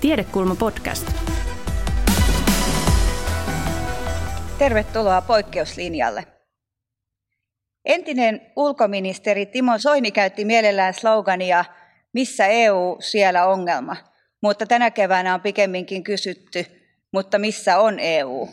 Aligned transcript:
Tiedekulma 0.00 0.54
podcast. 0.54 1.12
Tervetuloa 4.58 5.20
poikkeuslinjalle. 5.22 6.26
Entinen 7.84 8.40
ulkoministeri 8.56 9.46
Timo 9.46 9.78
Soini 9.78 10.10
käytti 10.10 10.44
mielellään 10.44 10.94
slogania 10.94 11.64
Missä 12.12 12.46
EU, 12.46 12.96
siellä 13.00 13.46
ongelma. 13.46 13.96
Mutta 14.42 14.66
tänä 14.66 14.90
keväänä 14.90 15.34
on 15.34 15.40
pikemminkin 15.40 16.04
kysytty, 16.04 16.66
mutta 17.12 17.38
missä 17.38 17.78
on 17.78 17.98
EU? 17.98 18.48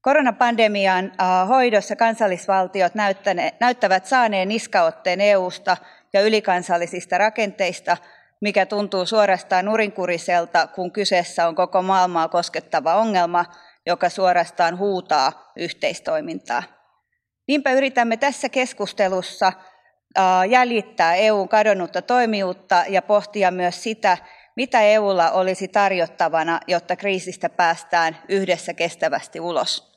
Koronapandemian 0.00 1.12
hoidossa 1.48 1.96
kansallisvaltiot 1.96 2.92
näyttävät 3.60 4.06
saaneen 4.06 4.48
niskaotteen 4.48 5.20
EUsta 5.20 5.76
ja 6.12 6.20
ylikansallisista 6.20 7.18
rakenteista, 7.18 7.96
mikä 8.40 8.66
tuntuu 8.66 9.06
suorastaan 9.06 9.64
nurinkuriselta, 9.64 10.66
kun 10.66 10.92
kyseessä 10.92 11.48
on 11.48 11.54
koko 11.54 11.82
maailmaa 11.82 12.28
koskettava 12.28 12.94
ongelma, 12.94 13.44
joka 13.86 14.08
suorastaan 14.08 14.78
huutaa 14.78 15.52
yhteistoimintaa. 15.56 16.62
Niinpä 17.48 17.72
yritämme 17.72 18.16
tässä 18.16 18.48
keskustelussa 18.48 19.52
jäljittää 20.50 21.14
EUn 21.14 21.48
kadonnutta 21.48 22.02
toimijuutta 22.02 22.84
ja 22.88 23.02
pohtia 23.02 23.50
myös 23.50 23.82
sitä, 23.82 24.18
mitä 24.56 24.80
EUlla 24.82 25.30
olisi 25.30 25.68
tarjottavana, 25.68 26.60
jotta 26.66 26.96
kriisistä 26.96 27.48
päästään 27.48 28.16
yhdessä 28.28 28.74
kestävästi 28.74 29.40
ulos. 29.40 29.94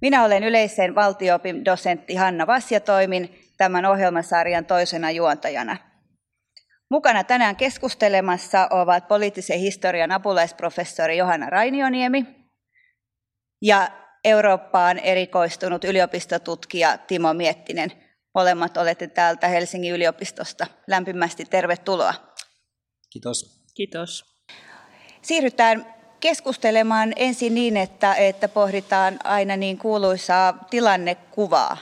Minä 0.00 0.24
olen 0.24 0.44
yleisen 0.44 0.94
valtioopin 0.94 1.64
dosentti 1.64 2.14
Hanna 2.14 2.46
Vasjatoimin 2.46 3.52
tämän 3.56 3.86
ohjelmasarjan 3.86 4.64
toisena 4.64 5.10
juontajana. 5.10 5.76
Mukana 6.90 7.24
tänään 7.24 7.56
keskustelemassa 7.56 8.68
ovat 8.70 9.08
poliittisen 9.08 9.58
historian 9.58 10.12
apulaisprofessori 10.12 11.16
Johanna 11.16 11.50
Rainioniemi 11.50 12.26
ja 13.62 13.90
Eurooppaan 14.24 14.98
erikoistunut 14.98 15.84
yliopistotutkija 15.84 16.98
Timo 16.98 17.34
Miettinen. 17.34 17.92
Molemmat 18.34 18.76
olette 18.76 19.06
täältä 19.06 19.48
Helsingin 19.48 19.94
yliopistosta. 19.94 20.66
Lämpimästi 20.86 21.44
tervetuloa. 21.44 22.14
Kiitos. 23.10 23.64
Kiitos. 23.74 24.24
Siirrytään 25.22 25.94
keskustelemaan 26.20 27.12
ensin 27.16 27.54
niin, 27.54 27.76
että, 27.76 28.14
että 28.14 28.48
pohditaan 28.48 29.18
aina 29.24 29.56
niin 29.56 29.78
kuuluisaa 29.78 30.66
tilannekuvaa. 30.70 31.76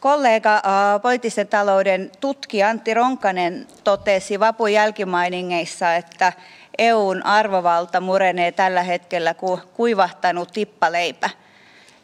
Kollega 0.00 0.54
äh, 0.54 0.62
poliittisen 1.02 1.48
talouden 1.48 2.10
tutkija 2.20 2.68
Antti 2.68 2.94
Ronkanen 2.94 3.66
totesi 3.84 4.40
vapun 4.40 4.72
jälkimainingeissa, 4.72 5.94
että 5.94 6.32
EUn 6.78 7.26
arvovalta 7.26 8.00
murenee 8.00 8.52
tällä 8.52 8.82
hetkellä 8.82 9.34
kuin 9.34 9.60
kuivahtanut 9.74 10.52
tippaleipä. 10.52 11.30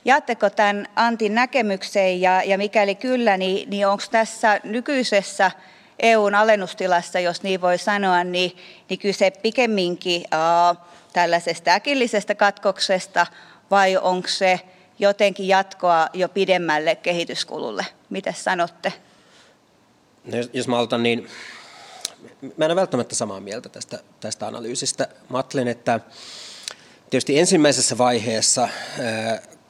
Jaatteko 0.05 0.51
tämän 0.51 0.87
Antin 0.97 1.35
näkemykseen 1.35 2.21
ja, 2.21 2.43
ja 2.43 2.59
mikäli 2.59 2.95
kyllä, 2.95 3.37
niin, 3.37 3.71
niin 3.71 3.87
onko 3.87 4.05
tässä 4.11 4.61
nykyisessä 4.65 5.51
EUn 5.99 6.35
alennustilassa, 6.35 7.21
jos 7.21 7.43
niin 7.43 7.61
voi 7.61 7.79
sanoa, 7.79 8.25
niin, 8.25 8.57
niin 8.89 8.99
kyse 8.99 9.31
pikemminkin 9.31 10.25
äh, 10.35 10.77
tällaisesta 11.13 11.71
äkillisestä 11.71 12.35
katkoksesta 12.35 13.27
vai 13.71 13.97
onko 13.97 14.29
se 14.29 14.61
jotenkin 14.99 15.49
jatkoa 15.49 16.09
jo 16.13 16.29
pidemmälle 16.29 16.97
kehityskululle? 16.97 17.87
Mitä 18.11 18.33
sanotte? 18.33 18.93
No, 20.25 20.37
jos 20.53 20.69
mä 20.69 20.77
aloitan, 20.77 21.03
niin 21.03 21.29
mä 22.57 22.65
en 22.65 22.71
ole 22.71 22.77
välttämättä 22.77 23.15
samaa 23.15 23.41
mieltä 23.41 23.69
tästä, 23.69 23.99
tästä 24.21 24.47
analyysistä. 24.47 25.09
Mä 25.29 25.37
ajattelen, 25.37 25.69
että 25.69 26.01
tietysti 27.11 27.39
ensimmäisessä 27.39 27.99
vaiheessa, 27.99 28.69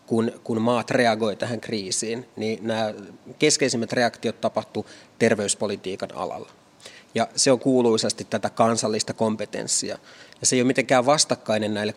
kun, 0.06 0.32
kun 0.44 0.62
maat 0.62 0.90
reagoi 0.90 1.36
tähän 1.36 1.60
kriisiin, 1.60 2.28
niin 2.36 2.58
nämä 2.66 2.94
keskeisimmät 3.38 3.92
reaktiot 3.92 4.40
tapahtu 4.40 4.86
terveyspolitiikan 5.18 6.14
alalla. 6.14 6.50
Ja 7.14 7.28
se 7.36 7.52
on 7.52 7.60
kuuluisasti 7.60 8.26
tätä 8.30 8.50
kansallista 8.50 9.12
kompetenssia. 9.12 9.98
Ja 10.40 10.46
se 10.46 10.56
ei 10.56 10.62
ole 10.62 10.66
mitenkään 10.66 11.06
vastakkainen 11.06 11.74
näille 11.74 11.94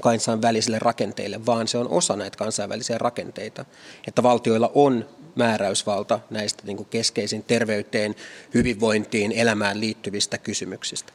kansainvälisille 0.00 0.78
rakenteille, 0.78 1.46
vaan 1.46 1.68
se 1.68 1.78
on 1.78 1.88
osa 1.88 2.16
näitä 2.16 2.36
kansainvälisiä 2.36 2.98
rakenteita. 2.98 3.64
Että 4.06 4.22
valtioilla 4.22 4.70
on 4.74 5.08
määräysvalta 5.34 6.20
näistä 6.30 6.62
niin 6.66 6.76
kuin 6.76 6.88
keskeisin 6.90 7.44
terveyteen, 7.44 8.14
hyvinvointiin, 8.54 9.32
elämään 9.32 9.80
liittyvistä 9.80 10.38
kysymyksistä. 10.38 11.12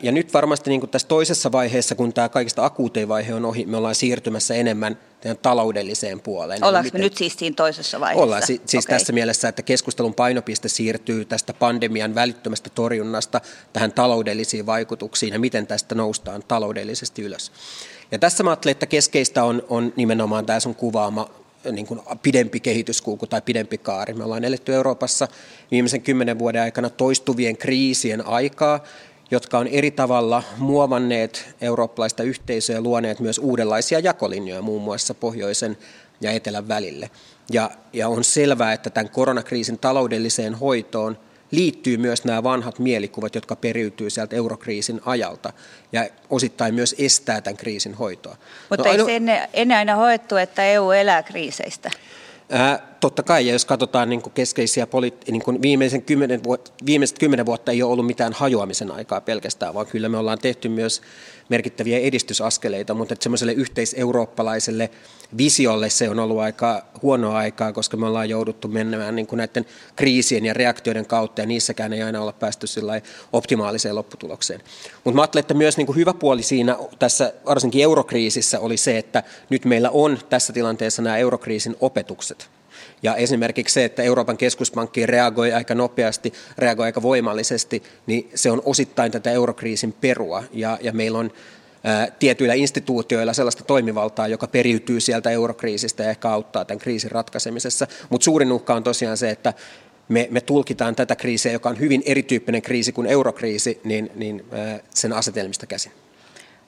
Ja 0.00 0.12
nyt 0.12 0.34
varmasti 0.34 0.70
niin 0.70 0.80
kuin 0.80 0.90
tässä 0.90 1.08
toisessa 1.08 1.52
vaiheessa, 1.52 1.94
kun 1.94 2.12
tämä 2.12 2.28
kaikista 2.28 2.64
akuutein 2.64 3.08
vaihe 3.08 3.34
on 3.34 3.44
ohi, 3.44 3.66
me 3.66 3.76
ollaan 3.76 3.94
siirtymässä 3.94 4.54
enemmän 4.54 4.98
taloudelliseen 5.42 6.20
puoleen. 6.20 6.64
Ollaanko 6.64 6.90
me 6.92 6.98
nyt 6.98 7.16
siis 7.16 7.34
siinä 7.38 7.54
toisessa 7.54 8.00
vaiheessa? 8.00 8.22
Ollaan 8.22 8.46
si- 8.46 8.60
siis 8.66 8.84
okay. 8.84 8.98
tässä 8.98 9.12
mielessä, 9.12 9.48
että 9.48 9.62
keskustelun 9.62 10.14
painopiste 10.14 10.68
siirtyy 10.68 11.24
tästä 11.24 11.54
pandemian 11.54 12.14
välittömästä 12.14 12.70
torjunnasta 12.70 13.40
tähän 13.72 13.92
taloudellisiin 13.92 14.66
vaikutuksiin 14.66 15.32
ja 15.32 15.38
miten 15.38 15.66
tästä 15.66 15.94
noustaan 15.94 16.42
taloudellisesti 16.48 17.22
ylös. 17.22 17.52
Ja 18.12 18.18
tässä 18.18 18.42
mä 18.42 18.50
ajattelen, 18.50 18.72
että 18.72 18.86
keskeistä 18.86 19.44
on, 19.44 19.62
on 19.68 19.92
nimenomaan 19.96 20.46
tämä 20.46 20.60
sun 20.60 20.74
kuvaama 20.74 21.30
niin 21.72 21.86
kuin 21.86 22.00
pidempi 22.22 22.60
kehityskulku 22.60 23.26
tai 23.26 23.42
pidempi 23.42 23.78
kaari. 23.78 24.14
Me 24.14 24.24
ollaan 24.24 24.44
eletty 24.44 24.74
Euroopassa 24.74 25.28
viimeisen 25.70 26.02
kymmenen 26.02 26.38
vuoden 26.38 26.62
aikana 26.62 26.90
toistuvien 26.90 27.56
kriisien 27.56 28.26
aikaa, 28.26 28.84
jotka 29.32 29.58
on 29.58 29.66
eri 29.66 29.90
tavalla 29.90 30.42
muovanneet 30.58 31.54
eurooppalaista 31.60 32.22
yhteisöä 32.22 32.76
ja 32.76 32.80
luoneet 32.80 33.20
myös 33.20 33.38
uudenlaisia 33.38 33.98
jakolinjoja 33.98 34.62
muun 34.62 34.82
muassa 34.82 35.14
pohjoisen 35.14 35.78
ja 36.20 36.30
etelän 36.30 36.68
välille. 36.68 37.10
Ja, 37.52 37.70
ja 37.92 38.08
on 38.08 38.24
selvää, 38.24 38.72
että 38.72 38.90
tämän 38.90 39.10
koronakriisin 39.10 39.78
taloudelliseen 39.78 40.54
hoitoon 40.54 41.18
liittyy 41.50 41.96
myös 41.96 42.24
nämä 42.24 42.42
vanhat 42.42 42.78
mielikuvat, 42.78 43.34
jotka 43.34 43.56
periytyy 43.56 44.10
sieltä 44.10 44.36
eurokriisin 44.36 45.00
ajalta 45.04 45.52
ja 45.92 46.08
osittain 46.30 46.74
myös 46.74 46.94
estää 46.98 47.40
tämän 47.40 47.56
kriisin 47.56 47.94
hoitoa. 47.94 48.36
Mutta 48.70 48.84
no, 48.84 48.90
ei 48.90 48.92
aino... 48.92 49.04
se 49.04 49.16
ennen, 49.16 49.48
ennen 49.52 49.78
aina 49.78 49.96
hoettu, 49.96 50.36
että 50.36 50.64
EU 50.64 50.90
elää 50.90 51.22
kriiseistä? 51.22 51.90
Ää, 52.50 52.91
totta 53.02 53.22
kai, 53.22 53.46
ja 53.46 53.52
jos 53.52 53.64
katsotaan 53.64 54.10
niin 54.10 54.22
kuin 54.22 54.32
keskeisiä 54.32 54.86
poli- 54.86 55.30
niin 55.30 55.42
kuin 55.42 55.62
viimeisen 55.62 56.02
kymmenen 56.02 56.44
vuotta, 56.44 56.72
viimeiset 56.86 57.18
kymmenen 57.18 57.46
vuotta 57.46 57.72
ei 57.72 57.82
ole 57.82 57.92
ollut 57.92 58.06
mitään 58.06 58.32
hajoamisen 58.32 58.90
aikaa 58.90 59.20
pelkästään, 59.20 59.74
vaan 59.74 59.86
kyllä 59.86 60.08
me 60.08 60.18
ollaan 60.18 60.38
tehty 60.38 60.68
myös 60.68 61.02
merkittäviä 61.48 61.98
edistysaskeleita, 61.98 62.94
mutta 62.94 63.14
semmoiselle 63.20 63.52
yhteiseurooppalaiselle 63.52 64.90
visiolle 65.36 65.90
se 65.90 66.08
on 66.08 66.18
ollut 66.18 66.38
aika 66.38 66.84
huonoa 67.02 67.38
aikaa, 67.38 67.72
koska 67.72 67.96
me 67.96 68.06
ollaan 68.06 68.28
jouduttu 68.28 68.68
menemään 68.68 69.16
niin 69.16 69.26
kuin 69.26 69.36
näiden 69.36 69.66
kriisien 69.96 70.44
ja 70.44 70.54
reaktioiden 70.54 71.06
kautta, 71.06 71.40
ja 71.40 71.46
niissäkään 71.46 71.92
ei 71.92 72.02
aina 72.02 72.20
olla 72.20 72.32
päästy 72.32 72.66
optimaaliseen 73.32 73.94
lopputulokseen. 73.94 74.60
Mutta 75.04 75.16
mä 75.16 75.22
ajattelen, 75.22 75.40
että 75.40 75.54
myös 75.54 75.76
niin 75.76 75.86
kuin 75.86 75.96
hyvä 75.96 76.14
puoli 76.14 76.42
siinä 76.42 76.78
tässä, 76.98 77.32
varsinkin 77.46 77.82
eurokriisissä, 77.82 78.60
oli 78.60 78.76
se, 78.76 78.98
että 78.98 79.22
nyt 79.50 79.64
meillä 79.64 79.90
on 79.90 80.18
tässä 80.28 80.52
tilanteessa 80.52 81.02
nämä 81.02 81.16
eurokriisin 81.16 81.76
opetukset. 81.80 82.51
Ja 83.02 83.16
esimerkiksi 83.16 83.74
se, 83.74 83.84
että 83.84 84.02
Euroopan 84.02 84.36
keskuspankki 84.36 85.06
reagoi 85.06 85.52
aika 85.52 85.74
nopeasti, 85.74 86.32
reagoi 86.58 86.86
aika 86.86 87.02
voimallisesti, 87.02 87.82
niin 88.06 88.30
se 88.34 88.50
on 88.50 88.62
osittain 88.64 89.12
tätä 89.12 89.30
eurokriisin 89.30 89.92
perua. 89.92 90.44
Ja, 90.52 90.78
ja 90.80 90.92
meillä 90.92 91.18
on 91.18 91.30
tietyillä 92.18 92.54
instituutioilla 92.54 93.32
sellaista 93.32 93.64
toimivaltaa, 93.64 94.28
joka 94.28 94.46
periytyy 94.46 95.00
sieltä 95.00 95.30
eurokriisistä 95.30 96.02
ja 96.02 96.10
ehkä 96.10 96.28
auttaa 96.28 96.64
tämän 96.64 96.78
kriisin 96.78 97.10
ratkaisemisessa. 97.10 97.86
Mutta 98.10 98.24
suurin 98.24 98.52
uhka 98.52 98.74
on 98.74 98.84
tosiaan 98.84 99.16
se, 99.16 99.30
että 99.30 99.54
me, 100.08 100.28
me 100.30 100.40
tulkitaan 100.40 100.96
tätä 100.96 101.16
kriisiä, 101.16 101.52
joka 101.52 101.68
on 101.68 101.78
hyvin 101.78 102.02
erityyppinen 102.06 102.62
kriisi 102.62 102.92
kuin 102.92 103.06
eurokriisi, 103.06 103.80
niin, 103.84 104.10
niin 104.14 104.44
sen 104.94 105.12
asetelmista 105.12 105.66
käsin. 105.66 105.92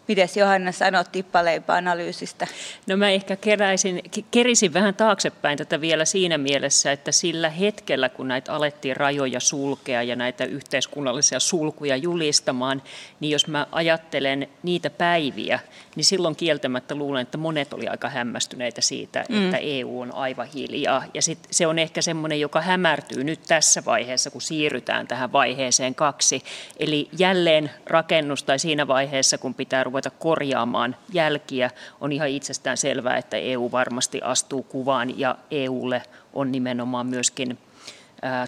Mites 0.09 0.37
Johanna 0.37 0.73
sanot 0.73 1.13
tippaleipä-analyysistä? 1.13 2.47
No 2.87 2.97
mä 2.97 3.11
ehkä 3.11 3.37
keräisin, 3.37 4.03
kerisin 4.31 4.73
vähän 4.73 4.95
taaksepäin 4.95 5.59
tätä 5.59 5.81
vielä 5.81 6.05
siinä 6.05 6.39
mielessä, 6.39 6.93
että 6.93 7.13
sillä 7.13 7.51
hetkellä, 7.51 8.09
kun 8.09 8.29
näitä 8.29 8.53
alettiin 8.53 8.97
rajoja 8.97 9.41
sulkea 9.41 10.03
ja 10.03 10.17
näitä 10.17 10.45
yhteiskunnallisia 10.45 11.41
sulkuja 11.41 11.97
julistamaan, 11.97 12.83
niin 13.21 13.31
jos 13.31 13.47
mä 13.47 13.67
ajattelen 13.73 14.49
niitä 14.63 14.91
päiviä, 14.91 15.59
niin 15.97 16.05
silloin 16.05 16.37
kieltämättä 16.37 16.95
luulen, 16.95 17.23
että 17.23 17.39
monet 17.39 17.73
oli 17.73 17.89
aika 17.89 18.09
hämmästyneitä 18.09 18.81
siitä, 18.81 19.25
mm. 19.29 19.45
että 19.45 19.57
EU 19.57 20.01
on 20.01 20.15
aivan 20.15 20.49
hiljaa. 20.55 21.05
Ja 21.15 21.23
sit 21.23 21.39
se 21.51 21.67
on 21.67 21.79
ehkä 21.79 22.03
semmoinen, 22.03 22.41
joka 22.41 22.61
hämärtyy 22.61 23.25
nyt 23.25 23.41
tässä 23.49 23.85
vaiheessa, 23.85 24.31
kun 24.31 24.43
siirrytään 24.43 25.09
tähän 25.09 25.33
vaiheeseen 25.33 25.95
kaksi. 25.95 26.43
Eli 26.77 27.09
jälleen 27.19 27.71
rakennus 27.87 28.43
tai 28.43 28.59
siinä 28.59 28.87
vaiheessa, 28.87 29.39
kun 29.39 29.55
pitää 29.55 29.85
ruveta 29.95 30.11
korjaamaan 30.11 30.97
jälkiä, 31.13 31.71
on 32.01 32.13
ihan 32.13 32.29
itsestään 32.29 32.77
selvää, 32.77 33.17
että 33.17 33.37
EU 33.37 33.71
varmasti 33.73 34.21
astuu 34.23 34.63
kuvaan 34.63 35.19
ja 35.19 35.37
EUlle 35.51 36.03
on 36.33 36.53
nimenomaan 36.53 37.07
myöskin 37.07 37.59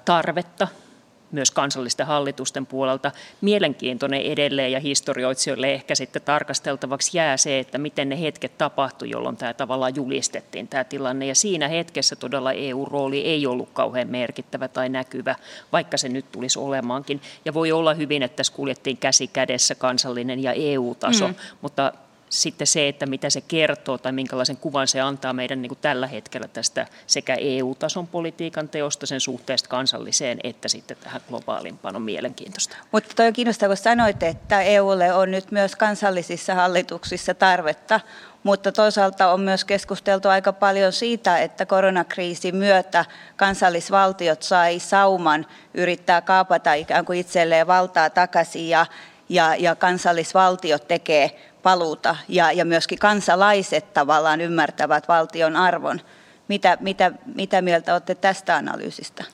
tarvetta 0.04 0.68
myös 1.32 1.50
kansallisten 1.50 2.06
hallitusten 2.06 2.66
puolelta. 2.66 3.12
Mielenkiintoinen 3.40 4.22
edelleen 4.22 4.72
ja 4.72 4.80
historioitsijoille 4.80 5.72
ehkä 5.72 5.94
sitten 5.94 6.22
tarkasteltavaksi 6.22 7.18
jää 7.18 7.36
se, 7.36 7.58
että 7.58 7.78
miten 7.78 8.08
ne 8.08 8.20
hetket 8.20 8.58
tapahtui, 8.58 9.10
jolloin 9.10 9.36
tämä 9.36 9.54
tavallaan 9.54 9.96
julistettiin 9.96 10.68
tämä 10.68 10.84
tilanne. 10.84 11.26
Ja 11.26 11.34
siinä 11.34 11.68
hetkessä 11.68 12.16
todella 12.16 12.52
EU-rooli 12.52 13.20
ei 13.20 13.46
ollut 13.46 13.68
kauhean 13.72 14.08
merkittävä 14.08 14.68
tai 14.68 14.88
näkyvä, 14.88 15.36
vaikka 15.72 15.96
se 15.96 16.08
nyt 16.08 16.32
tulisi 16.32 16.58
olemaankin. 16.58 17.20
Ja 17.44 17.54
voi 17.54 17.72
olla 17.72 17.94
hyvin, 17.94 18.22
että 18.22 18.36
tässä 18.36 18.52
kuljettiin 18.52 18.96
käsi 18.96 19.26
kädessä 19.26 19.74
kansallinen 19.74 20.42
ja 20.42 20.52
EU-taso, 20.52 21.28
mm. 21.28 21.34
mutta 21.60 21.92
sitten 22.30 22.66
se, 22.66 22.88
että 22.88 23.06
mitä 23.06 23.30
se 23.30 23.40
kertoo 23.40 23.98
tai 23.98 24.12
minkälaisen 24.12 24.56
kuvan 24.56 24.88
se 24.88 25.00
antaa 25.00 25.32
meidän 25.32 25.62
niin 25.62 25.68
kuin 25.68 25.78
tällä 25.82 26.06
hetkellä 26.06 26.48
tästä 26.48 26.86
sekä 27.06 27.34
EU-tason 27.34 28.06
politiikan 28.06 28.68
teosta 28.68 29.06
sen 29.06 29.20
suhteesta 29.20 29.68
kansalliseen 29.68 30.38
että 30.44 30.68
sitten 30.68 30.96
tähän 31.00 31.20
globaalimpaan 31.28 31.96
on 31.96 32.02
mielenkiintoista. 32.02 32.76
Mutta 32.92 33.14
toi 33.16 33.26
on 33.26 33.32
kiinnostavaa, 33.32 33.76
kun 33.76 33.82
sanoit, 33.82 34.22
että 34.22 34.62
EUlle 34.62 35.12
on 35.12 35.30
nyt 35.30 35.50
myös 35.50 35.76
kansallisissa 35.76 36.54
hallituksissa 36.54 37.34
tarvetta, 37.34 38.00
mutta 38.42 38.72
toisaalta 38.72 39.32
on 39.32 39.40
myös 39.40 39.64
keskusteltu 39.64 40.28
aika 40.28 40.52
paljon 40.52 40.92
siitä, 40.92 41.38
että 41.38 41.66
koronakriisin 41.66 42.56
myötä 42.56 43.04
kansallisvaltiot 43.36 44.42
sai 44.42 44.78
sauman 44.78 45.46
yrittää 45.74 46.20
kaapata 46.20 46.74
ikään 46.74 47.04
kuin 47.04 47.18
itselleen 47.18 47.66
valtaa 47.66 48.10
takaisin 48.10 48.68
ja, 48.68 48.86
ja, 49.28 49.54
ja 49.56 49.74
kansallisvaltiot 49.74 50.88
tekee 50.88 51.52
paluuta 51.66 52.16
ja, 52.28 52.52
ja 52.52 52.64
myöskin 52.64 52.98
kansalaiset 52.98 53.92
tavallaan 53.94 54.40
ymmärtävät 54.40 55.08
valtion 55.08 55.56
arvon. 55.56 56.00
Mitä, 56.48 56.78
mitä, 56.80 57.12
mitä 57.34 57.62
mieltä 57.62 57.92
olette 57.92 58.14
tästä 58.14 58.56
analyysistä? 58.56 59.24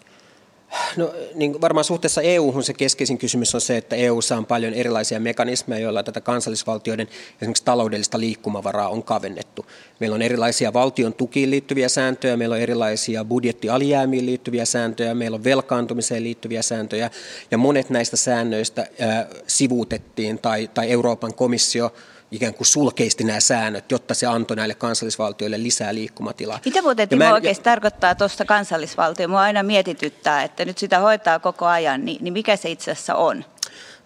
No, 0.96 1.14
niin 1.34 1.60
varmaan 1.60 1.84
suhteessa 1.84 2.22
EU-hun 2.22 2.64
se 2.64 2.74
keskeisin 2.74 3.18
kysymys 3.18 3.54
on 3.54 3.60
se, 3.60 3.76
että 3.76 3.96
EUssa 3.96 4.36
on 4.36 4.46
paljon 4.46 4.74
erilaisia 4.74 5.20
mekanismeja, 5.20 5.82
joilla 5.82 6.02
tätä 6.02 6.20
kansallisvaltioiden 6.20 7.08
esimerkiksi 7.40 7.64
taloudellista 7.64 8.20
liikkumavaraa 8.20 8.88
on 8.88 9.02
kavennettu. 9.02 9.66
Meillä 10.00 10.14
on 10.14 10.22
erilaisia 10.22 10.72
valtion 10.72 11.14
tukiin 11.14 11.50
liittyviä 11.50 11.88
sääntöjä, 11.88 12.36
meillä 12.36 12.54
on 12.54 12.60
erilaisia 12.60 13.24
budjettialijäämiin 13.24 14.26
liittyviä 14.26 14.64
sääntöjä, 14.64 15.14
meillä 15.14 15.34
on 15.34 15.44
velkaantumiseen 15.44 16.24
liittyviä 16.24 16.62
sääntöjä, 16.62 17.10
ja 17.50 17.58
monet 17.58 17.90
näistä 17.90 18.16
säännöistä 18.16 18.80
äh, 19.02 19.26
sivuutettiin 19.46 20.38
tai, 20.38 20.70
tai 20.74 20.90
Euroopan 20.90 21.34
komissio 21.34 21.92
ikään 22.32 22.54
kuin 22.54 22.66
sulkeisti 22.66 23.24
nämä 23.24 23.40
säännöt, 23.40 23.90
jotta 23.90 24.14
se 24.14 24.26
antoi 24.26 24.56
näille 24.56 24.74
kansallisvaltioille 24.74 25.62
lisää 25.62 25.94
liikkumatilaa. 25.94 26.60
Mitä 26.64 26.82
muuten 26.82 27.08
Timo 27.08 27.24
en, 27.24 27.32
oikeasti 27.32 27.64
tarkoittaa 27.64 28.14
tuosta 28.14 28.44
kansallisvaltio? 28.44 29.28
Mua 29.28 29.40
aina 29.40 29.62
mietityttää, 29.62 30.42
että 30.42 30.64
nyt 30.64 30.78
sitä 30.78 30.98
hoitaa 30.98 31.38
koko 31.38 31.66
ajan, 31.66 32.04
niin, 32.04 32.18
niin 32.24 32.32
mikä 32.32 32.56
se 32.56 32.70
itse 32.70 32.90
asiassa 32.90 33.14
on? 33.14 33.44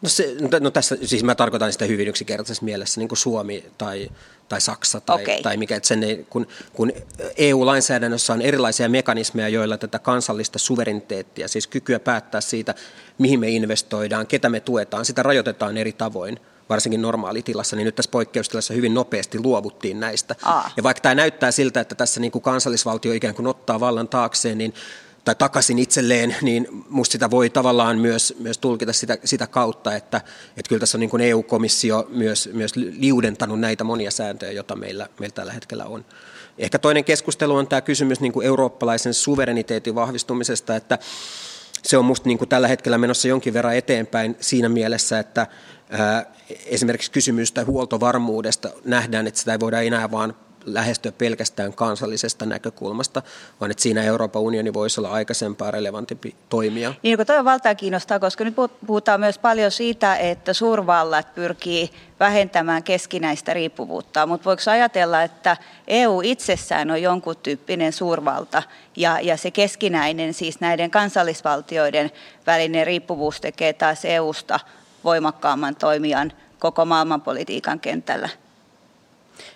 No, 0.03 0.09
se, 0.09 0.37
no 0.61 0.71
tässä, 0.71 0.97
siis 1.03 1.25
mä 1.25 1.35
tarkoitan 1.35 1.73
sitä 1.73 1.85
hyvin 1.85 2.09
yksinkertaisessa 2.09 2.65
mielessä, 2.65 3.01
niin 3.01 3.09
kuin 3.09 3.19
Suomi 3.19 3.65
tai, 3.79 4.09
tai 4.49 4.61
Saksa 4.61 5.01
tai, 5.01 5.23
okay. 5.23 5.43
tai 5.43 5.57
mikä, 5.57 5.77
että 5.77 5.87
sen 5.87 6.03
ei, 6.03 6.27
kun, 6.31 6.47
kun 6.73 6.93
EU-lainsäädännössä 7.37 8.33
on 8.33 8.43
erilaisia 8.43 8.89
mekanismeja, 8.89 9.49
joilla 9.49 9.79
tätä 9.79 9.99
kansallista 9.99 10.59
suvereniteettia, 10.59 11.49
siis 11.49 11.67
kykyä 11.67 12.01
päättää 12.01 12.41
siitä, 12.41 12.75
mihin 13.19 13.41
me 13.41 13.49
investoidaan, 13.49 14.27
ketä 14.27 14.49
me 14.49 14.61
tuetaan, 14.61 15.05
sitä 15.05 15.23
rajoitetaan 15.23 15.77
eri 15.77 15.93
tavoin 15.93 16.41
varsinkin 16.69 17.03
normaalitilassa, 17.03 17.77
niin 17.77 17.85
nyt 17.85 17.95
tässä 17.95 18.11
poikkeustilassa 18.11 18.75
hyvin 18.75 18.95
nopeasti 18.95 19.41
luovuttiin 19.41 20.01
näistä. 20.01 20.35
Aa. 20.43 20.71
Ja 20.77 20.83
vaikka 20.83 21.01
tämä 21.01 21.15
näyttää 21.15 21.51
siltä, 21.51 21.81
että 21.81 21.95
tässä 21.95 22.21
niin 22.21 22.33
kuin 22.33 22.43
kansallisvaltio 22.43 23.13
ikään 23.13 23.35
kuin 23.35 23.47
ottaa 23.47 23.81
vallan 23.81 24.09
taakseen, 24.09 24.59
niin 24.59 24.75
tai 25.27 25.35
takaisin 25.35 25.79
itselleen, 25.79 26.37
niin 26.43 26.69
musta 26.89 27.13
sitä 27.13 27.31
voi 27.31 27.51
tavallaan 27.51 27.99
myös, 27.99 28.35
myös 28.39 28.59
tulkita 28.59 28.93
sitä, 28.93 29.19
sitä 29.25 29.47
kautta, 29.47 29.95
että, 29.95 30.21
että 30.57 30.69
kyllä 30.69 30.81
tässä 30.81 30.99
on 30.99 31.01
niin 31.01 31.11
kuin 31.11 31.21
EU-komissio 31.21 32.07
myös, 32.09 32.51
myös 32.53 32.77
liudentanut 32.77 33.61
näitä 33.61 33.85
monia 33.85 34.11
sääntöjä, 34.11 34.53
joita 34.53 34.77
meillä, 34.77 35.09
meillä 35.21 35.35
tällä 35.35 35.53
hetkellä 35.53 35.85
on. 35.85 36.05
Ehkä 36.59 36.79
toinen 36.79 37.05
keskustelu 37.05 37.57
on 37.57 37.69
tämä 37.69 37.81
kysymys 37.81 38.21
niin 38.21 38.33
kuin 38.33 38.47
eurooppalaisen 38.47 39.15
suvereniteetin 39.15 39.95
vahvistumisesta, 39.95 40.77
että 40.77 40.99
se 41.83 41.99
on 41.99 42.05
minusta 42.05 42.29
niin 42.29 42.49
tällä 42.49 42.69
hetkellä 42.69 42.99
menossa 42.99 43.29
jonkin 43.29 43.55
verran 43.55 43.77
eteenpäin 43.77 44.37
siinä 44.41 44.69
mielessä, 44.69 45.19
että 45.19 45.47
esimerkiksi 46.67 47.11
kysymystä 47.11 47.65
huoltovarmuudesta 47.65 48.71
nähdään, 48.85 49.27
että 49.27 49.41
sitä 49.41 49.53
ei 49.53 49.61
voida 49.61 49.81
enää 49.81 50.11
vaan 50.11 50.35
lähestyä 50.67 51.13
pelkästään 51.13 51.73
kansallisesta 51.73 52.47
näkökulmasta, 52.47 53.23
vaan 53.61 53.71
että 53.71 53.83
siinä 53.83 54.03
Euroopan 54.03 54.43
unioni 54.43 54.75
voisi 54.75 55.01
olla 55.01 55.11
aikaisempaa 55.11 55.71
relevantimpi 55.71 56.35
toimija. 56.49 56.95
Niin, 57.03 57.17
kun 57.17 57.37
on 57.39 57.45
valtaa 57.45 57.75
kiinnostaa, 57.75 58.19
koska 58.19 58.45
nyt 58.45 58.55
puhutaan 58.87 59.21
myös 59.21 59.39
paljon 59.39 59.71
siitä, 59.71 60.17
että 60.17 60.53
suurvallat 60.53 61.35
pyrkii 61.35 61.91
vähentämään 62.21 62.83
keskinäistä 62.83 63.55
riippuvuutta, 63.55 64.27
mutta 64.27 64.45
voiko 64.45 64.63
ajatella, 64.71 65.23
että 65.23 65.57
EU 65.89 66.21
itsessään 66.25 66.91
on 66.91 67.03
jonkun 67.03 67.37
tyyppinen 67.43 67.93
suurvalta 67.93 68.63
ja, 68.97 69.21
ja 69.21 69.37
se 69.37 69.51
keskinäinen, 69.51 70.35
siis 70.35 70.61
näiden 70.61 70.91
kansallisvaltioiden 70.91 72.11
välinen 72.47 72.87
riippuvuus 72.87 73.41
tekee 73.41 73.73
taas 73.73 74.05
EUsta 74.05 74.61
voimakkaamman 75.07 75.77
toimijan 75.77 76.33
koko 76.59 76.85
maailmanpolitiikan 76.85 77.81
kentällä. 77.81 78.29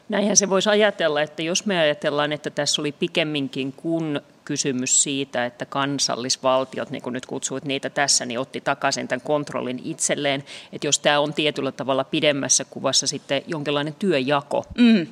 Näinhän 0.09 0.37
se 0.37 0.51
voisi 0.51 0.71
ajatella, 0.71 1.23
että 1.23 1.43
jos 1.43 1.67
me 1.67 1.79
ajatellaan, 1.79 2.33
että 2.33 2.51
tässä 2.51 2.83
oli 2.83 2.93
pikemminkin 2.93 3.73
kuin 3.73 4.21
kysymys 4.45 5.03
siitä, 5.03 5.47
että 5.47 5.67
kansallisvaltiot, 5.67 6.91
niin 6.91 7.03
kuin 7.03 7.13
nyt 7.13 7.27
kutsuit 7.27 7.65
niitä 7.65 7.91
tässä, 7.91 8.25
niin 8.27 8.41
otti 8.41 8.61
takaisin 8.61 9.09
tämän 9.09 9.21
kontrollin 9.21 9.81
itselleen. 9.85 10.45
Että 10.73 10.87
jos 10.87 10.99
tämä 10.99 11.21
on 11.21 11.35
tietyllä 11.35 11.73
tavalla 11.73 12.05
pidemmässä 12.05 12.65
kuvassa 12.65 13.07
sitten 13.07 13.43
jonkinlainen 13.47 13.95
työjako, 13.95 14.65
mm. 14.79 15.07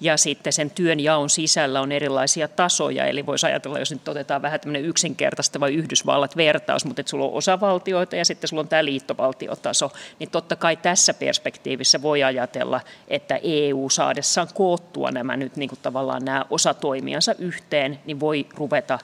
Ja 0.00 0.16
sitten 0.16 0.52
sen 0.52 0.70
työn 0.70 1.00
jaon 1.00 1.30
sisällä 1.30 1.80
on 1.80 1.92
erilaisia 1.92 2.48
tasoja, 2.48 3.06
eli 3.06 3.26
voisi 3.26 3.46
ajatella, 3.46 3.78
jos 3.78 3.90
nyt 3.90 4.08
otetaan 4.08 4.42
vähän 4.42 4.60
tämmöinen 4.60 4.84
yksinkertaistava 4.84 5.68
Yhdysvallat-vertaus, 5.68 6.84
mutta 6.84 7.00
että 7.00 7.10
sulla 7.10 7.24
on 7.24 7.32
osavaltioita 7.32 8.16
ja 8.16 8.24
sitten 8.24 8.48
sulla 8.48 8.60
on 8.60 8.68
tämä 8.68 8.84
liittovaltiotaso, 8.84 9.92
niin 10.18 10.30
totta 10.30 10.56
kai 10.56 10.76
tässä 10.76 11.14
perspektiivissä 11.14 12.02
voi 12.02 12.22
ajatella, 12.22 12.80
että 13.08 13.40
EU 13.42 13.90
saadessaan 13.90 14.48
koottua 14.54 15.10
nämä 15.10 15.36
nyt 15.36 15.56
niin 15.56 15.68
kuin 15.68 15.78
tavallaan 15.82 16.24
nämä 16.24 16.44
osatoimijansa 16.50 17.34
yhteen, 17.38 17.98
niin 18.06 18.20
voi 18.20 18.46
ruveta 18.54 18.98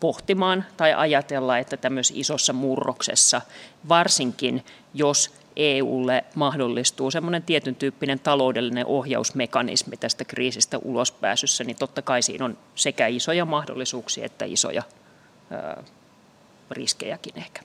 pohtimaan 0.00 0.64
tai 0.76 0.94
ajatella, 0.94 1.58
että 1.58 1.76
tämmöisessä 1.76 2.14
isossa 2.20 2.52
murroksessa, 2.52 3.40
varsinkin 3.88 4.64
jos 4.94 5.41
EUlle 5.56 6.24
mahdollistuu 6.34 7.10
semmoinen 7.10 7.42
tietyn 7.42 7.74
tyyppinen 7.74 8.18
taloudellinen 8.18 8.86
ohjausmekanismi 8.86 9.96
tästä 9.96 10.24
kriisistä 10.24 10.78
ulospääsyssä, 10.78 11.64
niin 11.64 11.76
totta 11.76 12.02
kai 12.02 12.22
siinä 12.22 12.44
on 12.44 12.58
sekä 12.74 13.06
isoja 13.06 13.44
mahdollisuuksia 13.44 14.26
että 14.26 14.44
isoja 14.44 14.82
ää, 15.50 15.82
riskejäkin 16.70 17.38
ehkä. 17.38 17.60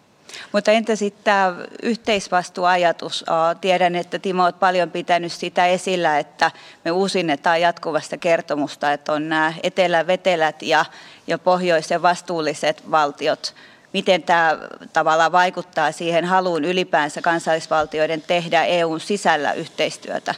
Mutta 0.52 0.72
entä 0.72 0.96
sitten 0.96 1.24
tämä 1.24 1.56
yhteisvastuuajatus? 1.84 3.26
Tiedän, 3.62 3.96
että 3.96 4.20
Timo 4.20 4.44
on 4.46 4.54
paljon 4.54 4.92
pitänyt 4.92 5.32
sitä 5.32 5.66
esillä, 5.66 6.20
että 6.20 6.52
me 6.86 6.92
uusinnetaan 6.92 7.62
jatkuvasta 7.62 8.18
kertomusta, 8.18 8.94
että 8.94 9.14
on 9.14 9.30
nämä 9.30 9.54
etelävetelät 9.64 10.62
ja, 10.62 10.86
ja 11.28 11.38
pohjoisen 11.38 12.02
vastuulliset 12.02 12.92
valtiot– 12.92 13.54
miten 13.94 14.24
tämä 14.24 14.58
tavallaan 14.94 15.32
vaikuttaa 15.32 15.91
siihen 15.91 16.25
haluun 16.25 16.65
ylipäänsä 16.65 17.22
kansallisvaltioiden 17.22 18.22
tehdä 18.22 18.63
EUn 18.63 19.00
sisällä 19.00 19.53
yhteistyötä 19.53 20.36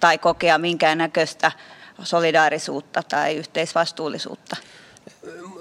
tai 0.00 0.18
kokea 0.18 0.58
minkäännäköistä 0.58 1.52
solidaarisuutta 2.02 3.02
tai 3.02 3.36
yhteisvastuullisuutta? 3.36 4.56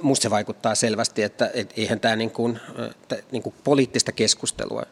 Minusta 0.02 0.24
se 0.24 0.30
vaikuttaa 0.30 0.76
selvästi, 0.76 1.24
että 1.24 1.52
et 1.54 1.74
eihän 1.78 2.00
tämä 2.00 2.16
niin 2.16 2.32
kuin, 2.32 2.60
niin 3.32 3.44
kuin 3.44 3.56
poliittista 3.64 4.12
keskustelua 4.12 4.84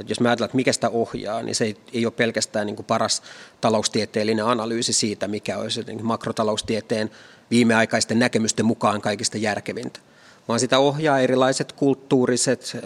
että 0.00 0.10
jos 0.10 0.20
me 0.20 0.28
ajatellaan, 0.28 0.48
että 0.48 0.56
mikä 0.56 0.72
sitä 0.72 0.88
ohjaa, 0.88 1.42
niin 1.42 1.54
se 1.54 1.64
ei, 1.64 1.76
ei 1.92 2.06
ole 2.06 2.12
pelkästään 2.16 2.66
niin 2.66 2.76
kuin 2.76 2.86
paras 2.86 3.22
taloustieteellinen 3.60 4.44
analyysi 4.44 4.92
siitä, 4.92 5.28
mikä 5.28 5.58
olisi 5.58 5.84
makrotaloustieteen 6.02 7.10
viimeaikaisten 7.50 8.18
näkemysten 8.18 8.66
mukaan 8.66 9.00
kaikista 9.00 9.38
järkevintä 9.38 10.00
vaan 10.48 10.60
sitä 10.60 10.78
ohjaa 10.78 11.20
erilaiset 11.20 11.72
kulttuuriset 11.72 12.76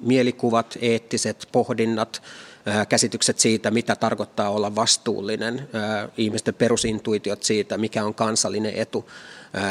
mielikuvat, 0.00 0.78
eettiset 0.80 1.48
pohdinnat, 1.52 2.22
käsitykset 2.88 3.38
siitä, 3.38 3.70
mitä 3.70 3.96
tarkoittaa 3.96 4.50
olla 4.50 4.74
vastuullinen, 4.74 5.68
ihmisten 6.16 6.54
perusintuitiot 6.54 7.42
siitä, 7.42 7.78
mikä 7.78 8.04
on 8.04 8.14
kansallinen 8.14 8.72
etu 8.76 9.10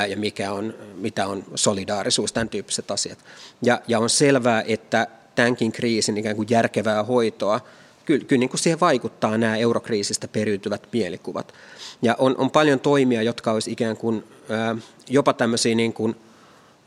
ja 0.10 0.18
mikä 0.18 0.52
on, 0.52 0.74
mitä 0.96 1.28
on 1.28 1.44
solidaarisuus, 1.56 2.34
tämän 2.34 2.50
tyyppiset 2.50 2.92
asiat. 2.92 3.20
Ja, 3.62 3.82
ja 3.88 4.00
on 4.00 4.10
selvää, 4.10 4.64
että 4.68 5.08
tämänkin 5.36 5.72
kriisin 5.72 6.18
ikään 6.18 6.36
kuin 6.36 6.48
järkevää 6.50 7.04
hoitoa, 7.04 7.60
kyllä, 8.06 8.26
kyllä 8.26 8.40
niin 8.40 8.50
kuin 8.50 8.60
siihen 8.60 8.80
vaikuttaa 8.80 9.38
nämä 9.38 9.58
eurokriisistä 9.58 10.28
periytyvät 10.28 10.88
mielikuvat. 10.94 11.54
Ja 12.02 12.16
on, 12.20 12.36
on 12.38 12.52
paljon 12.52 12.80
toimia, 12.80 13.22
jotka 13.22 13.52
olisi 13.52 13.72
ikään 13.72 13.98
kuin 13.98 14.24
jopa 15.10 15.34
tämmöisiä 15.34 15.76
niin 15.76 15.94
kuin 15.94 16.16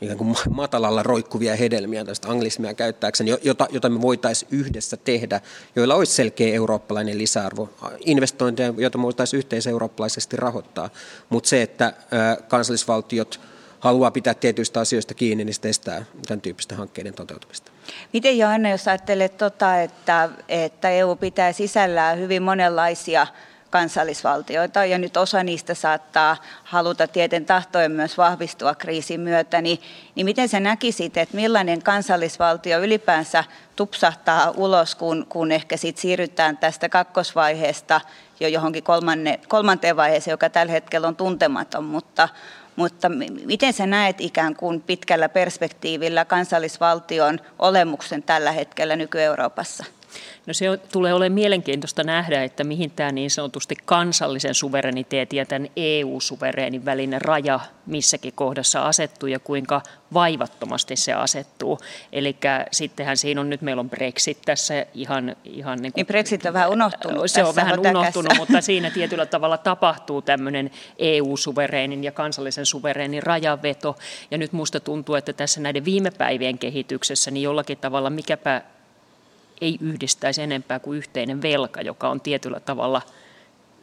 ikään 0.01 0.17
kuin 0.17 0.35
matalalla 0.49 1.03
roikkuvia 1.03 1.55
hedelmiä 1.55 2.05
tästä 2.05 2.29
anglismia 2.29 2.73
käyttääkseni, 2.73 3.37
jota, 3.43 3.67
jota 3.71 3.89
me 3.89 4.01
voitaisiin 4.01 4.49
yhdessä 4.51 4.97
tehdä, 4.97 5.41
joilla 5.75 5.95
olisi 5.95 6.13
selkeä 6.13 6.53
eurooppalainen 6.53 7.17
lisäarvo, 7.17 7.69
investointeja, 8.05 8.73
joita 8.77 8.97
me 8.97 9.03
voitaisiin 9.03 9.37
yhteiseurooppalaisesti 9.37 10.37
rahoittaa. 10.37 10.89
Mutta 11.29 11.49
se, 11.49 11.61
että 11.61 11.93
kansallisvaltiot 12.47 13.39
haluaa 13.79 14.11
pitää 14.11 14.33
tietyistä 14.33 14.79
asioista 14.79 15.13
kiinni, 15.13 15.45
niin 15.45 15.53
se 15.53 15.69
estää 15.69 16.05
tämän 16.27 16.41
tyyppisten 16.41 16.77
hankkeiden 16.77 17.13
toteutumista. 17.13 17.71
Miten 18.13 18.37
Johanna, 18.37 18.69
jos 18.69 18.87
ajattelet, 18.87 19.37
tota, 19.37 19.81
että, 19.81 20.29
että 20.49 20.89
EU 20.89 21.15
pitää 21.15 21.51
sisällään 21.51 22.19
hyvin 22.19 22.43
monenlaisia 22.43 23.27
kansallisvaltioita. 23.69 24.85
Ja 24.85 24.97
nyt 24.97 25.17
osa 25.17 25.43
niistä 25.43 25.73
saattaa 25.73 26.37
haluta 26.63 27.07
tieten 27.07 27.45
tahtojen 27.45 27.91
myös 27.91 28.17
vahvistua 28.17 28.75
kriisin 28.75 29.21
myötä, 29.21 29.61
niin, 29.61 29.79
niin 30.15 30.25
miten 30.25 30.49
sä 30.49 30.59
näkisit, 30.59 31.17
että 31.17 31.35
millainen 31.35 31.83
kansallisvaltio 31.83 32.79
ylipäänsä 32.79 33.43
tupsahtaa 33.75 34.51
ulos, 34.57 34.95
kun, 34.95 35.25
kun 35.29 35.51
ehkä 35.51 35.77
sit 35.77 35.97
siirrytään 35.97 36.57
tästä 36.57 36.89
kakkosvaiheesta 36.89 38.01
jo 38.39 38.47
johonkin 38.47 38.83
kolmanne, 38.83 39.39
kolmanteen 39.47 39.95
vaiheeseen, 39.95 40.33
joka 40.33 40.49
tällä 40.49 40.71
hetkellä 40.71 41.07
on 41.07 41.15
tuntematon, 41.15 41.83
mutta, 41.83 42.29
mutta 42.75 43.09
miten 43.45 43.73
sä 43.73 43.85
näet 43.85 44.21
ikään 44.21 44.55
kuin 44.55 44.81
pitkällä 44.81 45.29
perspektiivillä 45.29 46.25
kansallisvaltion 46.25 47.39
olemuksen 47.59 48.23
tällä 48.23 48.51
hetkellä 48.51 48.95
nyky-Euroopassa? 48.95 49.98
No 50.45 50.53
se 50.53 50.65
tulee 50.91 51.13
olemaan 51.13 51.31
mielenkiintoista 51.31 52.03
nähdä, 52.03 52.43
että 52.43 52.63
mihin 52.63 52.91
tämä 52.91 53.11
niin 53.11 53.31
sanotusti 53.31 53.75
kansallisen 53.85 54.53
suvereniteetin 54.53 55.37
ja 55.37 55.45
tämän 55.45 55.69
EU-suvereenin 55.75 56.85
välinen 56.85 57.21
raja 57.21 57.59
missäkin 57.85 58.33
kohdassa 58.35 58.81
asettuu 58.81 59.29
ja 59.29 59.39
kuinka 59.39 59.81
vaivattomasti 60.13 60.95
se 60.95 61.13
asettuu. 61.13 61.79
Eli 62.11 62.37
sittenhän 62.71 63.17
siinä 63.17 63.41
on 63.41 63.49
nyt, 63.49 63.61
meillä 63.61 63.79
on 63.79 63.89
Brexit 63.89 64.37
tässä 64.45 64.85
ihan... 64.93 65.35
ihan 65.45 65.81
niin, 65.81 65.93
kuin, 65.93 65.99
niin 65.99 66.07
Brexit 66.07 66.45
on 66.45 66.53
vähän 66.53 66.69
unohtunut 66.69 67.31
Se 67.31 67.43
on 67.43 67.55
vähän 67.55 67.79
unohtunut, 67.79 68.33
mutta 68.37 68.61
siinä 68.61 68.89
tietyllä 68.89 69.25
tavalla 69.25 69.57
tapahtuu 69.57 70.21
tämmöinen 70.21 70.71
EU-suvereenin 70.99 72.03
ja 72.03 72.11
kansallisen 72.11 72.65
suvereenin 72.65 73.23
rajaveto. 73.23 73.95
Ja 74.31 74.37
nyt 74.37 74.51
musta 74.51 74.79
tuntuu, 74.79 75.15
että 75.15 75.33
tässä 75.33 75.61
näiden 75.61 75.85
viime 75.85 76.11
päivien 76.11 76.57
kehityksessä 76.57 77.31
niin 77.31 77.43
jollakin 77.43 77.77
tavalla 77.77 78.09
mikäpä 78.09 78.61
ei 79.61 79.77
yhdistäisi 79.81 80.41
enempää 80.41 80.79
kuin 80.79 80.97
yhteinen 80.97 81.41
velka, 81.41 81.81
joka 81.81 82.09
on 82.09 82.21
tietyllä 82.21 82.59
tavalla 82.59 83.01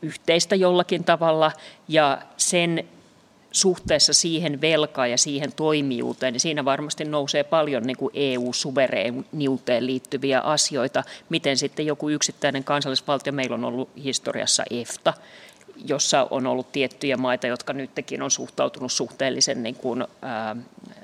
yhteistä 0.02 0.54
jollakin 0.54 1.04
tavalla, 1.04 1.52
ja 1.88 2.18
sen 2.37 2.85
suhteessa 3.52 4.12
siihen 4.12 4.61
velkaan 4.61 5.11
ja 5.11 5.18
siihen 5.18 5.52
toimijuuteen, 5.52 6.33
niin 6.33 6.40
siinä 6.40 6.64
varmasti 6.64 7.04
nousee 7.04 7.45
paljon 7.45 7.83
niin 7.83 7.97
kuin 7.97 8.11
EU-suvereeniuteen 8.14 9.87
liittyviä 9.87 10.40
asioita. 10.40 11.04
Miten 11.28 11.56
sitten 11.56 11.87
joku 11.87 12.09
yksittäinen 12.09 12.64
kansallisvaltio, 12.64 13.33
meillä 13.33 13.54
on 13.54 13.64
ollut 13.64 13.88
historiassa 14.04 14.62
EFTA, 14.71 15.14
jossa 15.85 16.26
on 16.30 16.47
ollut 16.47 16.73
tiettyjä 16.73 17.16
maita, 17.16 17.47
jotka 17.47 17.73
nytkin 17.73 18.23
on 18.23 18.30
suhtautunut 18.30 18.92
suhteellisen 18.92 19.62
niin 19.62 19.75
kuin, 19.75 20.04
ää, 20.23 20.56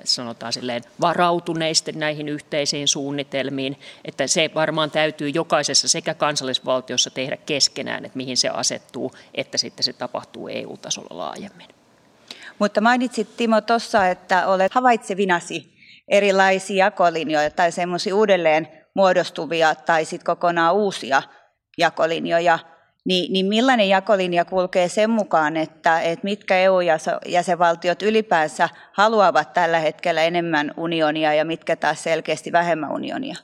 sanotaan 0.03 0.53
silleen, 0.53 0.83
varautuneisesti 1.01 1.91
näihin 1.91 2.29
yhteisiin 2.29 2.87
suunnitelmiin, 2.87 3.79
että 4.05 4.27
se 4.27 4.51
varmaan 4.55 4.91
täytyy 4.91 5.29
jokaisessa 5.29 5.87
sekä 5.87 6.13
kansallisvaltiossa 6.13 7.09
tehdä 7.09 7.37
keskenään, 7.37 8.05
että 8.05 8.17
mihin 8.17 8.37
se 8.37 8.49
asettuu, 8.49 9.11
että 9.33 9.57
sitten 9.57 9.83
se 9.83 9.93
tapahtuu 9.93 10.47
EU-tasolla 10.47 11.17
laajemmin. 11.17 11.67
Mutta 12.59 12.81
mainitsit 12.81 13.37
Timo 13.37 13.61
tuossa, 13.61 14.07
että 14.07 14.47
olet 14.47 14.73
havaitsevinasi 14.73 15.73
erilaisia 16.07 16.85
jakolinjoja 16.85 17.49
tai 17.49 17.71
semmoisia 17.71 18.15
uudelleen 18.15 18.67
muodostuvia 18.93 19.75
tai 19.75 20.05
sitten 20.05 20.25
kokonaan 20.25 20.75
uusia 20.75 21.21
jakolinjoja– 21.77 22.59
niin, 23.05 23.33
niin 23.33 23.45
millainen 23.45 23.89
jakolinja 23.89 24.45
kulkee 24.45 24.89
sen 24.89 25.09
mukaan, 25.09 25.57
että, 25.57 26.01
että 26.01 26.23
mitkä 26.23 26.57
EU-jäsenvaltiot 26.57 28.01
ylipäänsä 28.01 28.69
haluavat 28.91 29.53
tällä 29.53 29.79
hetkellä 29.79 30.23
enemmän 30.23 30.73
unionia 30.77 31.33
ja 31.33 31.45
mitkä 31.45 31.75
taas 31.75 32.03
selkeästi 32.03 32.51
vähemmän 32.51 32.91
unionia? 32.91 33.35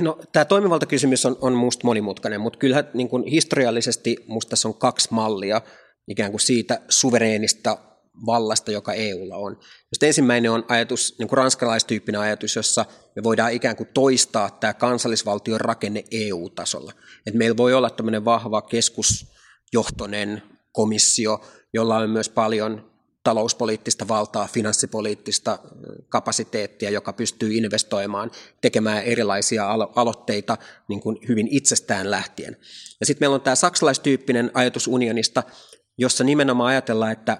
No, 0.00 0.18
tämä 0.32 0.44
toimivaltakysymys 0.44 1.26
on, 1.26 1.36
on 1.40 1.52
minusta 1.52 1.86
monimutkainen, 1.86 2.40
mutta 2.40 2.58
kyllähän 2.58 2.88
niin 2.94 3.26
historiallisesti 3.30 4.16
minusta 4.28 4.50
tässä 4.50 4.68
on 4.68 4.74
kaksi 4.74 5.08
mallia 5.10 5.60
ikään 6.08 6.30
kuin 6.30 6.40
siitä 6.40 6.80
suvereenista 6.88 7.78
vallasta, 8.26 8.70
joka 8.70 8.92
EUlla 8.92 9.36
on. 9.36 9.58
Just 9.92 10.02
ensimmäinen 10.02 10.50
on 10.50 10.64
ajatus, 10.68 11.14
niin 11.18 11.28
kuin 11.28 11.36
ranskalaistyyppinen 11.36 12.20
ajatus, 12.20 12.56
jossa 12.56 12.84
me 13.16 13.22
voidaan 13.22 13.52
ikään 13.52 13.76
kuin 13.76 13.88
toistaa 13.94 14.50
tämä 14.50 14.74
kansallisvaltion 14.74 15.60
rakenne 15.60 16.04
EU-tasolla. 16.10 16.92
Et 17.26 17.34
meillä 17.34 17.56
voi 17.56 17.74
olla 17.74 17.90
tämmöinen 17.90 18.24
vahva 18.24 18.62
keskusjohtoinen 18.62 20.42
komissio, 20.72 21.40
jolla 21.72 21.96
on 21.96 22.10
myös 22.10 22.28
paljon 22.28 22.94
talouspoliittista 23.24 24.08
valtaa, 24.08 24.48
finanssipoliittista 24.52 25.58
kapasiteettia, 26.08 26.90
joka 26.90 27.12
pystyy 27.12 27.54
investoimaan, 27.54 28.30
tekemään 28.60 29.02
erilaisia 29.02 29.72
alo- 29.72 29.92
aloitteita 29.96 30.58
niin 30.88 31.00
kuin 31.00 31.18
hyvin 31.28 31.48
itsestään 31.50 32.10
lähtien. 32.10 32.56
Ja 33.00 33.06
sitten 33.06 33.22
meillä 33.22 33.34
on 33.34 33.40
tämä 33.40 33.56
saksalaistyyppinen 33.56 34.50
ajatus 34.54 34.88
unionista, 34.88 35.42
jossa 35.98 36.24
nimenomaan 36.24 36.70
ajatellaan, 36.70 37.12
että 37.12 37.38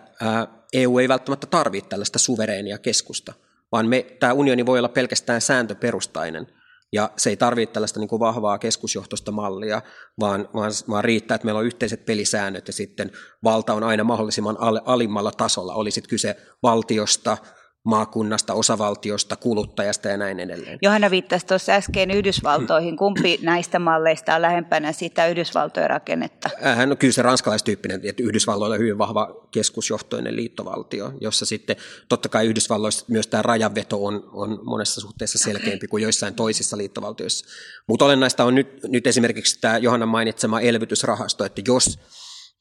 EU 0.72 0.98
ei 0.98 1.08
välttämättä 1.08 1.46
tarvitse 1.46 1.88
tällaista 1.88 2.18
suvereenia 2.18 2.78
keskusta, 2.78 3.32
vaan 3.72 3.88
me, 3.88 4.06
tämä 4.20 4.32
unioni 4.32 4.66
voi 4.66 4.78
olla 4.78 4.88
pelkästään 4.88 5.40
sääntöperustainen, 5.40 6.46
ja 6.92 7.10
se 7.16 7.30
ei 7.30 7.36
tarvitse 7.36 7.72
tällaista 7.72 8.00
niin 8.00 8.08
kuin 8.08 8.20
vahvaa 8.20 8.58
keskusjohtoista 8.58 9.32
mallia, 9.32 9.82
vaan, 10.20 10.48
vaan, 10.54 10.72
vaan 10.88 11.04
riittää, 11.04 11.34
että 11.34 11.44
meillä 11.44 11.58
on 11.58 11.66
yhteiset 11.66 12.04
pelisäännöt 12.04 12.66
ja 12.66 12.72
sitten 12.72 13.10
valta 13.44 13.74
on 13.74 13.82
aina 13.82 14.04
mahdollisimman 14.04 14.60
al, 14.60 14.80
alimmalla 14.84 15.32
tasolla, 15.32 15.74
oli 15.74 15.90
sitten 15.90 16.10
kyse 16.10 16.36
valtiosta, 16.62 17.36
maakunnasta, 17.84 18.54
osavaltiosta, 18.54 19.36
kuluttajasta 19.36 20.08
ja 20.08 20.16
näin 20.16 20.40
edelleen. 20.40 20.78
Johanna 20.82 21.10
viittasi 21.10 21.46
tuossa 21.46 21.72
äsken 21.72 22.10
Yhdysvaltoihin. 22.10 22.96
Kumpi 22.96 23.38
näistä 23.42 23.78
malleista 23.78 24.34
on 24.34 24.42
lähempänä 24.42 24.92
sitä 24.92 25.26
Yhdysvaltojen 25.26 25.90
rakennetta? 25.90 26.50
Äh, 26.66 26.86
no 26.86 26.96
kyllä 26.96 27.12
se 27.12 27.22
ranskalaistyyppinen, 27.22 28.00
että 28.04 28.22
Yhdysvalloilla 28.22 28.74
on 28.74 28.80
hyvin 28.80 28.98
vahva 28.98 29.46
keskusjohtoinen 29.50 30.36
liittovaltio, 30.36 31.12
jossa 31.20 31.46
sitten 31.46 31.76
totta 32.08 32.28
kai 32.28 32.46
Yhdysvalloissa 32.46 33.04
myös 33.08 33.26
tämä 33.26 33.42
rajanveto 33.42 34.04
on, 34.04 34.30
on 34.32 34.58
monessa 34.62 35.00
suhteessa 35.00 35.38
selkeämpi 35.38 35.86
kuin 35.86 36.02
joissain 36.02 36.34
toisissa 36.34 36.76
liittovaltioissa. 36.76 37.46
Mutta 37.86 38.04
olennaista 38.04 38.44
on 38.44 38.54
nyt, 38.54 38.82
nyt 38.82 39.06
esimerkiksi 39.06 39.60
tämä 39.60 39.78
Johanna 39.78 40.06
mainitsema 40.06 40.60
elvytysrahasto, 40.60 41.44
että 41.44 41.62
jos 41.68 41.98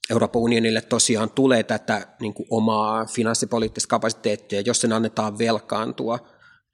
Euroopan 0.10 0.42
unionille 0.42 0.82
tosiaan 0.82 1.30
tulee 1.30 1.64
tätä 1.64 2.08
niin 2.20 2.34
kuin 2.34 2.48
omaa 2.50 3.06
finanssipoliittista 3.06 3.90
kapasiteettia, 3.90 4.62
jos 4.62 4.82
sen 4.82 4.94
annetaan 4.94 5.38
velkaantua, 5.38 6.20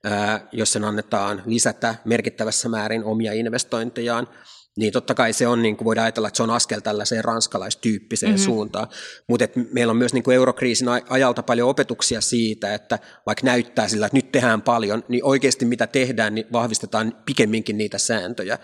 ää, 0.03 0.47
jos 0.51 0.73
sen 0.73 0.83
annetaan 0.83 1.41
lisätä 1.45 1.95
merkittävässä 2.05 2.69
määrin 2.69 3.03
omia 3.03 3.33
investointejaan, 3.33 4.27
niin 4.77 4.93
totta 4.93 5.13
kai 5.13 5.33
se 5.33 5.47
on, 5.47 5.61
niin 5.61 5.77
kuin 5.77 5.85
voidaan 5.85 6.05
ajatella, 6.05 6.27
että 6.27 6.37
se 6.37 6.43
on 6.43 6.49
askel 6.49 6.79
tällaiseen 6.79 7.23
ranskalaistyyppiseen 7.23 8.31
mm-hmm. 8.31 8.45
suuntaan. 8.45 8.87
Mutta 9.27 9.45
meillä 9.73 9.91
on 9.91 9.97
myös 9.97 10.13
niin 10.13 10.23
kuin 10.23 10.35
eurokriisin 10.35 10.87
ajalta 11.09 11.43
paljon 11.43 11.69
opetuksia 11.69 12.21
siitä, 12.21 12.73
että 12.73 12.99
vaikka 13.25 13.45
näyttää 13.45 13.87
sillä, 13.87 14.05
että 14.05 14.17
nyt 14.17 14.31
tehdään 14.31 14.61
paljon, 14.61 15.03
niin 15.07 15.25
oikeasti 15.25 15.65
mitä 15.65 15.87
tehdään, 15.87 16.35
niin 16.35 16.47
vahvistetaan 16.51 17.17
pikemminkin 17.25 17.77
niitä 17.77 17.97
sääntöjä 17.97 18.57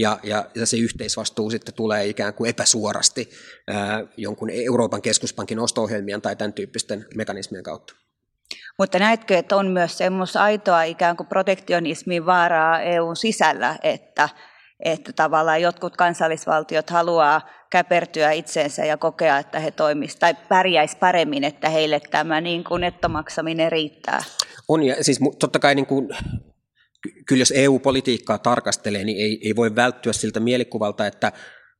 ja, 0.00 0.18
ja, 0.22 0.44
ja 0.54 0.66
se 0.66 0.76
yhteisvastuu 0.76 1.50
sitten 1.50 1.74
tulee 1.74 2.06
ikään 2.06 2.34
kuin 2.34 2.50
epäsuorasti 2.50 3.30
ää, 3.68 4.04
jonkun 4.16 4.50
Euroopan 4.50 5.02
keskuspankin 5.02 5.58
osto-ohjelmien 5.58 6.22
tai 6.22 6.36
tämän 6.36 6.52
tyyppisten 6.52 7.06
mekanismien 7.14 7.62
kautta. 7.62 7.94
Mutta 8.78 8.98
näetkö, 8.98 9.38
että 9.38 9.56
on 9.56 9.66
myös 9.66 9.98
semmoista 9.98 10.42
aitoa 10.42 10.82
ikään 10.82 11.16
kuin 11.16 11.26
protektionismin 11.26 12.26
vaaraa 12.26 12.80
EUn 12.80 13.16
sisällä, 13.16 13.78
että, 13.82 14.28
että 14.84 15.12
tavallaan 15.12 15.62
jotkut 15.62 15.96
kansallisvaltiot 15.96 16.90
haluaa 16.90 17.40
käpertyä 17.70 18.32
itseensä 18.32 18.84
ja 18.84 18.96
kokea, 18.96 19.38
että 19.38 19.60
he 19.60 19.70
toimisivat 19.70 20.20
tai 20.20 20.34
pärjäisivät 20.48 21.00
paremmin, 21.00 21.44
että 21.44 21.68
heille 21.68 22.00
tämä 22.10 22.40
niin 22.40 22.64
kuin 22.64 22.80
nettomaksaminen 22.80 23.72
riittää? 23.72 24.22
On 24.68 24.82
ja 24.82 25.04
siis 25.04 25.20
totta 25.38 25.58
kai 25.58 25.74
niin 25.74 25.86
kuin 25.86 26.08
kyllä 27.26 27.40
jos 27.40 27.52
EU-politiikkaa 27.56 28.38
tarkastelee, 28.38 29.04
niin 29.04 29.18
ei, 29.18 29.40
ei 29.44 29.56
voi 29.56 29.76
välttyä 29.76 30.12
siltä 30.12 30.40
mielikuvalta, 30.40 31.06
että 31.06 31.32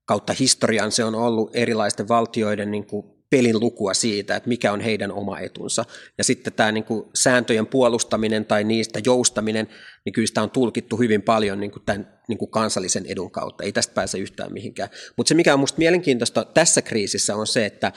kautta 0.05 0.33
historian 0.33 0.93
se 0.93 1.05
on 1.05 1.15
ollut 1.15 1.51
erilaisten 1.57 2.09
valtioiden 2.09 2.71
niin 2.71 2.87
kuin 2.87 3.07
pelin 3.31 3.61
lukua 3.61 3.95
siitä, 3.95 4.37
että 4.37 4.49
mikä 4.49 4.73
on 4.73 4.81
heidän 4.81 5.13
oma 5.13 5.39
etunsa. 5.39 5.85
Ja 6.19 6.25
sitten 6.25 6.53
tämä 6.53 6.73
niin 6.73 6.85
kuin 6.85 7.05
sääntöjen 7.15 7.67
puolustaminen 7.67 8.45
tai 8.45 8.65
niistä 8.65 9.01
joustaminen, 9.07 9.69
niin 10.05 10.13
kyllä 10.13 10.27
sitä 10.27 10.43
on 10.43 10.51
tulkittu 10.51 10.97
hyvin 10.97 11.23
paljon 11.23 11.61
niin 11.61 11.71
kuin 11.71 11.83
tämän 11.87 12.19
niin 12.29 12.39
kuin 12.39 12.51
kansallisen 12.51 13.07
edun 13.07 13.31
kautta. 13.31 13.65
Ei 13.65 13.73
tästä 13.73 13.95
pääse 13.95 14.19
yhtään 14.19 14.53
mihinkään. 14.53 14.89
Mutta 15.17 15.29
se, 15.29 15.35
mikä 15.35 15.53
on 15.53 15.61
minusta 15.61 15.79
mielenkiintoista 15.79 16.45
tässä 16.45 16.83
kriisissä, 16.83 17.37
on 17.37 17.47
se, 17.47 17.67
että 17.67 17.93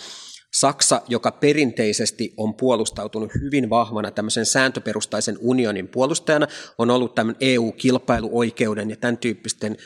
Saksa, 0.54 1.02
joka 1.08 1.32
perinteisesti 1.32 2.34
on 2.38 2.54
puolustautunut 2.54 3.32
hyvin 3.42 3.70
vahvana 3.70 4.12
tämmöisen 4.12 4.46
sääntöperustaisen 4.46 5.38
unionin 5.40 5.88
puolustajana, 5.88 6.48
on 6.78 6.90
ollut 6.90 7.16
tämän 7.16 7.36
EU-kilpailuoikeuden 7.40 8.90
ja 8.90 8.96
tämän 8.96 9.18
tyyppisten 9.18 9.78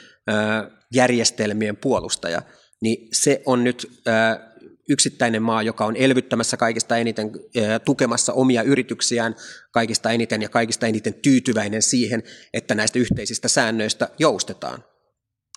järjestelmien 0.93 1.77
puolustaja, 1.77 2.41
niin 2.81 3.07
se 3.13 3.41
on 3.45 3.63
nyt 3.63 4.01
yksittäinen 4.89 5.41
maa, 5.43 5.63
joka 5.63 5.85
on 5.85 5.95
elvyttämässä 5.95 6.57
kaikista 6.57 6.97
eniten, 6.97 7.31
tukemassa 7.85 8.33
omia 8.33 8.63
yrityksiään 8.63 9.35
kaikista 9.71 10.11
eniten 10.11 10.41
ja 10.41 10.49
kaikista 10.49 10.87
eniten 10.87 11.13
tyytyväinen 11.13 11.81
siihen, 11.81 12.23
että 12.53 12.75
näistä 12.75 12.99
yhteisistä 12.99 13.47
säännöistä 13.47 14.09
joustetaan 14.19 14.83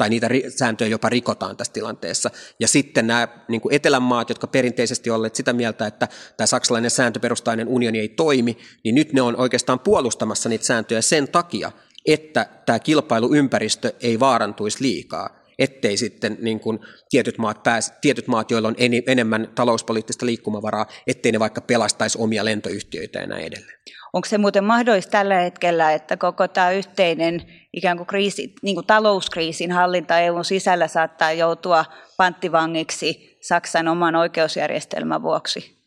tai 0.00 0.08
niitä 0.08 0.28
sääntöjä 0.56 0.88
jopa 0.88 1.08
rikotaan 1.08 1.56
tässä 1.56 1.72
tilanteessa. 1.72 2.30
Ja 2.60 2.68
sitten 2.68 3.06
nämä 3.06 3.28
niin 3.48 3.60
kuin 3.60 3.74
etelän 3.74 4.02
maat, 4.02 4.28
jotka 4.28 4.46
perinteisesti 4.46 5.10
olleet 5.10 5.34
sitä 5.34 5.52
mieltä, 5.52 5.86
että 5.86 6.08
tämä 6.36 6.46
saksalainen 6.46 6.90
sääntöperustainen 6.90 7.68
unioni 7.68 7.98
ei 7.98 8.08
toimi, 8.08 8.58
niin 8.84 8.94
nyt 8.94 9.12
ne 9.12 9.22
on 9.22 9.36
oikeastaan 9.36 9.80
puolustamassa 9.80 10.48
niitä 10.48 10.64
sääntöjä 10.64 11.00
sen 11.00 11.28
takia, 11.28 11.72
että 12.06 12.46
tämä 12.66 12.78
kilpailuympäristö 12.78 13.92
ei 14.00 14.20
vaarantuisi 14.20 14.82
liikaa 14.82 15.40
ettei 15.58 15.96
sitten 15.96 16.38
niin 16.40 16.60
kuin 16.60 16.78
tietyt, 17.10 17.38
maat 17.38 17.62
pääs, 17.62 17.92
tietyt 18.00 18.26
maat, 18.26 18.50
joilla 18.50 18.68
on 18.68 18.74
en, 18.78 18.92
enemmän 19.06 19.48
talouspoliittista 19.54 20.26
liikkumavaraa, 20.26 20.86
ettei 21.06 21.32
ne 21.32 21.38
vaikka 21.38 21.60
pelastaisi 21.60 22.18
omia 22.20 22.44
lentoyhtiöitä 22.44 23.18
ja 23.18 23.26
näin 23.26 23.46
edelleen. 23.46 23.78
Onko 24.12 24.28
se 24.28 24.38
muuten 24.38 24.64
mahdollista 24.64 25.10
tällä 25.10 25.34
hetkellä, 25.34 25.92
että 25.92 26.16
koko 26.16 26.48
tämä 26.48 26.70
yhteinen 26.70 27.42
ikään 27.72 27.96
kuin, 27.96 28.06
kriisi, 28.06 28.54
niin 28.62 28.74
kuin 28.74 28.86
talouskriisin 28.86 29.72
hallinta 29.72 30.18
EUn 30.18 30.44
sisällä 30.44 30.88
saattaa 30.88 31.32
joutua 31.32 31.84
panttivangiksi 32.16 33.38
Saksan 33.40 33.88
oman 33.88 34.16
oikeusjärjestelmän 34.16 35.22
vuoksi? 35.22 35.80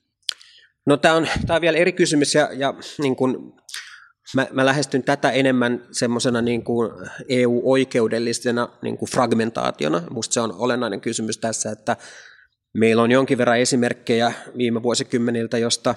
No 0.85 0.97
tämä 0.97 1.15
on, 1.15 1.27
tämä 1.47 1.55
on 1.55 1.61
vielä 1.61 1.77
eri 1.77 1.91
kysymys 1.93 2.35
ja, 2.35 2.49
ja 2.53 2.73
niin 2.97 3.15
kuin, 3.15 3.53
mä, 4.35 4.47
mä 4.51 4.65
lähestyn 4.65 5.03
tätä 5.03 5.31
enemmän 5.31 5.87
semmoisena 5.91 6.41
niin 6.41 6.63
kuin 6.63 6.91
EU-oikeudellisena 7.29 8.69
niin 8.81 8.97
kuin 8.97 9.09
fragmentaationa. 9.09 10.01
Minusta 10.09 10.33
se 10.33 10.41
on 10.41 10.55
olennainen 10.57 11.01
kysymys 11.01 11.37
tässä, 11.37 11.71
että 11.71 11.97
meillä 12.73 13.01
on 13.01 13.11
jonkin 13.11 13.37
verran 13.37 13.59
esimerkkejä 13.59 14.33
viime 14.57 14.83
vuosikymmeniltä, 14.83 15.57
josta 15.57 15.95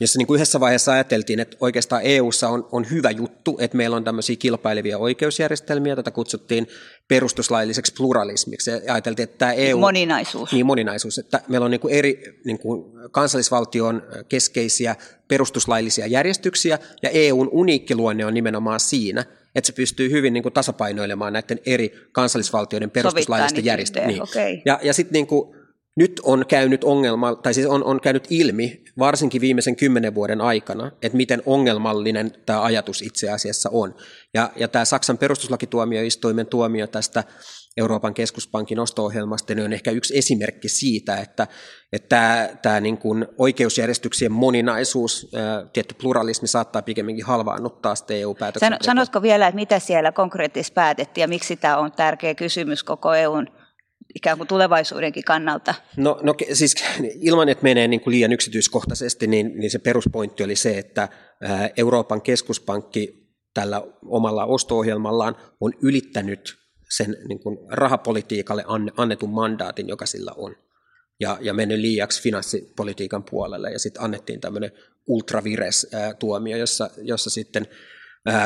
jossa 0.00 0.18
niin 0.18 0.26
kuin 0.26 0.36
yhdessä 0.36 0.60
vaiheessa 0.60 0.92
ajateltiin, 0.92 1.40
että 1.40 1.56
oikeastaan 1.60 2.02
EU:ssa 2.04 2.48
on, 2.48 2.68
on 2.72 2.90
hyvä 2.90 3.10
juttu, 3.10 3.56
että 3.60 3.76
meillä 3.76 3.96
on 3.96 4.04
tämmöisiä 4.04 4.36
kilpailevia 4.36 4.98
oikeusjärjestelmiä, 4.98 5.96
tätä 5.96 6.10
kutsuttiin 6.10 6.68
perustuslailliseksi 7.08 7.94
pluralismiksi, 7.96 8.70
ja 8.70 8.80
ajateltiin, 8.88 9.24
että 9.24 9.38
tämä 9.38 9.52
EU... 9.52 9.78
Moninaisuus. 9.78 10.52
Niin, 10.52 10.66
moninaisuus, 10.66 11.18
että 11.18 11.40
meillä 11.48 11.64
on 11.64 11.70
niin 11.70 11.80
kuin 11.80 11.94
eri 11.94 12.40
niin 12.44 12.58
kuin 12.58 12.84
kansallisvaltion 13.10 14.02
keskeisiä 14.28 14.96
perustuslaillisia 15.28 16.06
järjestyksiä, 16.06 16.78
ja 17.02 17.10
EUn 17.10 17.48
uniikki 17.52 17.94
luonne 17.94 18.26
on 18.26 18.34
nimenomaan 18.34 18.80
siinä, 18.80 19.24
että 19.54 19.66
se 19.66 19.72
pystyy 19.72 20.10
hyvin 20.10 20.32
niin 20.32 20.42
kuin 20.42 20.52
tasapainoilemaan 20.52 21.32
näiden 21.32 21.60
eri 21.66 22.08
kansallisvaltioiden 22.12 22.90
perustuslaillisten 22.90 23.64
järjestelmien. 23.64 24.12
Niin. 24.12 24.22
Okay. 24.22 24.62
Ja, 24.64 24.80
ja 24.82 24.94
sitten 24.94 25.12
niin 25.12 25.26
kuin, 25.26 25.56
nyt 25.96 26.20
on 26.22 26.44
käynyt 26.48 26.84
ongelma, 26.84 27.34
tai 27.34 27.54
siis 27.54 27.66
on, 27.66 27.84
on 27.84 28.00
käynyt 28.00 28.26
ilmi, 28.30 28.82
varsinkin 28.98 29.40
viimeisen 29.40 29.76
kymmenen 29.76 30.14
vuoden 30.14 30.40
aikana, 30.40 30.90
että 31.02 31.16
miten 31.16 31.42
ongelmallinen 31.46 32.32
tämä 32.46 32.62
ajatus 32.62 33.02
itse 33.02 33.30
asiassa 33.30 33.70
on. 33.72 33.94
Ja, 34.34 34.50
ja 34.56 34.68
tämä 34.68 34.84
Saksan 34.84 35.18
perustuslakituomioistuimen 35.18 36.46
tuomio 36.46 36.86
tästä 36.86 37.24
Euroopan 37.76 38.14
keskuspankin 38.14 38.78
osto-ohjelmasta 38.78 39.54
niin 39.54 39.64
on 39.64 39.72
ehkä 39.72 39.90
yksi 39.90 40.18
esimerkki 40.18 40.68
siitä, 40.68 41.16
että, 41.16 41.46
että 41.92 42.08
tämä, 42.08 42.48
tämä 42.62 42.80
niin 42.80 42.98
kuin 42.98 43.26
oikeusjärjestyksien 43.38 44.32
moninaisuus, 44.32 45.30
tietty 45.72 45.94
pluralismi 46.00 46.48
saattaa 46.48 46.82
pikemminkin 46.82 47.26
halvaannuttaa 47.26 47.94
sitten 47.94 48.16
EU-päätöksentekoa. 48.16 48.84
Sanotko 48.84 49.22
vielä, 49.22 49.46
että 49.46 49.56
mitä 49.56 49.78
siellä 49.78 50.12
konkreettisesti 50.12 50.74
päätettiin 50.74 51.22
ja 51.22 51.28
miksi 51.28 51.56
tämä 51.56 51.76
on 51.76 51.92
tärkeä 51.92 52.34
kysymys 52.34 52.84
koko 52.84 53.14
EUn 53.14 53.46
ikään 54.14 54.36
kuin 54.36 54.48
tulevaisuudenkin 54.48 55.24
kannalta? 55.24 55.74
No, 55.96 56.20
no 56.22 56.34
siis 56.52 56.74
ilman, 57.20 57.48
että 57.48 57.62
menee 57.62 57.88
niin 57.88 58.00
kuin 58.00 58.12
liian 58.12 58.32
yksityiskohtaisesti, 58.32 59.26
niin, 59.26 59.52
niin 59.54 59.70
se 59.70 59.78
peruspointti 59.78 60.44
oli 60.44 60.56
se, 60.56 60.78
että 60.78 61.08
Euroopan 61.76 62.22
keskuspankki 62.22 63.26
tällä 63.54 63.82
omalla 64.04 64.44
osto-ohjelmallaan 64.44 65.36
on 65.60 65.72
ylittänyt 65.82 66.58
sen 66.90 67.16
niin 67.28 67.38
kuin 67.38 67.58
rahapolitiikalle 67.68 68.64
annetun 68.96 69.30
mandaatin, 69.30 69.88
joka 69.88 70.06
sillä 70.06 70.32
on. 70.36 70.56
Ja, 71.20 71.38
ja 71.40 71.54
mennyt 71.54 71.78
liiaksi 71.78 72.22
finanssipolitiikan 72.22 73.24
puolelle. 73.24 73.70
Ja 73.70 73.78
sitten 73.78 74.02
annettiin 74.02 74.40
tämmöinen 74.40 74.72
ultravires 75.06 75.86
tuomio, 76.18 76.56
jossa, 76.56 76.90
jossa 77.02 77.30
sitten 77.30 77.68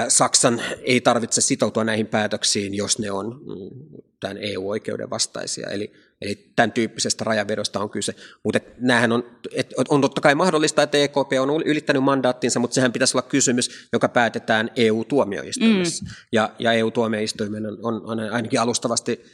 Saksan 0.09 0.63
ei 0.83 1.01
tarvitse 1.01 1.41
sitoutua 1.41 1.85
näihin 1.85 2.07
päätöksiin, 2.07 2.75
jos 2.75 2.99
ne 2.99 3.11
on 3.11 3.27
mm, 3.27 4.03
tämän 4.21 4.39
EU-oikeuden 4.41 5.11
vastaisia. 5.11 5.69
Eli, 5.69 5.93
eli 6.21 6.53
tämän 6.57 6.73
tyyppisestä 6.73 7.25
rajavedosta 7.25 7.81
on 7.81 7.91
kyse. 7.91 8.15
Mutta 8.45 8.61
näähän 8.79 9.13
on, 9.13 9.41
et, 9.53 9.75
on 9.89 10.01
totta 10.01 10.21
kai 10.21 10.35
mahdollista, 10.35 10.83
että 10.83 10.99
EKP 10.99 11.33
on 11.41 11.63
ylittänyt 11.65 12.03
mandaattinsa, 12.03 12.61
mutta 12.61 12.75
sehän 12.75 12.93
pitäisi 12.93 13.17
olla 13.17 13.29
kysymys, 13.29 13.89
joka 13.93 14.09
päätetään 14.09 14.71
EU-tuomioistuimessa. 14.77 16.05
Mm. 16.05 16.11
Ja, 16.33 16.55
ja 16.59 16.73
EU-tuomioistuimen 16.73 17.67
on, 17.67 17.79
on 17.83 18.21
ainakin 18.21 18.61
alustavasti 18.61 19.25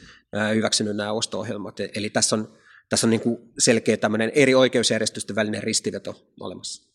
hyväksynyt 0.55 0.95
nämä 0.95 1.11
osto-ohjelmat. 1.11 1.79
Eli 1.95 2.09
tässä 2.09 2.35
on, 2.35 2.57
tässä 2.89 3.07
on 3.07 3.11
niin 3.11 3.21
kuin 3.21 3.37
selkeä 3.59 3.97
tämmöinen 3.97 4.31
eri 4.35 4.55
oikeusjärjestysten 4.55 5.35
välinen 5.35 5.63
ristiveto 5.63 6.33
olemassa. 6.39 6.89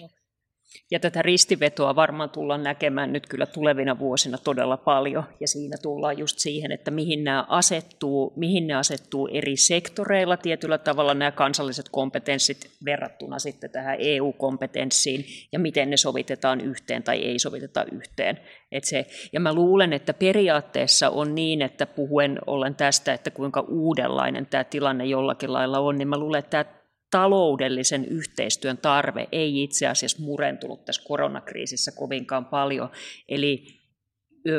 Yes. 0.00 0.23
Ja 0.90 1.00
tätä 1.00 1.22
ristivetoa 1.22 1.96
varmaan 1.96 2.30
tullaan 2.30 2.62
näkemään 2.62 3.12
nyt 3.12 3.26
kyllä 3.26 3.46
tulevina 3.46 3.98
vuosina 3.98 4.38
todella 4.38 4.76
paljon. 4.76 5.24
Ja 5.40 5.48
siinä 5.48 5.76
tullaan 5.82 6.18
just 6.18 6.38
siihen, 6.38 6.72
että 6.72 6.90
mihin 6.90 7.24
nämä 7.24 7.44
asettuu, 7.48 8.32
mihin 8.36 8.66
ne 8.66 8.74
asettuu 8.74 9.28
eri 9.32 9.56
sektoreilla 9.56 10.36
tietyllä 10.36 10.78
tavalla 10.78 11.14
nämä 11.14 11.30
kansalliset 11.30 11.88
kompetenssit 11.88 12.70
verrattuna 12.84 13.38
sitten 13.38 13.70
tähän 13.70 13.96
EU-kompetenssiin 13.98 15.24
ja 15.52 15.58
miten 15.58 15.90
ne 15.90 15.96
sovitetaan 15.96 16.60
yhteen 16.60 17.02
tai 17.02 17.18
ei 17.18 17.38
soviteta 17.38 17.84
yhteen. 17.92 18.40
Et 18.72 18.84
se, 18.84 19.06
ja 19.32 19.40
mä 19.40 19.54
luulen, 19.54 19.92
että 19.92 20.14
periaatteessa 20.14 21.10
on 21.10 21.34
niin, 21.34 21.62
että 21.62 21.86
puhuen 21.86 22.38
ollen 22.46 22.74
tästä, 22.74 23.12
että 23.12 23.30
kuinka 23.30 23.64
uudenlainen 23.68 24.46
tämä 24.46 24.64
tilanne 24.64 25.04
jollakin 25.04 25.52
lailla 25.52 25.78
on, 25.78 25.98
niin 25.98 26.08
mä 26.08 26.18
luulen, 26.18 26.38
että 26.38 26.64
tämä 26.64 26.83
taloudellisen 27.10 28.04
yhteistyön 28.04 28.78
tarve 28.78 29.28
ei 29.32 29.62
itse 29.62 29.86
asiassa 29.86 30.22
murentunut 30.22 30.84
tässä 30.84 31.02
koronakriisissä 31.08 31.92
kovinkaan 31.92 32.44
paljon. 32.44 32.90
Eli 33.28 33.66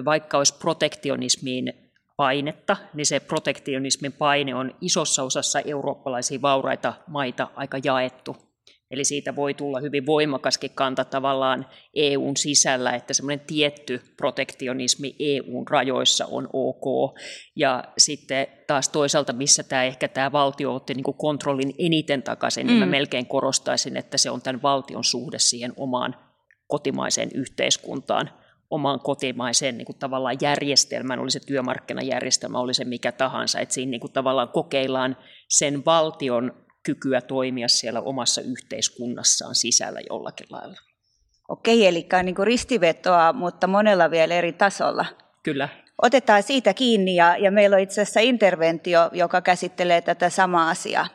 vaikka 0.06 0.38
olisi 0.38 0.58
protektionismiin 0.58 1.74
painetta, 2.18 2.78
niin 2.94 3.06
se 3.06 3.20
protektionismin 3.20 4.14
paine 4.14 4.56
on 4.56 4.76
isossa 4.82 5.24
osassa 5.24 5.60
eurooppalaisia 5.60 6.42
vauraita 6.42 6.94
maita 7.08 7.48
aika 7.56 7.78
jaettu. 7.84 8.45
Eli 8.92 9.04
siitä 9.04 9.36
voi 9.36 9.54
tulla 9.54 9.80
hyvin 9.80 10.06
voimakaskin 10.06 10.72
kanta 10.76 11.06
tavallaan 11.06 11.66
EUn 11.94 12.38
sisällä, 12.38 12.92
että 12.92 13.14
semmoinen 13.14 13.46
tietty 13.48 14.02
protektionismi 14.18 15.16
EUn 15.20 15.68
rajoissa 15.68 16.26
on 16.26 16.50
ok. 16.54 17.16
Ja 17.56 17.84
sitten 17.98 18.48
taas 18.68 18.90
toisaalta, 18.90 19.34
missä 19.34 19.64
tämä 19.64 19.84
ehkä 19.84 20.08
tämä 20.08 20.32
valtio 20.32 20.76
otti 20.76 20.94
niin 20.94 21.04
kuin 21.04 21.18
kontrollin 21.18 21.74
eniten 21.78 22.24
takaisin, 22.24 22.66
mm. 22.66 22.68
niin 22.68 22.80
mä 22.80 22.86
mm. 22.86 22.92
melkein 22.92 23.26
korostaisin, 23.26 23.98
että 23.98 24.18
se 24.18 24.30
on 24.30 24.42
tämän 24.42 24.62
valtion 24.62 25.04
suhde 25.04 25.40
siihen 25.40 25.74
omaan 25.76 26.16
kotimaiseen 26.68 27.30
yhteiskuntaan, 27.34 28.30
omaan 28.70 29.00
kotimaiseen 29.00 29.78
niin 29.78 29.86
kuin 29.86 29.98
tavallaan 30.00 30.38
järjestelmään, 30.42 31.20
oli 31.20 31.32
se 31.32 31.40
työmarkkinajärjestelmä, 31.40 32.60
oli 32.60 32.74
se 32.74 32.86
mikä 32.86 33.12
tahansa, 33.12 33.60
että 33.60 33.74
siinä 33.74 33.90
niin 33.90 34.02
kuin 34.02 34.14
tavallaan 34.14 34.50
kokeillaan 34.50 35.18
sen 35.50 35.86
valtion 35.86 36.65
kykyä 36.86 37.22
toimia 37.22 37.68
siellä 37.68 38.02
omassa 38.02 38.42
yhteiskunnassaan 38.42 39.56
sisällä 39.56 40.00
jollakin 40.10 40.48
lailla. 40.50 40.78
Okei, 41.50 41.88
eli 41.88 42.08
niin 42.24 42.36
kuin 42.36 42.48
ristivetoa, 42.48 43.34
mutta 43.34 43.68
monella 43.68 44.12
vielä 44.12 44.34
eri 44.34 44.54
tasolla. 44.54 45.06
Kyllä. 45.44 45.70
Otetaan 46.02 46.44
siitä 46.44 46.74
kiinni 46.74 47.16
ja, 47.16 47.38
ja 47.38 47.52
meillä 47.52 47.76
on 47.76 47.82
itse 47.82 48.02
asiassa 48.02 48.20
interventio, 48.20 49.10
joka 49.14 49.42
käsittelee 49.42 50.02
tätä 50.02 50.30
samaa 50.30 50.70
asiaa. 50.70 51.08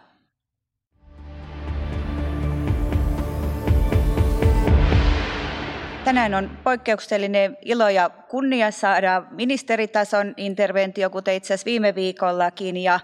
Tänään 6.05 6.35
on 6.35 6.51
poikkeuksellinen 6.65 7.57
ilo 7.63 7.89
ja 7.89 8.11
kunnia 8.29 8.71
saada 8.71 9.23
ministeritason 9.31 10.35
interventio, 10.37 11.11
kuten 11.11 11.35
itse 11.35 11.55
asiassa 11.55 11.65
viime 11.65 11.95
viikollakin, 11.95 12.77
ja 12.77 13.01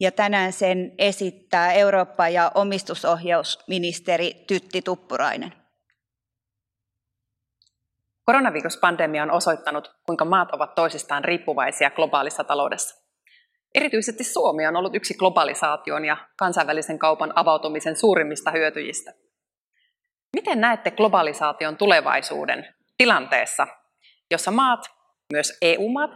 ja 0.00 0.12
tänään 0.12 0.52
sen 0.52 0.92
esittää 0.98 1.72
Eurooppa- 1.72 2.28
ja 2.28 2.52
omistusohjausministeri 2.54 4.44
Tytti 4.46 4.82
Tuppurainen. 4.82 5.52
Koronaviruspandemia 8.24 9.22
on 9.22 9.30
osoittanut, 9.30 9.94
kuinka 10.06 10.24
maat 10.24 10.50
ovat 10.52 10.74
toisistaan 10.74 11.24
riippuvaisia 11.24 11.90
globaalissa 11.90 12.44
taloudessa. 12.44 13.04
Erityisesti 13.74 14.24
Suomi 14.24 14.66
on 14.66 14.76
ollut 14.76 14.94
yksi 14.94 15.14
globalisaation 15.14 16.04
ja 16.04 16.16
kansainvälisen 16.36 16.98
kaupan 16.98 17.32
avautumisen 17.34 17.96
suurimmista 17.96 18.50
hyötyjistä. 18.50 19.12
Miten 20.36 20.60
näette 20.60 20.90
globalisaation 20.90 21.76
tulevaisuuden 21.76 22.74
tilanteessa, 22.98 23.66
jossa 24.30 24.50
maat, 24.50 24.80
myös 25.32 25.58
EU-maat, 25.62 26.10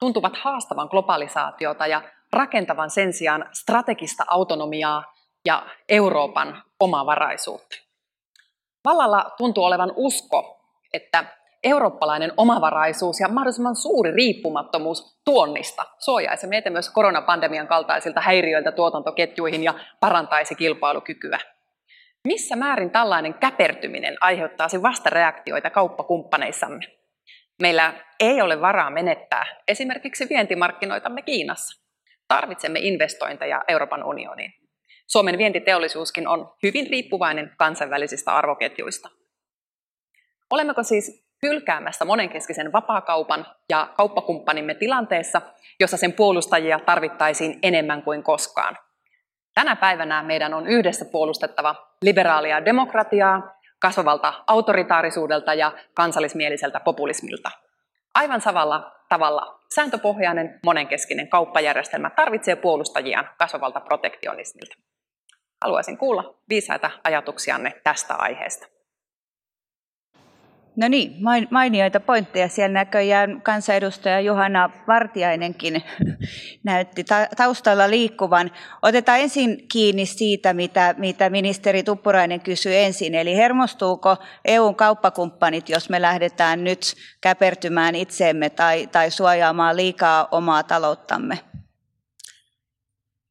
tuntuvat 0.00 0.36
haastavan 0.36 0.88
globalisaatiota 0.90 1.86
ja 1.86 2.02
rakentavan 2.32 2.90
sen 2.90 3.12
sijaan 3.12 3.48
strategista 3.52 4.24
autonomiaa 4.28 5.14
ja 5.46 5.66
Euroopan 5.88 6.62
omavaraisuutta? 6.80 7.76
Vallalla 8.84 9.30
tuntuu 9.36 9.64
olevan 9.64 9.92
usko, 9.96 10.60
että 10.92 11.24
eurooppalainen 11.64 12.32
omavaraisuus 12.36 13.20
ja 13.20 13.28
mahdollisimman 13.28 13.76
suuri 13.76 14.10
riippumattomuus 14.10 15.20
tuonnista 15.24 15.84
suojaisi 15.98 16.46
meitä 16.46 16.70
myös 16.70 16.90
koronapandemian 16.90 17.68
kaltaisilta 17.68 18.20
häiriöiltä 18.20 18.72
tuotantoketjuihin 18.72 19.64
ja 19.64 19.74
parantaisi 20.00 20.54
kilpailukykyä. 20.54 21.38
Missä 22.28 22.56
määrin 22.56 22.90
tällainen 22.90 23.34
käpertyminen 23.34 24.16
aiheuttaisi 24.20 24.82
vastareaktioita 24.82 25.70
kauppakumppaneissamme? 25.70 26.80
Meillä 27.62 27.94
ei 28.20 28.42
ole 28.42 28.60
varaa 28.60 28.90
menettää 28.90 29.46
esimerkiksi 29.68 30.28
vientimarkkinoitamme 30.28 31.22
Kiinassa. 31.22 31.81
Tarvitsemme 32.32 32.78
investointeja 32.78 33.62
Euroopan 33.68 34.04
unioniin. 34.04 34.52
Suomen 35.06 35.38
vientiteollisuuskin 35.38 36.28
on 36.28 36.54
hyvin 36.62 36.86
riippuvainen 36.90 37.52
kansainvälisistä 37.58 38.34
arvoketjuista. 38.36 39.08
Olemmeko 40.50 40.82
siis 40.82 41.26
hylkäämässä 41.46 42.04
monenkeskisen 42.04 42.72
vapaakaupan 42.72 43.46
ja 43.70 43.88
kauppakumppanimme 43.96 44.74
tilanteessa, 44.74 45.42
jossa 45.80 45.96
sen 45.96 46.12
puolustajia 46.12 46.78
tarvittaisiin 46.78 47.58
enemmän 47.62 48.02
kuin 48.02 48.22
koskaan? 48.22 48.78
Tänä 49.54 49.76
päivänä 49.76 50.22
meidän 50.22 50.54
on 50.54 50.66
yhdessä 50.66 51.04
puolustettava 51.12 51.74
liberaalia 52.02 52.64
demokratiaa, 52.64 53.60
kasvavalta 53.78 54.34
autoritaarisuudelta 54.46 55.54
ja 55.54 55.72
kansallismieliseltä 55.94 56.80
populismilta. 56.80 57.50
Aivan 58.14 58.40
samalla 58.40 58.92
tavalla 59.08 59.60
sääntöpohjainen 59.74 60.60
monenkeskinen 60.64 61.28
kauppajärjestelmä 61.28 62.10
tarvitsee 62.10 62.56
puolustajiaan 62.56 63.30
kasvavalta 63.38 63.80
protektionismilta. 63.80 64.74
Haluaisin 65.62 65.98
kuulla 65.98 66.34
viisaita 66.48 66.90
ajatuksianne 67.04 67.80
tästä 67.84 68.14
aiheesta. 68.14 68.66
No 70.76 70.88
niin, 70.88 71.16
mainioita 71.50 72.00
pointteja. 72.00 72.48
Siellä 72.48 72.72
näköjään 72.72 73.42
kansanedustaja 73.42 74.20
Johanna 74.20 74.70
Vartiainenkin 74.88 75.82
näytti 76.64 77.04
taustalla 77.36 77.90
liikkuvan. 77.90 78.50
Otetaan 78.82 79.20
ensin 79.20 79.68
kiinni 79.68 80.06
siitä, 80.06 80.52
mitä, 80.54 80.94
mitä 80.98 81.30
ministeri 81.30 81.82
Tuppurainen 81.82 82.40
kysyi 82.40 82.76
ensin. 82.76 83.14
Eli 83.14 83.36
hermostuuko 83.36 84.16
EUn 84.44 84.74
kauppakumppanit, 84.74 85.68
jos 85.68 85.90
me 85.90 86.02
lähdetään 86.02 86.64
nyt 86.64 86.94
käpertymään 87.20 87.94
itseemme 87.94 88.50
tai, 88.50 88.86
tai 88.86 89.10
suojaamaan 89.10 89.76
liikaa 89.76 90.28
omaa 90.30 90.62
talouttamme? 90.62 91.38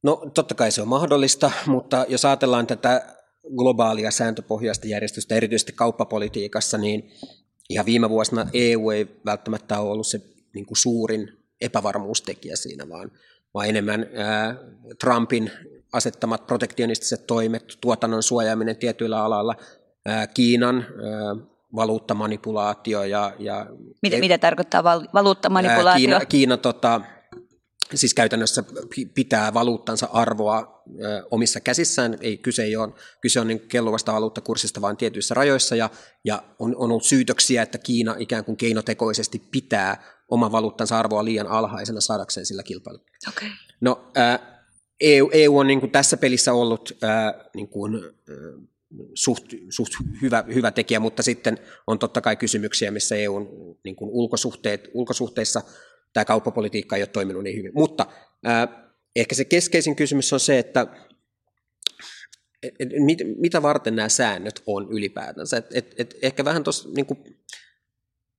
No 0.03 0.21
totta 0.33 0.55
kai 0.55 0.71
se 0.71 0.81
on 0.81 0.87
mahdollista, 0.87 1.51
mutta 1.65 2.05
jos 2.07 2.25
ajatellaan 2.25 2.67
tätä 2.67 3.20
globaalia 3.57 4.11
sääntöpohjaista 4.11 4.87
järjestystä, 4.87 5.35
erityisesti 5.35 5.73
kauppapolitiikassa, 5.73 6.77
niin 6.77 7.11
ihan 7.69 7.85
viime 7.85 8.09
vuosina 8.09 8.47
EU 8.53 8.89
ei 8.89 9.07
välttämättä 9.25 9.79
ole 9.79 9.91
ollut 9.91 10.07
se 10.07 10.21
niin 10.53 10.65
kuin 10.65 10.77
suurin 10.77 11.37
epävarmuustekijä 11.61 12.55
siinä, 12.55 12.89
vaan, 12.89 13.11
vaan 13.53 13.69
enemmän 13.69 14.05
ää, 14.15 14.55
Trumpin 14.99 15.51
asettamat 15.93 16.47
protektionistiset 16.47 17.27
toimet, 17.27 17.77
tuotannon 17.81 18.23
suojaaminen 18.23 18.75
tietyillä 18.77 19.23
alalla, 19.23 19.55
ää, 20.05 20.27
Kiinan 20.27 20.77
ää, 20.77 21.51
valuuttamanipulaatio 21.75 23.03
ja... 23.03 23.33
ja 23.39 23.65
mitä, 24.01 24.17
mitä 24.17 24.37
tarkoittaa 24.37 24.83
val, 24.83 25.01
valuuttamanipulaatio? 25.13 25.99
Kiina, 25.99 26.25
Kiina 26.25 26.57
tota, 26.57 27.01
siis 27.97 28.13
käytännössä 28.13 28.63
pitää 29.13 29.53
valuuttansa 29.53 30.09
arvoa 30.13 30.83
omissa 31.31 31.59
käsissään. 31.59 32.17
Ei, 32.21 32.37
kyse, 32.37 32.63
ei 32.63 32.75
ole, 32.75 32.93
kyse 33.21 33.39
on 33.39 33.47
niin 33.47 33.59
kelluvasta 33.67 34.13
valuuttakurssista 34.13 34.81
vain 34.81 34.97
tietyissä 34.97 35.33
rajoissa, 35.33 35.75
ja, 35.75 35.89
ja 36.25 36.43
on, 36.59 36.75
on 36.75 36.91
ollut 36.91 37.03
syytöksiä, 37.03 37.63
että 37.63 37.77
Kiina 37.77 38.15
ikään 38.19 38.45
kuin 38.45 38.57
keinotekoisesti 38.57 39.41
pitää 39.51 40.03
oma 40.27 40.51
valuuttansa 40.51 40.99
arvoa 40.99 41.25
liian 41.25 41.47
alhaisena 41.47 42.01
saadakseen 42.01 42.45
sillä 42.45 42.63
kilpailulla. 42.63 43.05
Okay. 43.29 43.49
No, 43.81 44.11
EU, 45.01 45.29
EU 45.33 45.57
on 45.57 45.67
niin 45.67 45.79
kuin 45.79 45.91
tässä 45.91 46.17
pelissä 46.17 46.53
ollut 46.53 46.97
niin 47.55 47.67
kuin, 47.67 48.01
suht, 49.13 49.45
suht 49.69 49.91
hyvä, 50.21 50.43
hyvä 50.53 50.71
tekijä, 50.71 50.99
mutta 50.99 51.23
sitten 51.23 51.57
on 51.87 51.99
totta 51.99 52.21
kai 52.21 52.35
kysymyksiä, 52.35 52.91
missä 52.91 53.15
EUn 53.15 53.77
niin 53.83 53.95
kuin 53.95 54.11
ulkosuhteet, 54.11 54.89
ulkosuhteissa– 54.93 55.61
tämä 56.13 56.25
kauppapolitiikka 56.25 56.95
ei 56.95 57.01
ole 57.01 57.07
toiminut 57.07 57.43
niin 57.43 57.57
hyvin. 57.57 57.71
Mutta 57.75 58.05
äh, 58.47 58.67
ehkä 59.15 59.35
se 59.35 59.45
keskeisin 59.45 59.95
kysymys 59.95 60.33
on 60.33 60.39
se, 60.39 60.59
että 60.59 60.87
et, 62.63 62.89
mit, 62.99 63.19
mitä 63.37 63.61
varten 63.61 63.95
nämä 63.95 64.09
säännöt 64.09 64.63
on 64.65 64.87
ylipäätänsä. 64.91 65.57
Et, 65.57 65.67
et, 65.73 65.93
et 65.97 66.15
ehkä 66.21 66.45
vähän 66.45 66.63
tuossa, 66.63 66.89
niin 66.89 67.07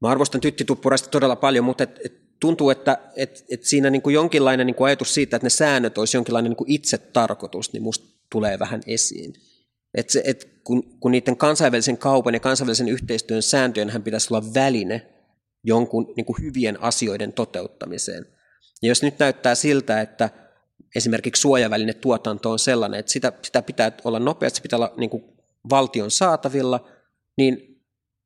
mä 0.01 0.09
arvostan 0.09 0.41
tyttituppuraista 0.41 1.11
todella 1.11 1.37
paljon, 1.37 1.65
mutta 1.65 1.85
et, 1.85 2.01
et 2.05 2.23
tuntuu, 2.41 2.71
että 2.71 2.99
et, 3.17 3.45
et 3.51 3.65
siinä 3.65 3.91
niin 3.91 4.03
kuin 4.03 4.15
jonkinlainen 4.15 4.67
niin 4.67 4.75
kuin 4.75 4.87
ajatus 4.87 5.15
siitä, 5.15 5.37
että 5.37 5.47
ne 5.47 5.51
säännöt 5.51 5.99
olisi 5.99 6.17
jonkinlainen 6.17 6.51
niin 6.51 6.57
kuin 6.57 6.71
itse 6.71 6.99
tarkoitus, 6.99 7.73
niin 7.73 7.83
musta 7.83 8.07
tulee 8.31 8.59
vähän 8.59 8.81
esiin. 8.87 9.35
Et 9.95 10.11
se, 10.11 10.23
et 10.25 10.49
kun, 10.65 10.99
kun 11.01 11.11
niiden 11.11 11.37
kansainvälisen 11.37 11.99
kaupan 11.99 12.35
ja 12.35 12.41
kansainvälisen 12.41 12.89
yhteistyön 12.89 13.43
sääntöjen 13.43 14.03
pitäisi 14.05 14.35
olla 14.35 14.55
väline 14.55 15.07
jonkun 15.65 16.13
niin 16.17 16.25
kuin 16.25 16.43
hyvien 16.43 16.83
asioiden 16.83 17.33
toteuttamiseen. 17.33 18.27
Ja 18.83 18.89
jos 18.89 19.03
nyt 19.03 19.19
näyttää 19.19 19.55
siltä, 19.55 20.01
että 20.01 20.31
esimerkiksi 20.97 21.41
suojaväline 21.41 21.95
tuotanto 21.95 22.51
on 22.51 22.59
sellainen, 22.59 23.01
että 23.01 23.13
sitä, 23.13 23.33
sitä 23.43 23.63
pitää 23.63 23.93
olla 24.05 24.19
nopeasti, 24.19 24.57
se 24.57 24.63
pitää 24.63 24.77
olla 24.77 24.95
niin 24.97 25.11
kuin 25.11 25.25
valtion 25.71 26.11
saatavilla, 26.11 26.89
niin 27.37 27.83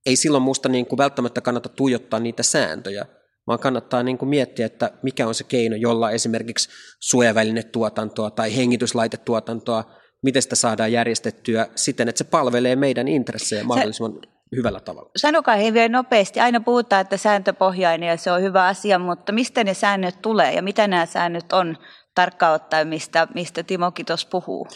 ei 0.07 0.17
silloin 0.17 0.43
minusta 0.43 0.69
niin 0.69 0.87
kuin 0.87 0.99
välttämättä 0.99 1.41
kannata 1.41 1.69
tuijottaa 1.69 2.21
niitä 2.21 2.43
sääntöjä, 2.43 3.07
vaan 3.47 3.59
kannattaa 3.59 4.03
niin 4.03 4.19
kuin 4.19 4.29
miettiä, 4.29 4.67
että 4.67 4.93
mikä 5.03 5.27
on 5.27 5.35
se 5.35 5.45
keino, 5.45 5.77
jolla 5.77 6.11
esimerkiksi 6.11 6.69
suojavälinetuotantoa 7.01 8.31
tai 8.31 8.57
hengityslaitetuotantoa, 8.57 9.85
miten 10.23 10.43
sitä 10.43 10.57
saadaan 10.57 10.93
järjestettyä 10.93 11.69
siten, 11.75 12.09
että 12.09 12.19
se 12.19 12.25
palvelee 12.25 12.77
meidän 12.77 13.09
intressejä 13.09 13.65
mahdollisimman 13.65 14.21
hyvällä 14.57 14.81
tavalla. 14.81 15.11
Sanokaa 15.17 15.57
hyvin 15.57 15.93
nopeasti. 15.93 16.41
Aina 16.41 16.61
puhutaan, 16.61 17.01
että 17.01 17.17
sääntöpohjainen 17.17 18.09
ja 18.09 18.17
se 18.17 18.33
on 18.33 18.43
hyvä 18.43 18.67
asia, 18.67 18.99
mutta 18.99 19.33
mistä 19.33 19.65
ne 19.65 19.75
säännöt 19.75 20.23
tulee 20.23 20.55
ja 20.55 20.63
mitä 20.63 20.87
nämä 20.87 21.07
säännöt 21.07 21.53
on 21.53 21.77
tarkkaan 22.15 22.55
ottaen, 22.55 22.89
mistä, 22.89 23.29
mistä 23.35 23.63
Timo 23.63 23.91
Kitos 23.91 24.27
puhuu? 24.27 24.69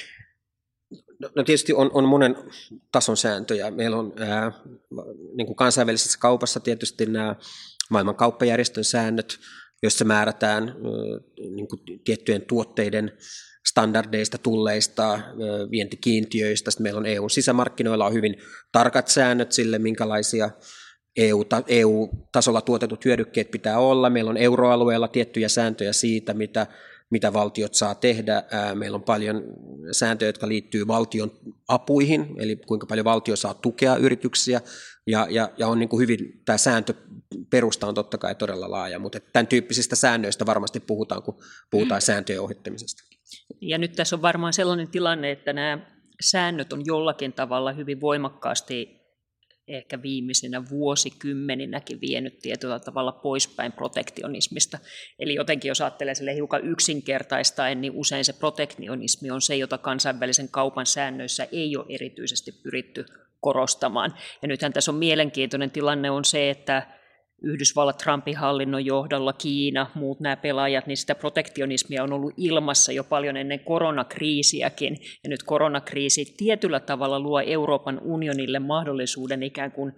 No, 1.20 1.30
no 1.36 1.42
tietysti 1.42 1.72
on, 1.72 1.90
on 1.94 2.04
monen 2.04 2.36
tason 2.92 3.16
sääntöjä. 3.16 3.70
Meillä 3.70 3.96
on 3.96 4.12
ää, 4.18 4.52
niin 5.36 5.46
kuin 5.46 5.56
kansainvälisessä 5.56 6.18
kaupassa 6.18 6.60
tietysti 6.60 7.06
nämä 7.06 7.36
maailman 7.90 8.16
kauppajärjestön 8.16 8.84
säännöt, 8.84 9.38
joissa 9.82 10.04
määrätään 10.04 10.68
ää, 10.68 10.74
niin 11.50 11.68
kuin 11.68 11.80
tiettyjen 12.04 12.42
tuotteiden 12.42 13.12
standardeista, 13.68 14.38
tulleista, 14.38 15.20
vientikiintiöistä. 15.70 16.70
Sitten 16.70 16.82
meillä 16.82 16.98
on 16.98 17.06
EU-sisämarkkinoilla 17.06 18.06
on 18.06 18.12
hyvin 18.12 18.36
tarkat 18.72 19.08
säännöt 19.08 19.52
sille, 19.52 19.78
minkälaisia 19.78 20.50
EU-tasolla 21.68 22.60
tuotetut 22.60 23.04
hyödykkeet 23.04 23.50
pitää 23.50 23.78
olla. 23.78 24.10
Meillä 24.10 24.30
on 24.30 24.36
euroalueella 24.36 25.08
tiettyjä 25.08 25.48
sääntöjä 25.48 25.92
siitä, 25.92 26.34
mitä, 26.34 26.66
mitä 27.10 27.32
valtiot 27.32 27.74
saa 27.74 27.94
tehdä. 27.94 28.42
Meillä 28.74 28.94
on 28.94 29.02
paljon 29.02 29.42
sääntöjä, 29.92 30.28
jotka 30.28 30.48
liittyy 30.48 30.86
valtion 30.86 31.32
apuihin, 31.68 32.34
eli 32.38 32.56
kuinka 32.56 32.86
paljon 32.86 33.04
valtio 33.04 33.36
saa 33.36 33.54
tukea 33.54 33.96
yrityksiä. 33.96 34.60
Ja, 35.06 35.26
ja, 35.30 35.50
ja 35.56 35.68
on 35.68 35.78
niin 35.78 35.88
kuin 35.88 36.00
hyvin, 36.00 36.42
tämä 36.44 36.58
sääntöperusta 36.58 37.86
on 37.86 37.94
totta 37.94 38.18
kai 38.18 38.34
todella 38.34 38.70
laaja, 38.70 38.98
mutta 38.98 39.20
tämän 39.32 39.46
tyyppisistä 39.46 39.96
säännöistä 39.96 40.46
varmasti 40.46 40.80
puhutaan, 40.80 41.22
kun 41.22 41.38
puhutaan 41.70 42.00
sääntöjen 42.00 42.40
ohittamisesta. 42.40 43.09
Ja 43.60 43.78
nyt 43.78 43.92
tässä 43.92 44.16
on 44.16 44.22
varmaan 44.22 44.52
sellainen 44.52 44.88
tilanne, 44.88 45.30
että 45.30 45.52
nämä 45.52 45.78
säännöt 46.20 46.72
on 46.72 46.82
jollakin 46.86 47.32
tavalla 47.32 47.72
hyvin 47.72 48.00
voimakkaasti 48.00 49.00
ehkä 49.68 50.02
viimeisenä 50.02 50.68
vuosikymmeninäkin 50.70 52.00
vienyt 52.00 52.38
tietyllä 52.38 52.78
tavalla 52.78 53.12
poispäin 53.12 53.72
protektionismista. 53.72 54.78
Eli 55.18 55.34
jotenkin 55.34 55.68
jos 55.68 55.80
ajattelee 55.80 56.14
sille 56.14 56.34
hiukan 56.34 56.64
yksinkertaistaen, 56.64 57.80
niin 57.80 57.92
usein 57.96 58.24
se 58.24 58.32
protektionismi 58.32 59.30
on 59.30 59.40
se, 59.40 59.56
jota 59.56 59.78
kansainvälisen 59.78 60.48
kaupan 60.48 60.86
säännöissä 60.86 61.48
ei 61.52 61.76
ole 61.76 61.86
erityisesti 61.88 62.52
pyritty 62.52 63.04
korostamaan. 63.40 64.14
Ja 64.42 64.48
nythän 64.48 64.72
tässä 64.72 64.90
on 64.90 64.98
mielenkiintoinen 64.98 65.70
tilanne 65.70 66.10
on 66.10 66.24
se, 66.24 66.50
että 66.50 66.99
Yhdysvallat 67.42 67.98
Trumpin 67.98 68.36
hallinnon 68.36 68.84
johdolla, 68.84 69.32
Kiina, 69.32 69.86
muut 69.94 70.20
nämä 70.20 70.36
pelaajat, 70.36 70.86
niin 70.86 70.96
sitä 70.96 71.14
protektionismia 71.14 72.02
on 72.02 72.12
ollut 72.12 72.34
ilmassa 72.36 72.92
jo 72.92 73.04
paljon 73.04 73.36
ennen 73.36 73.60
koronakriisiäkin. 73.60 74.96
Ja 75.24 75.30
nyt 75.30 75.42
koronakriisi 75.42 76.34
tietyllä 76.36 76.80
tavalla 76.80 77.20
luo 77.20 77.40
Euroopan 77.40 78.00
unionille 78.04 78.58
mahdollisuuden 78.58 79.42
ikään 79.42 79.72
kuin 79.72 79.92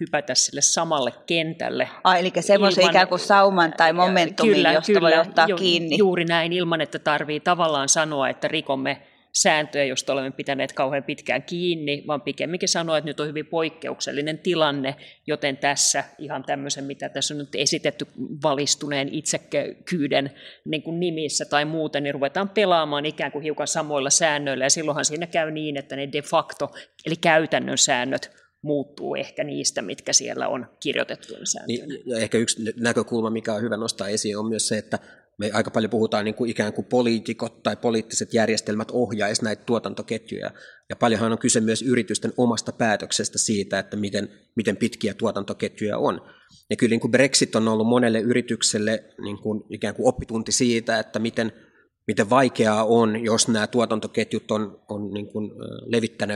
hypätä 0.00 0.34
sille 0.34 0.60
samalle 0.60 1.12
kentälle. 1.26 1.88
Ah, 2.04 2.20
eli 2.20 2.32
semmoisen 2.40 2.82
ilman, 2.82 2.92
ikään 2.92 3.08
kuin 3.08 3.18
sauman 3.18 3.72
tai 3.76 3.92
momentumin, 3.92 4.54
kyllä, 4.54 4.72
josta 4.72 4.92
kyllä, 4.92 5.10
voi 5.10 5.18
ottaa 5.18 5.46
jo, 5.48 5.56
kiinni. 5.56 5.98
Juuri 5.98 6.24
näin, 6.24 6.52
ilman 6.52 6.80
että 6.80 6.98
tarvii 6.98 7.40
tavallaan 7.40 7.88
sanoa, 7.88 8.28
että 8.28 8.48
rikomme 8.48 9.02
sääntöjä, 9.42 9.84
joista 9.84 10.12
olemme 10.12 10.30
pitäneet 10.30 10.72
kauhean 10.72 11.04
pitkään 11.04 11.42
kiinni, 11.42 12.04
vaan 12.06 12.22
pikemminkin 12.22 12.68
sanoa, 12.68 12.98
että 12.98 13.10
nyt 13.10 13.20
on 13.20 13.28
hyvin 13.28 13.46
poikkeuksellinen 13.46 14.38
tilanne, 14.38 14.96
joten 15.26 15.56
tässä 15.56 16.04
ihan 16.18 16.44
tämmöisen, 16.44 16.84
mitä 16.84 17.08
tässä 17.08 17.34
on 17.34 17.38
nyt 17.38 17.54
esitetty 17.54 18.06
valistuneen 18.42 19.08
itsekyyden 19.08 20.30
niin 20.64 20.82
kuin 20.82 21.00
nimissä 21.00 21.44
tai 21.44 21.64
muuten, 21.64 22.02
niin 22.02 22.14
ruvetaan 22.14 22.48
pelaamaan 22.48 23.06
ikään 23.06 23.32
kuin 23.32 23.42
hiukan 23.42 23.66
samoilla 23.66 24.10
säännöillä, 24.10 24.64
ja 24.64 24.70
silloinhan 24.70 25.04
siinä 25.04 25.26
käy 25.26 25.50
niin, 25.50 25.76
että 25.76 25.96
ne 25.96 26.08
de 26.12 26.22
facto, 26.22 26.70
eli 27.06 27.16
käytännön 27.16 27.78
säännöt, 27.78 28.30
muuttuu 28.62 29.14
ehkä 29.14 29.44
niistä, 29.44 29.82
mitkä 29.82 30.12
siellä 30.12 30.48
on 30.48 30.66
kirjoitettu 30.80 31.34
Niin, 31.66 31.84
ja 32.06 32.18
ehkä 32.18 32.38
yksi 32.38 32.62
näkökulma, 32.76 33.30
mikä 33.30 33.54
on 33.54 33.62
hyvä 33.62 33.76
nostaa 33.76 34.08
esiin, 34.08 34.38
on 34.38 34.48
myös 34.48 34.68
se, 34.68 34.78
että 34.78 34.98
me 35.38 35.50
aika 35.52 35.70
paljon 35.70 35.90
puhutaan 35.90 36.24
niin 36.24 36.34
kuin 36.34 36.50
ikään 36.50 36.72
kuin 36.72 36.84
poliitikot 36.84 37.62
tai 37.62 37.76
poliittiset 37.76 38.34
järjestelmät 38.34 38.88
ohjaisi 38.90 39.44
näitä 39.44 39.64
tuotantoketjuja. 39.64 40.50
Ja 40.90 40.96
paljonhan 40.96 41.32
on 41.32 41.38
kyse 41.38 41.60
myös 41.60 41.82
yritysten 41.82 42.32
omasta 42.36 42.72
päätöksestä 42.72 43.38
siitä, 43.38 43.78
että 43.78 43.96
miten, 43.96 44.28
miten 44.54 44.76
pitkiä 44.76 45.14
tuotantoketjuja 45.14 45.98
on. 45.98 46.20
Ja 46.70 46.76
kyllä 46.76 46.90
niin 46.90 47.00
kuin 47.00 47.10
Brexit 47.10 47.56
on 47.56 47.68
ollut 47.68 47.86
monelle 47.86 48.20
yritykselle 48.20 49.04
niin 49.24 49.38
kuin 49.38 49.62
ikään 49.70 49.94
kuin 49.94 50.08
oppitunti 50.08 50.52
siitä, 50.52 50.98
että 50.98 51.18
miten, 51.18 51.52
miten 52.06 52.30
vaikeaa 52.30 52.84
on, 52.84 53.24
jos 53.24 53.48
nämä 53.48 53.66
tuotantoketjut 53.66 54.50
on, 54.50 54.80
on 54.88 55.10
niin 55.10 55.26
kuin 55.26 55.52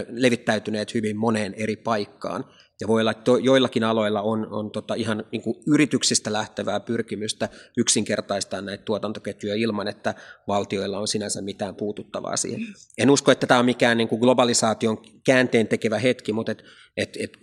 levittäytyneet 0.09 0.95
hyvin 0.95 1.17
moneen 1.17 1.55
eri 1.57 1.77
paikkaan. 1.77 2.45
Ja 2.81 2.89
voi 2.89 3.01
olla, 3.01 3.11
että 3.11 3.31
joillakin 3.43 3.85
aloilla 3.85 4.21
on, 4.21 4.47
on 4.51 4.71
tota 4.71 4.95
ihan 4.95 5.25
niin 5.33 5.43
kuin 5.43 5.57
yrityksistä 5.67 6.33
lähtevää 6.33 6.81
pyrkimystä 6.81 7.49
yksinkertaistaa 7.77 8.61
näitä 8.61 8.85
tuotantoketjuja 8.85 9.55
ilman, 9.55 9.89
että 9.89 10.15
valtioilla 10.49 10.99
on 10.99 11.09
sinänsä 11.09 11.43
mitään 11.43 11.75
puututtavaa 11.75 12.37
siihen. 12.37 12.61
En 12.99 13.11
usko, 13.11 13.33
että 13.33 13.47
tämä 13.47 13.61
on 13.61 13.67
mikään 13.67 13.97
niin 13.97 14.09
kuin 14.09 14.21
globalisaation 14.21 14.99
käänteen 15.25 15.69
tekevä 15.69 15.99
hetki, 15.99 16.33
mutta 16.33 16.53
et, 16.53 16.65
et, 16.97 17.17
et 17.21 17.39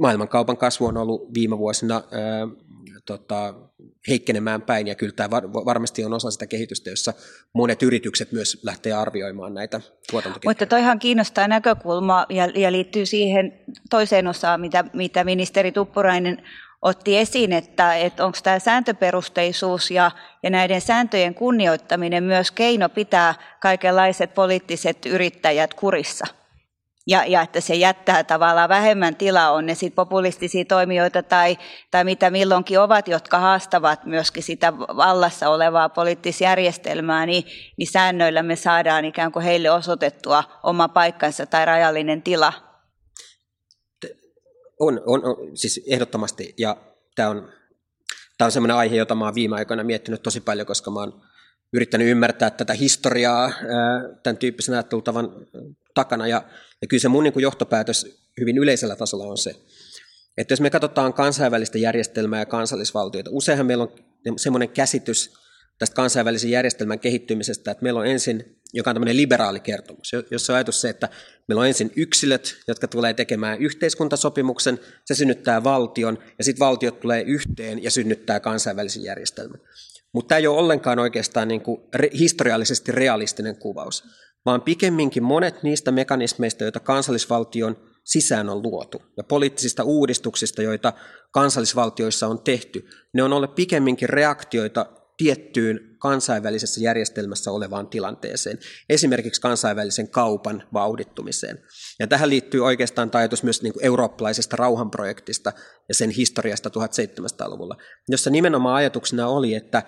maailmankaupan 0.00 0.56
kasvu 0.56 0.86
on 0.86 0.96
ollut 0.96 1.34
viime 1.34 1.58
vuosina 1.58 1.94
ää, 1.94 2.48
tota, 3.10 3.54
heikkenemään 4.08 4.62
päin, 4.62 4.86
ja 4.86 4.94
kyllä 4.94 5.12
tämä 5.12 5.30
var, 5.30 5.52
varmasti 5.52 6.04
on 6.04 6.12
osa 6.12 6.30
sitä 6.30 6.46
kehitystä, 6.46 6.90
jossa 6.90 7.14
monet 7.52 7.82
yritykset 7.82 8.32
myös 8.32 8.60
lähtee 8.62 8.92
arvioimaan 8.92 9.54
näitä 9.54 9.80
tuotantoketjuja. 10.10 10.50
Mutta 10.50 10.66
toihan 10.66 10.98
kiinnostaa 10.98 11.48
näkökulma 11.48 12.26
ja, 12.28 12.46
ja 12.54 12.72
liittyy 12.72 13.06
siihen 13.06 13.60
toiseen 13.90 14.26
osaan, 14.26 14.60
mitä, 14.60 14.84
mitä 14.92 15.24
ministeri 15.24 15.72
Tuppurainen 15.72 16.42
otti 16.82 17.18
esiin, 17.18 17.52
että, 17.52 17.94
että 17.94 18.24
onko 18.24 18.38
tämä 18.42 18.58
sääntöperusteisuus 18.58 19.90
ja, 19.90 20.10
ja 20.42 20.50
näiden 20.50 20.80
sääntöjen 20.80 21.34
kunnioittaminen 21.34 22.24
myös 22.24 22.50
keino 22.50 22.88
pitää 22.88 23.34
kaikenlaiset 23.60 24.34
poliittiset 24.34 25.06
yrittäjät 25.06 25.74
kurissa– 25.74 26.24
ja, 27.10 27.24
ja 27.26 27.42
että 27.42 27.60
se 27.60 27.74
jättää 27.74 28.24
tavallaan 28.24 28.68
vähemmän 28.68 29.16
tilaa, 29.16 29.52
on 29.52 29.66
ne 29.66 29.74
sitten 29.74 29.94
populistisia 29.94 30.64
toimijoita 30.64 31.22
tai, 31.22 31.58
tai 31.90 32.04
mitä 32.04 32.30
milloinkin 32.30 32.80
ovat, 32.80 33.08
jotka 33.08 33.38
haastavat 33.38 34.04
myöskin 34.04 34.42
sitä 34.42 34.78
vallassa 34.78 35.48
olevaa 35.48 35.88
poliittisjärjestelmää, 35.88 37.26
niin, 37.26 37.44
niin 37.76 37.90
säännöillä 37.92 38.42
me 38.42 38.56
saadaan 38.56 39.04
ikään 39.04 39.32
kuin 39.32 39.44
heille 39.44 39.70
osoitettua 39.70 40.44
oma 40.62 40.88
paikkansa 40.88 41.46
tai 41.46 41.64
rajallinen 41.64 42.22
tila. 42.22 42.52
On, 44.80 45.00
on, 45.06 45.24
on 45.24 45.36
siis 45.56 45.80
ehdottomasti, 45.86 46.54
ja 46.58 46.76
tämä 47.14 47.28
on, 47.28 47.48
tämä 48.38 48.46
on 48.46 48.52
sellainen 48.52 48.76
aihe, 48.76 48.96
jota 48.96 49.16
olen 49.20 49.34
viime 49.34 49.56
aikoina 49.56 49.84
miettinyt 49.84 50.22
tosi 50.22 50.40
paljon, 50.40 50.66
koska 50.66 50.90
oon 50.90 51.22
yrittänyt 51.72 52.08
ymmärtää 52.08 52.50
tätä 52.50 52.72
historiaa 52.72 53.52
tämän 54.22 54.36
tyyppisen 54.36 54.74
ajattelutavan 54.74 55.32
takana. 55.94 56.28
Ja, 56.28 56.44
ja 56.80 56.86
kyllä 56.88 57.00
se 57.00 57.08
mun 57.08 57.24
niin 57.24 57.32
kuin 57.32 57.42
johtopäätös 57.42 58.20
hyvin 58.40 58.58
yleisellä 58.58 58.96
tasolla 58.96 59.24
on 59.24 59.38
se, 59.38 59.54
että 60.38 60.52
jos 60.52 60.60
me 60.60 60.70
katsotaan 60.70 61.12
kansainvälistä 61.12 61.78
järjestelmää 61.78 62.40
ja 62.40 62.46
kansallisvaltioita, 62.46 63.30
useinhan 63.32 63.66
meillä 63.66 63.84
on 63.84 64.38
semmoinen 64.38 64.68
käsitys 64.68 65.32
tästä 65.78 65.94
kansainvälisen 65.94 66.50
järjestelmän 66.50 67.00
kehittymisestä, 67.00 67.70
että 67.70 67.82
meillä 67.82 68.00
on 68.00 68.06
ensin, 68.06 68.60
joka 68.72 68.90
on 68.90 68.94
tämmöinen 68.94 69.16
liberaali 69.16 69.60
kertomus, 69.60 70.12
jossa 70.30 70.52
on 70.52 70.54
ajatus 70.54 70.80
se, 70.80 70.88
että 70.88 71.08
meillä 71.48 71.60
on 71.60 71.66
ensin 71.66 71.92
yksilöt, 71.96 72.56
jotka 72.68 72.88
tulee 72.88 73.14
tekemään 73.14 73.58
yhteiskuntasopimuksen, 73.58 74.80
se 75.04 75.14
synnyttää 75.14 75.64
valtion, 75.64 76.18
ja 76.38 76.44
sitten 76.44 76.66
valtiot 76.66 77.00
tulee 77.00 77.22
yhteen 77.22 77.82
ja 77.82 77.90
synnyttää 77.90 78.40
kansainvälisen 78.40 79.02
järjestelmän. 79.02 79.60
Mutta 80.12 80.28
tämä 80.28 80.38
ei 80.38 80.46
ole 80.46 80.58
ollenkaan 80.58 80.98
oikeastaan 80.98 81.48
niin 81.48 81.60
kuin 81.60 81.80
historiallisesti 82.18 82.92
realistinen 82.92 83.56
kuvaus, 83.56 84.04
vaan 84.46 84.62
pikemminkin 84.62 85.22
monet 85.22 85.62
niistä 85.62 85.90
mekanismeista, 85.92 86.64
joita 86.64 86.80
kansallisvaltion 86.80 87.76
sisään 88.04 88.48
on 88.48 88.62
luotu, 88.62 89.02
ja 89.16 89.24
poliittisista 89.24 89.84
uudistuksista, 89.84 90.62
joita 90.62 90.92
kansallisvaltioissa 91.30 92.26
on 92.26 92.42
tehty, 92.42 92.88
ne 93.14 93.22
on 93.22 93.32
olleet 93.32 93.54
pikemminkin 93.54 94.08
reaktioita 94.08 94.86
tiettyyn 95.16 95.96
kansainvälisessä 95.98 96.80
järjestelmässä 96.80 97.50
olevaan 97.50 97.88
tilanteeseen, 97.88 98.58
esimerkiksi 98.88 99.40
kansainvälisen 99.40 100.08
kaupan 100.08 100.62
vauhdittumiseen. 100.72 101.58
Ja 101.98 102.06
tähän 102.06 102.28
liittyy 102.28 102.64
oikeastaan 102.64 103.10
ajatus 103.12 103.42
myös 103.42 103.62
niin 103.62 103.72
kuin 103.72 103.84
eurooppalaisesta 103.84 104.56
rauhanprojektista 104.56 105.52
ja 105.88 105.94
sen 105.94 106.10
historiasta 106.10 106.68
1700-luvulla, 106.68 107.76
jossa 108.08 108.30
nimenomaan 108.30 108.76
ajatuksena 108.76 109.28
oli, 109.28 109.54
että 109.54 109.82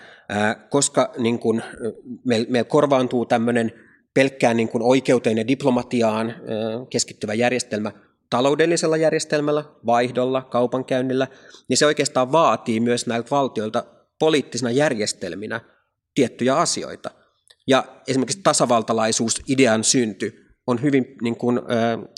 koska 0.70 1.12
niin 1.18 1.38
kuin, 1.38 1.62
meillä 2.26 2.46
me 2.50 2.64
korvaantuu 2.64 3.26
tämmöinen 3.26 3.72
pelkkään 4.14 4.57
niin 4.57 4.68
kuin 4.68 4.83
oikeuteen 4.83 5.38
ja 5.38 5.48
diplomatiaan 5.48 6.35
keskittyvä 6.90 7.35
järjestelmä 7.35 7.92
taloudellisella 8.31 8.96
järjestelmällä, 8.96 9.64
vaihdolla, 9.87 10.42
kaupankäynnillä, 10.42 11.29
niin 11.68 11.77
se 11.77 11.87
oikeastaan 11.87 12.33
vaatii 12.33 12.81
myös 12.81 13.07
näiltä 13.07 13.31
valtioilta 13.31 13.85
poliittisina 14.18 14.70
järjestelminä 14.70 15.61
tiettyjä 16.14 16.57
asioita. 16.57 17.11
Ja 17.66 17.85
esimerkiksi 18.09 18.40
tasavaltalaisuus 18.42 19.42
idean 19.48 19.85
synty 19.85 20.57
on 20.66 20.83
hyvin 20.83 21.16
niin 21.22 21.37
kuin, 21.37 21.59
ä, 21.59 21.62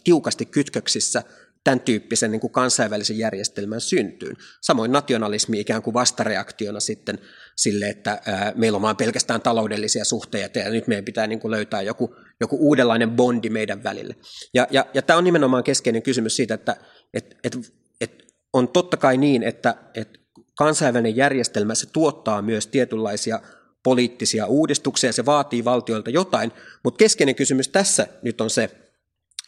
tiukasti 0.04 0.46
kytköksissä 0.46 1.22
tämän 1.64 1.80
tyyppisen 1.80 2.30
niin 2.30 2.40
kuin 2.40 2.52
kansainvälisen 2.52 3.18
järjestelmän 3.18 3.80
syntyyn. 3.80 4.36
Samoin 4.60 4.92
nationalismi 4.92 5.60
ikään 5.60 5.82
kuin 5.82 5.94
vastareaktiona 5.94 6.80
sitten 6.80 7.18
sille, 7.56 7.88
että 7.88 8.10
ä, 8.12 8.52
meillä 8.54 8.76
on 8.76 8.82
vain 8.82 8.96
pelkästään 8.96 9.40
taloudellisia 9.40 10.04
suhteita 10.04 10.58
ja 10.58 10.70
nyt 10.70 10.86
meidän 10.86 11.04
pitää 11.04 11.26
niin 11.26 11.40
kuin 11.40 11.50
löytää 11.50 11.82
joku, 11.82 12.16
joku 12.40 12.56
uudenlainen 12.60 13.10
bondi 13.10 13.50
meidän 13.50 13.84
välille. 13.84 14.16
Ja, 14.54 14.66
ja, 14.70 14.86
ja 14.94 15.02
tämä 15.02 15.16
on 15.16 15.24
nimenomaan 15.24 15.64
keskeinen 15.64 16.02
kysymys 16.02 16.36
siitä, 16.36 16.54
että 16.54 16.76
et, 17.14 17.36
et, 17.44 17.58
et 18.00 18.24
on 18.52 18.68
totta 18.68 18.96
kai 18.96 19.16
niin, 19.16 19.42
että 19.42 19.74
et 19.94 20.20
kansainvälinen 20.58 21.16
järjestelmä, 21.16 21.74
se 21.74 21.86
tuottaa 21.92 22.42
myös 22.42 22.66
tietynlaisia 22.66 23.40
poliittisia 23.82 24.46
uudistuksia, 24.46 25.12
se 25.12 25.26
vaatii 25.26 25.64
valtioilta 25.64 26.10
jotain, 26.10 26.52
mutta 26.84 26.98
keskeinen 26.98 27.34
kysymys 27.34 27.68
tässä 27.68 28.06
nyt 28.22 28.40
on 28.40 28.50
se, 28.50 28.83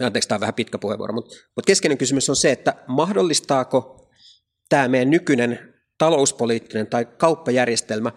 anteeksi 0.01 0.29
tämä 0.29 0.37
on 0.37 0.41
vähän 0.41 0.55
pitkä 0.55 0.79
puheenvuoro, 0.79 1.15
mutta, 1.15 1.35
mutta 1.57 1.67
keskeinen 1.67 1.99
kysymys 1.99 2.31
on 2.31 2.37
se, 2.37 2.53
että 2.53 2.75
mahdollistaako 2.87 4.11
tämä 4.69 4.89
meidän 4.89 5.11
nykyinen 5.11 5.75
talouspoliittinen 5.99 6.87
tai 6.87 7.05
kauppajärjestelmä, 7.05 8.13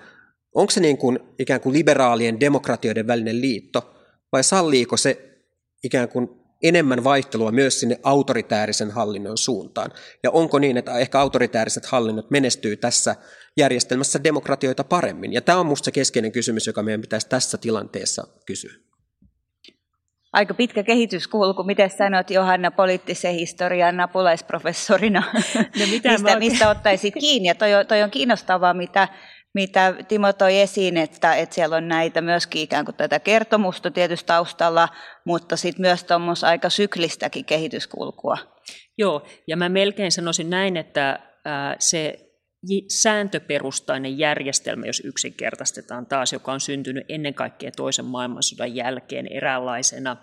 onko 0.56 0.72
se 0.72 0.80
niin 0.80 0.98
kuin 0.98 1.20
ikään 1.40 1.62
kuin 1.62 1.74
liberaalien 1.74 2.40
demokratioiden 2.40 3.08
välinen 3.08 3.42
liitto, 3.42 3.96
vai 4.32 4.44
salliiko 4.44 4.98
se 4.98 5.40
ikään 5.84 6.10
kuin 6.10 6.30
enemmän 6.64 7.04
vaihtelua 7.04 7.52
myös 7.52 7.80
sinne 7.80 8.00
autoritäärisen 8.04 8.92
hallinnon 8.92 9.38
suuntaan? 9.38 9.92
Ja 10.24 10.32
onko 10.32 10.60
niin, 10.60 10.78
että 10.78 10.98
ehkä 10.98 11.20
autoritääriset 11.20 11.86
hallinnot 11.86 12.32
menestyy 12.32 12.78
tässä 12.78 13.16
järjestelmässä 13.58 14.24
demokratioita 14.24 14.84
paremmin? 14.84 15.34
Ja 15.34 15.42
tämä 15.42 15.60
on 15.60 15.66
minusta 15.66 15.86
se 15.86 15.92
keskeinen 15.92 16.32
kysymys, 16.32 16.68
joka 16.68 16.84
meidän 16.84 17.02
pitäisi 17.02 17.30
tässä 17.30 17.58
tilanteessa 17.58 18.28
kysyä. 18.46 18.89
Aika 20.34 20.54
pitkä 20.54 20.84
kehityskulku. 20.84 21.64
Miten 21.64 21.90
sanot 21.90 22.30
Johanna 22.30 22.72
poliittisen 22.72 23.34
historian 23.34 24.00
apulaisprofessorina? 24.00 25.24
No 25.56 25.86
mitä 25.92 26.10
mistä, 26.10 26.40
mistä 26.40 26.70
ottaisit 26.70 27.14
kiinni? 27.20 27.48
Ja 27.48 27.56
toi, 27.56 27.70
toi 27.88 28.04
on 28.04 28.12
kiinnostavaa, 28.12 28.74
mitä 28.74 29.08
mitä 29.54 29.94
Timo 30.08 30.34
toi 30.34 30.60
esiin, 30.60 30.98
että, 30.98 31.36
että 31.36 31.56
siellä 31.56 31.76
on 31.76 31.88
näitä 31.88 32.22
myöskin 32.22 32.62
ikään 32.62 32.86
kuin 32.86 32.96
tätä 32.96 33.20
kertomusta 33.20 33.92
tietysti 33.92 34.28
taustalla, 34.28 34.90
mutta 35.26 35.58
sitten 35.58 35.82
myös 35.82 36.04
tuommoista 36.04 36.48
aika 36.48 36.70
syklistäkin 36.70 37.46
kehityskulkua. 37.46 38.38
Joo, 38.98 39.26
ja 39.48 39.58
mä 39.58 39.70
melkein 39.70 40.12
sanoisin 40.12 40.50
näin, 40.50 40.78
että 40.78 41.20
se 41.80 42.29
sääntöperustainen 42.88 44.18
järjestelmä, 44.18 44.86
jos 44.86 45.02
yksinkertaistetaan 45.06 46.06
taas, 46.06 46.34
joka 46.34 46.52
on 46.52 46.60
syntynyt 46.60 47.06
ennen 47.10 47.34
kaikkea 47.34 47.72
toisen 47.72 48.06
maailmansodan 48.06 48.76
jälkeen 48.76 49.28
eräänlaisena 49.28 50.18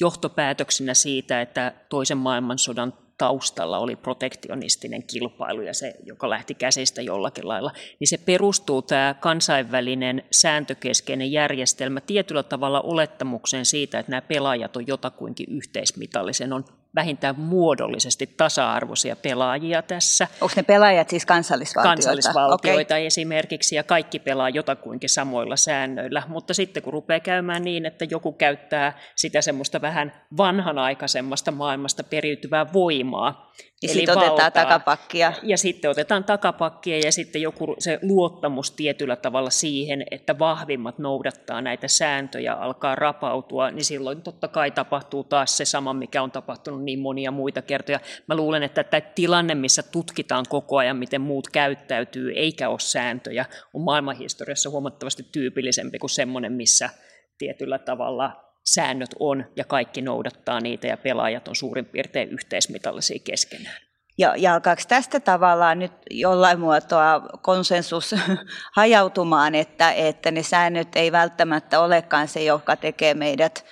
johtopäätöksenä 0.00 0.94
siitä, 0.94 1.40
että 1.40 1.72
toisen 1.88 2.18
maailmansodan 2.18 2.92
taustalla 3.18 3.78
oli 3.78 3.96
protektionistinen 3.96 5.02
kilpailu 5.02 5.60
ja 5.60 5.74
se, 5.74 5.94
joka 6.04 6.30
lähti 6.30 6.54
käsistä 6.54 7.02
jollakin 7.02 7.48
lailla, 7.48 7.72
niin 8.00 8.08
se 8.08 8.18
perustuu 8.18 8.82
tämä 8.82 9.14
kansainvälinen 9.20 10.22
sääntökeskeinen 10.30 11.32
järjestelmä 11.32 12.00
tietyllä 12.00 12.42
tavalla 12.42 12.80
olettamukseen 12.80 13.66
siitä, 13.66 13.98
että 13.98 14.10
nämä 14.10 14.22
pelaajat 14.22 14.76
on 14.76 14.86
jotakuinkin 14.86 15.46
yhteismitallisen, 15.50 16.52
on 16.52 16.64
vähintään 16.96 17.40
muodollisesti 17.40 18.26
tasa-arvoisia 18.26 19.16
pelaajia 19.16 19.82
tässä. 19.82 20.28
Onko 20.40 20.52
ne 20.56 20.62
pelaajat 20.62 21.08
siis 21.08 21.26
kansallisvaltioita? 21.26 21.96
Kansallisvaltioita 21.96 22.94
okay. 22.94 23.06
esimerkiksi, 23.06 23.76
ja 23.76 23.82
kaikki 23.82 24.18
pelaa 24.18 24.50
jotakuinkin 24.50 25.08
samoilla 25.08 25.56
säännöillä. 25.56 26.22
Mutta 26.28 26.54
sitten 26.54 26.82
kun 26.82 26.92
rupeaa 26.92 27.20
käymään 27.20 27.64
niin, 27.64 27.86
että 27.86 28.04
joku 28.10 28.32
käyttää 28.32 28.98
sitä 29.16 29.40
semmoista 29.40 29.80
vähän 29.80 30.12
vanhanaikaisemmasta 30.36 31.50
maailmasta 31.50 32.04
periytyvää 32.04 32.72
voimaa, 32.72 33.52
ja 33.88 33.94
sitten 33.94 34.18
otetaan 34.18 34.52
takapakkia. 34.52 35.32
Ja 35.42 35.58
sitten 35.58 35.90
otetaan 35.90 36.24
takapakkia 36.24 36.98
ja 36.98 37.12
sitten 37.12 37.42
joku 37.42 37.76
se 37.78 37.98
luottamus 38.02 38.70
tietyllä 38.70 39.16
tavalla 39.16 39.50
siihen, 39.50 40.04
että 40.10 40.38
vahvimmat 40.38 40.98
noudattaa 40.98 41.60
näitä 41.62 41.88
sääntöjä, 41.88 42.52
alkaa 42.52 42.94
rapautua, 42.94 43.70
niin 43.70 43.84
silloin 43.84 44.22
totta 44.22 44.48
kai 44.48 44.70
tapahtuu 44.70 45.24
taas 45.24 45.56
se 45.56 45.64
sama, 45.64 45.92
mikä 45.92 46.22
on 46.22 46.30
tapahtunut 46.30 46.84
niin 46.84 46.98
monia 46.98 47.30
muita 47.30 47.62
kertoja. 47.62 48.00
Mä 48.26 48.36
luulen, 48.36 48.62
että 48.62 48.84
tämä 48.84 49.00
tilanne, 49.00 49.54
missä 49.54 49.82
tutkitaan 49.82 50.44
koko 50.48 50.76
ajan, 50.76 50.96
miten 50.96 51.20
muut 51.20 51.48
käyttäytyy, 51.48 52.32
eikä 52.32 52.68
ole 52.68 52.80
sääntöjä, 52.80 53.44
on 53.74 53.82
maailmanhistoriassa 53.82 54.70
huomattavasti 54.70 55.26
tyypillisempi 55.32 55.98
kuin 55.98 56.10
semmoinen, 56.10 56.52
missä 56.52 56.90
tietyllä 57.38 57.78
tavalla 57.78 58.45
säännöt 58.66 59.10
on 59.20 59.44
ja 59.56 59.64
kaikki 59.64 60.02
noudattaa 60.02 60.60
niitä 60.60 60.86
ja 60.86 60.96
pelaajat 60.96 61.48
on 61.48 61.56
suurin 61.56 61.86
piirtein 61.86 62.28
yhteismitallisia 62.28 63.18
keskenään. 63.24 63.76
Ja, 64.18 64.34
ja 64.36 64.54
alkaako 64.54 64.82
tästä 64.88 65.20
tavallaan 65.20 65.78
nyt 65.78 65.92
jollain 66.10 66.60
muotoa 66.60 67.20
konsensus 67.42 68.14
hajautumaan, 68.76 69.54
että, 69.54 69.92
että 69.92 70.30
ne 70.30 70.42
säännöt 70.42 70.96
ei 70.96 71.12
välttämättä 71.12 71.80
olekaan 71.80 72.28
se, 72.28 72.44
joka 72.44 72.76
tekee 72.76 73.14
meidät 73.14 73.64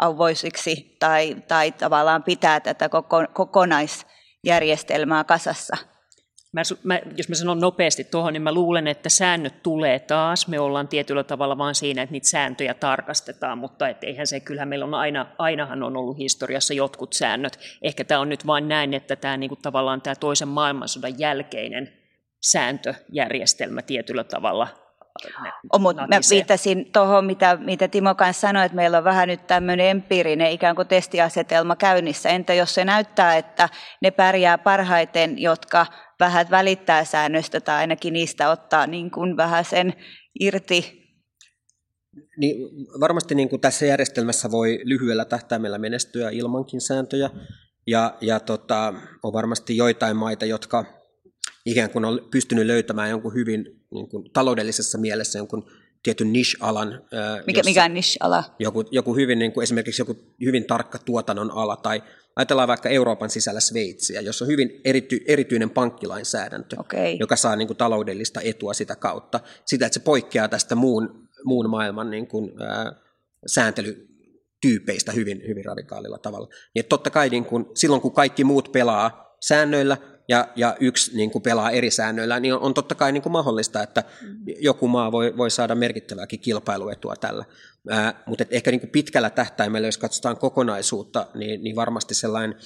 auvoisiksi 0.00 0.96
tai, 0.98 1.36
tai 1.48 1.72
tavallaan 1.72 2.22
pitää 2.22 2.60
tätä 2.60 2.88
koko, 2.88 3.24
kokonaisjärjestelmää 3.32 5.24
kasassa? 5.24 5.76
Mä, 6.52 6.62
mä, 6.82 7.00
jos 7.16 7.28
mä 7.28 7.34
sanon 7.34 7.60
nopeasti 7.60 8.04
tuohon, 8.04 8.32
niin 8.32 8.42
mä 8.42 8.52
luulen, 8.52 8.86
että 8.86 9.08
säännöt 9.08 9.62
tulee 9.62 9.98
taas. 9.98 10.48
Me 10.48 10.60
ollaan 10.60 10.88
tietyllä 10.88 11.24
tavalla 11.24 11.58
vaan 11.58 11.74
siinä, 11.74 12.02
että 12.02 12.12
niitä 12.12 12.28
sääntöjä 12.28 12.74
tarkastetaan, 12.74 13.58
mutta 13.58 13.88
et 13.88 14.04
eihän 14.04 14.26
se, 14.26 14.40
kyllähän 14.40 14.68
meillä 14.68 14.84
on 14.84 14.94
aina, 14.94 15.26
ainahan 15.38 15.82
on 15.82 15.96
ollut 15.96 16.18
historiassa 16.18 16.74
jotkut 16.74 17.12
säännöt. 17.12 17.58
Ehkä 17.82 18.04
tämä 18.04 18.20
on 18.20 18.28
nyt 18.28 18.46
vain 18.46 18.68
näin, 18.68 18.94
että 18.94 19.16
tämä 19.16 19.36
niinku 19.36 19.56
tavallaan 19.56 20.02
tämä 20.02 20.14
toisen 20.14 20.48
maailmansodan 20.48 21.18
jälkeinen 21.18 21.92
sääntöjärjestelmä 22.40 23.82
tietyllä 23.82 24.24
tavalla 24.24 24.68
Oh, 25.72 25.80
mutta 25.80 26.06
mä 26.06 26.20
viittasin 26.30 26.92
tuohon, 26.92 27.24
mitä, 27.24 27.58
mitä 27.60 27.88
Timo 27.88 28.14
kanssa 28.14 28.40
sanoi, 28.40 28.66
että 28.66 28.76
meillä 28.76 28.98
on 28.98 29.04
vähän 29.04 29.28
nyt 29.28 29.46
tämmöinen 29.46 29.86
empiirinen 29.86 30.50
ikään 30.50 30.76
kuin 30.76 30.88
testiasetelma 30.88 31.76
käynnissä. 31.76 32.28
Entä 32.28 32.54
jos 32.54 32.74
se 32.74 32.84
näyttää, 32.84 33.36
että 33.36 33.68
ne 34.00 34.10
pärjää 34.10 34.58
parhaiten, 34.58 35.38
jotka 35.38 35.86
vähän 36.24 36.46
välittää 36.50 37.04
säännöstä 37.04 37.60
tai 37.60 37.76
ainakin 37.76 38.12
niistä 38.12 38.50
ottaa 38.50 38.86
niin 38.86 39.10
kuin 39.10 39.36
vähän 39.36 39.64
sen 39.64 39.92
irti? 40.40 41.02
Niin, 42.36 42.56
varmasti 43.00 43.34
niin 43.34 43.48
kuin 43.48 43.60
tässä 43.60 43.86
järjestelmässä 43.86 44.50
voi 44.50 44.80
lyhyellä 44.84 45.24
tähtäimellä 45.24 45.78
menestyä 45.78 46.30
ilmankin 46.30 46.80
sääntöjä. 46.80 47.30
Ja, 47.86 48.16
ja 48.20 48.40
tota, 48.40 48.94
on 49.22 49.32
varmasti 49.32 49.76
joitain 49.76 50.16
maita, 50.16 50.44
jotka 50.44 50.84
ikään 51.66 51.90
kuin 51.90 52.04
on 52.04 52.28
pystynyt 52.30 52.66
löytämään 52.66 53.10
jonkun 53.10 53.34
hyvin 53.34 53.64
niin 53.90 54.08
kuin 54.08 54.30
taloudellisessa 54.32 54.98
mielessä 54.98 55.38
jonkun 55.38 55.70
tietyn 56.02 56.32
niche-alan. 56.32 57.02
Mikä, 57.46 57.62
mikä 57.64 57.84
on 57.84 57.94
niche-ala? 57.94 58.44
Joku, 58.58 58.84
joku 58.90 59.14
hyvin, 59.14 59.38
niin 59.38 59.52
kuin 59.52 59.62
esimerkiksi 59.62 60.02
joku 60.02 60.16
hyvin 60.44 60.64
tarkka 60.64 60.98
tuotannon 60.98 61.50
ala, 61.50 61.76
tai 61.76 62.02
ajatellaan 62.36 62.68
vaikka 62.68 62.88
Euroopan 62.88 63.30
sisällä 63.30 63.60
Sveitsiä, 63.60 64.20
jossa 64.20 64.44
on 64.44 64.48
hyvin 64.48 64.80
erity, 64.84 65.20
erityinen 65.26 65.70
pankkilainsäädäntö, 65.70 66.76
okay. 66.80 67.16
joka 67.20 67.36
saa 67.36 67.56
niin 67.56 67.66
kuin, 67.66 67.76
taloudellista 67.76 68.40
etua 68.40 68.74
sitä 68.74 68.96
kautta, 68.96 69.40
sitä, 69.64 69.86
että 69.86 69.94
se 69.94 70.04
poikkeaa 70.04 70.48
tästä 70.48 70.74
muun, 70.74 71.28
muun 71.44 71.70
maailman 71.70 72.10
niin 72.10 72.26
kuin, 72.26 72.62
ää, 72.62 72.92
sääntelytyypeistä 73.46 75.12
hyvin, 75.12 75.42
hyvin 75.48 75.64
radikaalilla 75.64 76.18
tavalla. 76.18 76.48
Niin, 76.74 76.84
totta 76.84 77.10
kai 77.10 77.28
niin 77.28 77.44
kuin, 77.44 77.66
silloin, 77.74 78.02
kun 78.02 78.12
kaikki 78.12 78.44
muut 78.44 78.72
pelaa 78.72 79.36
säännöillä, 79.40 79.96
ja, 80.32 80.48
ja 80.56 80.76
yksi 80.80 81.16
niin 81.16 81.30
kuin 81.30 81.42
pelaa 81.42 81.70
eri 81.70 81.90
säännöillä, 81.90 82.40
niin 82.40 82.54
on, 82.54 82.60
on 82.60 82.74
totta 82.74 82.94
kai 82.94 83.12
niin 83.12 83.22
kuin 83.22 83.32
mahdollista, 83.32 83.82
että 83.82 84.04
joku 84.58 84.88
maa 84.88 85.12
voi, 85.12 85.36
voi 85.36 85.50
saada 85.50 85.74
merkittävääkin 85.74 86.40
kilpailuetua 86.40 87.16
tällä. 87.16 87.44
Ää, 87.90 88.22
mutta 88.26 88.44
ehkä 88.50 88.70
niin 88.70 88.80
kuin 88.80 88.90
pitkällä 88.90 89.30
tähtäimellä, 89.30 89.88
jos 89.88 89.98
katsotaan 89.98 90.36
kokonaisuutta, 90.36 91.26
niin, 91.34 91.64
niin 91.64 91.76
varmasti 91.76 92.14
sellainen 92.14 92.58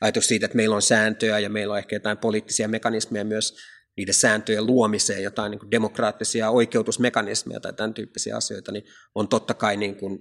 ajatus 0.00 0.26
siitä, 0.26 0.46
että 0.46 0.56
meillä 0.56 0.76
on 0.76 0.82
sääntöjä 0.82 1.38
ja 1.38 1.50
meillä 1.50 1.72
on 1.72 1.78
ehkä 1.78 1.96
jotain 1.96 2.18
poliittisia 2.18 2.68
mekanismeja 2.68 3.24
myös 3.24 3.56
niiden 3.96 4.14
sääntöjen 4.14 4.66
luomiseen, 4.66 5.22
jotain 5.22 5.50
niin 5.50 5.58
kuin 5.58 5.70
demokraattisia 5.70 6.50
oikeutusmekanismeja 6.50 7.60
tai 7.60 7.72
tämän 7.72 7.94
tyyppisiä 7.94 8.36
asioita, 8.36 8.72
niin 8.72 8.84
on 9.14 9.28
totta 9.28 9.54
kai 9.54 9.76
niin 9.76 9.96
kuin, 9.96 10.18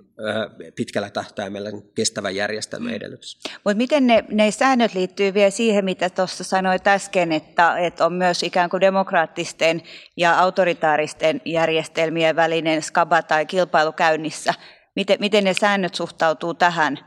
pitkällä 0.75 1.10
tähtäimellä 1.10 1.69
kestävä 1.95 2.29
järjestelmä 2.29 2.89
mm. 2.89 2.95
edellytys. 2.95 3.39
Mutta 3.65 3.77
miten 3.77 4.07
ne, 4.07 4.23
ne 4.31 4.51
säännöt 4.51 4.93
liittyy 4.93 5.34
vielä 5.34 5.49
siihen, 5.49 5.86
mitä 5.86 6.10
tuossa 6.10 6.43
sanoit 6.43 6.88
äsken, 6.88 7.31
että, 7.31 7.77
että 7.77 8.05
on 8.05 8.13
myös 8.13 8.43
ikään 8.43 8.69
kuin 8.69 8.81
demokraattisten 8.81 9.81
ja 10.17 10.39
autoritaaristen 10.39 11.41
järjestelmien 11.45 12.36
välinen 12.36 12.81
skaba 12.81 13.21
tai 13.21 13.45
kilpailu 13.45 13.91
käynnissä? 13.91 14.53
Miten, 14.95 15.17
miten 15.19 15.43
ne 15.43 15.53
säännöt 15.53 15.95
suhtautuu 15.95 16.53
tähän 16.53 16.99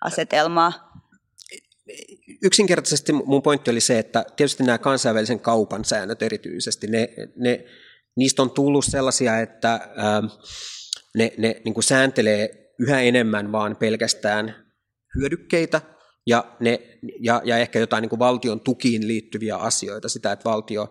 asetelmaan? 0.00 0.89
Yksinkertaisesti 2.42 3.12
mun 3.12 3.42
pointti 3.42 3.70
oli 3.70 3.80
se, 3.80 3.98
että 3.98 4.24
tietysti 4.36 4.62
nämä 4.62 4.78
kansainvälisen 4.78 5.40
kaupan 5.40 5.84
säännöt 5.84 6.22
erityisesti, 6.22 6.86
ne, 6.86 7.08
ne, 7.36 7.64
niistä 8.16 8.42
on 8.42 8.50
tullut 8.50 8.84
sellaisia, 8.84 9.40
että 9.40 9.72
ähm, 9.74 10.26
ne, 11.14 11.32
ne 11.38 11.60
niin 11.64 11.74
kuin 11.74 11.84
sääntelee 11.84 12.72
yhä 12.78 13.00
enemmän 13.00 13.52
vaan 13.52 13.76
pelkästään 13.76 14.54
hyödykkeitä 15.16 15.80
ja, 16.26 16.56
ne, 16.60 16.80
ja, 17.20 17.42
ja 17.44 17.58
ehkä 17.58 17.78
jotain 17.78 18.02
niin 18.02 18.10
kuin 18.10 18.18
valtion 18.18 18.60
tukiin 18.60 19.08
liittyviä 19.08 19.56
asioita, 19.56 20.08
sitä, 20.08 20.32
että 20.32 20.50
valtio 20.50 20.90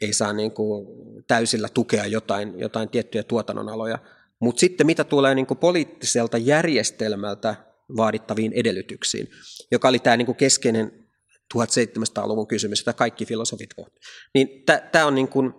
ei 0.00 0.12
saa 0.12 0.32
niin 0.32 0.52
kuin 0.52 0.86
täysillä 1.26 1.68
tukea 1.68 2.06
jotain, 2.06 2.58
jotain 2.58 2.88
tiettyjä 2.88 3.22
tuotannonaloja. 3.22 3.98
Mutta 4.40 4.60
sitten 4.60 4.86
mitä 4.86 5.04
tulee 5.04 5.34
niin 5.34 5.46
kuin 5.46 5.58
poliittiselta 5.58 6.38
järjestelmältä 6.38 7.54
vaadittaviin 7.96 8.52
edellytyksiin, 8.52 9.30
joka 9.70 9.88
oli 9.88 9.98
tämä 9.98 10.16
niin 10.16 10.26
kuin 10.26 10.36
keskeinen 10.36 11.02
1700-luvun 11.54 12.46
kysymys, 12.46 12.80
jota 12.80 12.92
kaikki 12.92 13.26
filosofit 13.26 13.70
ovat. 13.76 13.92
Niin 14.34 14.48
tämä 14.92 15.06
on, 15.06 15.14
niin 15.14 15.28
kuin, 15.28 15.54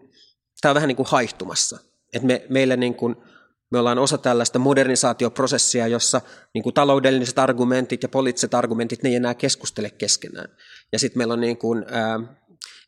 on 0.65 0.75
vähän 0.75 0.87
niin 0.87 0.95
kuin 0.95 1.07
haihtumassa. 1.09 1.79
Et 2.13 2.23
me, 2.23 2.45
meille 2.49 2.77
niin 2.77 2.95
kuin, 2.95 3.15
me 3.71 3.79
ollaan 3.79 3.99
osa 3.99 4.17
tällaista 4.17 4.59
modernisaatioprosessia, 4.59 5.87
jossa 5.87 6.21
niin 6.53 6.63
kuin 6.63 6.73
taloudelliset 6.73 7.39
argumentit 7.39 8.03
ja 8.03 8.09
poliittiset 8.09 8.53
argumentit, 8.53 9.03
ne 9.03 9.09
ei 9.09 9.15
enää 9.15 9.33
keskustele 9.33 9.89
keskenään. 9.89 10.49
Ja 10.91 10.99
sitten 10.99 11.17
meillä 11.17 11.33
on 11.33 11.41
niin 11.41 11.57
kuin, 11.57 11.85
ää, 11.87 12.19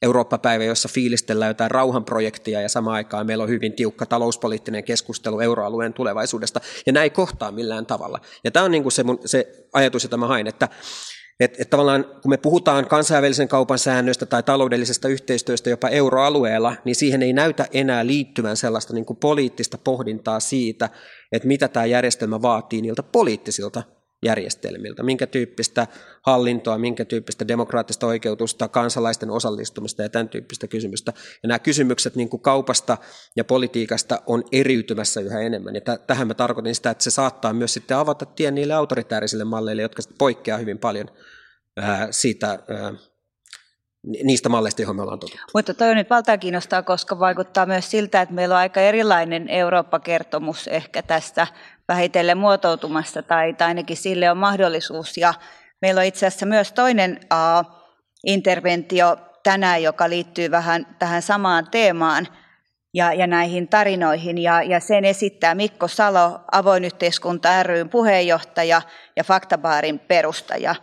Eurooppa-päivä, 0.02 0.64
jossa 0.64 0.90
fiilistellään 0.90 1.50
jotain 1.50 1.72
rauhanprojektia 1.72 2.62
ja 2.62 2.70
samaan 2.70 2.96
aikaan 2.96 3.26
meillä 3.26 3.44
on 3.44 3.50
hyvin 3.50 3.74
tiukka 3.74 4.06
talouspoliittinen 4.06 4.84
keskustelu 4.84 5.40
euroalueen 5.40 5.94
tulevaisuudesta 5.94 6.62
ja 6.86 6.94
näin 6.94 7.12
kohtaa 7.12 7.52
millään 7.52 7.86
tavalla. 7.86 8.20
Ja 8.44 8.52
tämä 8.52 8.66
on 8.66 8.72
niin 8.72 8.84
kuin 8.84 8.94
se, 8.94 9.04
mun, 9.04 9.20
se 9.26 9.66
ajatus, 9.74 10.04
jota 10.04 10.18
mä 10.18 10.28
hain, 10.28 10.48
että 10.48 10.70
että 11.40 11.58
et 11.62 11.70
tavallaan 11.70 12.06
kun 12.22 12.32
me 12.32 12.38
puhutaan 12.38 12.88
kansainvälisen 12.88 13.48
kaupan 13.48 13.80
säännöistä 13.80 14.26
tai 14.26 14.44
taloudellisesta 14.44 15.08
yhteistyöstä 15.08 15.70
jopa 15.70 15.90
euroalueella, 15.90 16.76
niin 16.86 16.96
siihen 16.96 17.24
ei 17.24 17.34
näytä 17.34 17.68
enää 17.72 18.06
liittyvän 18.06 18.58
sellaista 18.58 18.94
niin 18.94 19.06
kuin 19.06 19.18
poliittista 19.18 19.78
pohdintaa 19.78 20.40
siitä, 20.40 20.90
että 21.32 21.48
mitä 21.48 21.68
tämä 21.68 21.86
järjestelmä 21.86 22.42
vaatii 22.42 22.82
niiltä 22.82 23.04
poliittisilta 23.04 23.84
järjestelmiltä, 24.26 25.04
minkä 25.04 25.28
tyyppistä 25.28 25.88
hallintoa, 26.22 26.78
minkä 26.78 27.06
tyyppistä 27.06 27.48
demokraattista 27.48 28.08
oikeutusta, 28.08 28.68
kansalaisten 28.68 29.30
osallistumista 29.32 30.02
ja 30.02 30.10
tämän 30.10 30.30
tyyppistä 30.30 30.68
kysymystä. 30.68 31.14
Ja 31.44 31.48
nämä 31.48 31.60
kysymykset 31.60 32.16
niin 32.16 32.30
kuin 32.30 32.42
kaupasta 32.42 32.98
ja 33.36 33.44
politiikasta 33.44 34.22
on 34.26 34.44
eriytymässä 34.52 35.22
yhä 35.22 35.40
enemmän. 35.40 35.76
Ja 35.76 35.82
tähän 36.08 36.28
mä 36.28 36.34
tarkoitin 36.34 36.76
sitä, 36.76 36.90
että 36.90 37.04
se 37.04 37.12
saattaa 37.12 37.54
myös 37.54 37.74
sitten 37.74 37.98
avata 37.98 38.26
tien 38.26 38.56
niille 38.56 38.74
autoritäärisille 38.74 39.44
malleille, 39.44 39.82
jotka 39.82 40.02
poikkeaa 40.18 40.58
hyvin 40.58 40.78
paljon 40.78 41.08
ää, 41.78 42.08
siitä 42.12 42.48
ää, 42.48 42.94
niistä 44.24 44.50
malleista, 44.50 44.82
joihin 44.82 44.96
me 44.96 45.02
ollaan 45.02 45.20
totuttu. 45.20 45.46
Mutta 45.54 45.74
toi 45.74 45.96
nyt 45.96 46.10
valtaa 46.10 46.38
kiinnostaa, 46.38 46.84
koska 46.84 47.20
vaikuttaa 47.20 47.66
myös 47.66 47.92
siltä, 47.92 48.22
että 48.22 48.36
meillä 48.36 48.56
on 48.56 48.60
aika 48.60 48.82
erilainen 48.82 49.50
Eurooppa-kertomus 49.50 50.68
ehkä 50.68 51.02
tästä 51.02 51.48
vähitellen 51.88 52.38
muotoutumasta, 52.38 53.24
tai, 53.24 53.54
tai 53.54 53.68
ainakin 53.68 53.98
sille 53.98 54.32
on 54.32 54.38
mahdollisuus. 54.38 55.18
Ja 55.18 55.34
meillä 55.82 56.00
on 56.00 56.06
itse 56.06 56.28
asiassa 56.28 56.46
myös 56.46 56.72
toinen 56.72 57.20
uh, 57.24 57.72
interventio 58.26 59.18
tänään, 59.44 59.84
joka 59.84 60.10
liittyy 60.10 60.52
vähän 60.52 60.96
tähän 61.00 61.22
samaan 61.22 61.68
teemaan 61.72 62.28
ja, 62.94 63.14
ja 63.14 63.28
näihin 63.28 63.68
tarinoihin. 63.68 64.38
Ja, 64.38 64.64
ja 64.64 64.80
sen 64.80 65.06
esittää 65.06 65.56
Mikko 65.56 65.88
Salo, 65.88 66.40
Avoin 66.52 66.86
yhteiskunta 66.86 67.64
ryn 67.64 67.90
puheenjohtaja 67.90 68.82
ja 69.16 69.24
Faktabaarin 69.24 70.00
perustaja. 70.00 70.76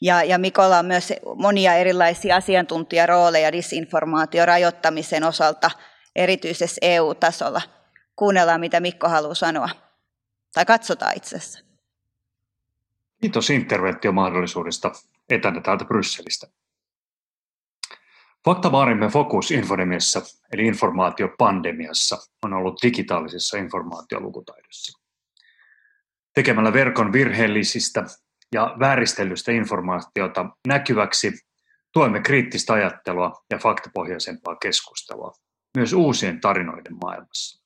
Ja, 0.00 0.22
ja 0.22 0.38
Mikolla 0.38 0.78
on 0.78 0.86
myös 0.86 1.12
monia 1.34 1.74
erilaisia 1.74 2.36
asiantuntijarooleja 2.36 3.52
disinformaation 3.52 4.48
rajoittamisen 4.48 5.24
osalta, 5.24 5.70
erityisesti 6.16 6.78
EU-tasolla. 6.82 7.62
Kuunnellaan, 8.16 8.60
mitä 8.60 8.80
Mikko 8.80 9.08
haluaa 9.08 9.34
sanoa. 9.34 9.85
Tai 10.56 10.64
katsotaan 10.64 11.12
itse 11.16 11.36
asiassa. 11.36 11.64
Kiitos 13.20 13.50
interventiomahdollisuudesta 13.50 14.92
etänä 15.28 15.60
täältä 15.60 15.84
Brysselistä. 15.84 16.46
Faktabaarimme 18.44 19.08
fokus 19.08 19.50
infodemiassa, 19.50 20.22
eli 20.52 20.66
informaatiopandemiassa, 20.66 22.18
on 22.42 22.52
ollut 22.52 22.82
digitaalisessa 22.82 23.58
informaatiolukutaidossa. 23.58 25.00
Tekemällä 26.34 26.72
verkon 26.72 27.12
virheellisistä 27.12 28.04
ja 28.52 28.76
vääristellystä 28.80 29.52
informaatiota 29.52 30.50
näkyväksi 30.66 31.32
tuemme 31.92 32.20
kriittistä 32.20 32.72
ajattelua 32.72 33.44
ja 33.50 33.58
faktapohjaisempaa 33.58 34.56
keskustelua 34.56 35.32
myös 35.76 35.92
uusien 35.92 36.40
tarinoiden 36.40 36.96
maailmassa. 37.02 37.65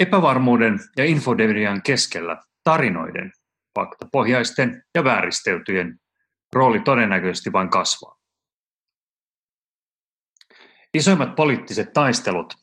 Epävarmuuden 0.00 0.78
ja 0.96 1.04
infodemian 1.04 1.82
keskellä 1.82 2.42
tarinoiden, 2.64 3.32
faktapohjaisten 3.74 4.84
ja 4.94 5.04
vääristeltyjen 5.04 6.00
rooli 6.52 6.80
todennäköisesti 6.80 7.52
vain 7.52 7.70
kasvaa. 7.70 8.18
Isoimmat 10.94 11.34
poliittiset 11.34 11.92
taistelut 11.92 12.54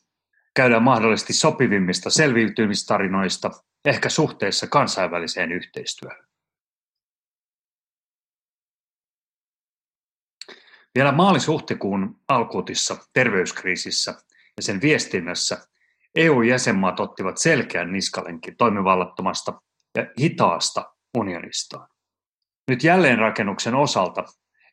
käydään 0.55 0.83
mahdollisesti 0.83 1.33
sopivimmista 1.33 2.09
selviytymistarinoista, 2.09 3.51
ehkä 3.85 4.09
suhteessa 4.09 4.67
kansainväliseen 4.67 5.51
yhteistyöhön. 5.51 6.27
Vielä 10.95 11.11
maalis-huhtikuun 11.11 12.21
alkuutissa 12.27 12.97
terveyskriisissä 13.13 14.11
ja 14.57 14.63
sen 14.63 14.81
viestinnässä 14.81 15.67
EU-jäsenmaat 16.15 16.99
ottivat 16.99 17.37
selkeän 17.37 17.91
niskalenkin 17.91 18.57
toimivallattomasta 18.57 19.61
ja 19.97 20.05
hitaasta 20.19 20.93
unionistaan. 21.17 21.87
Nyt 22.67 22.83
jälleenrakennuksen 22.83 23.75
osalta 23.75 24.23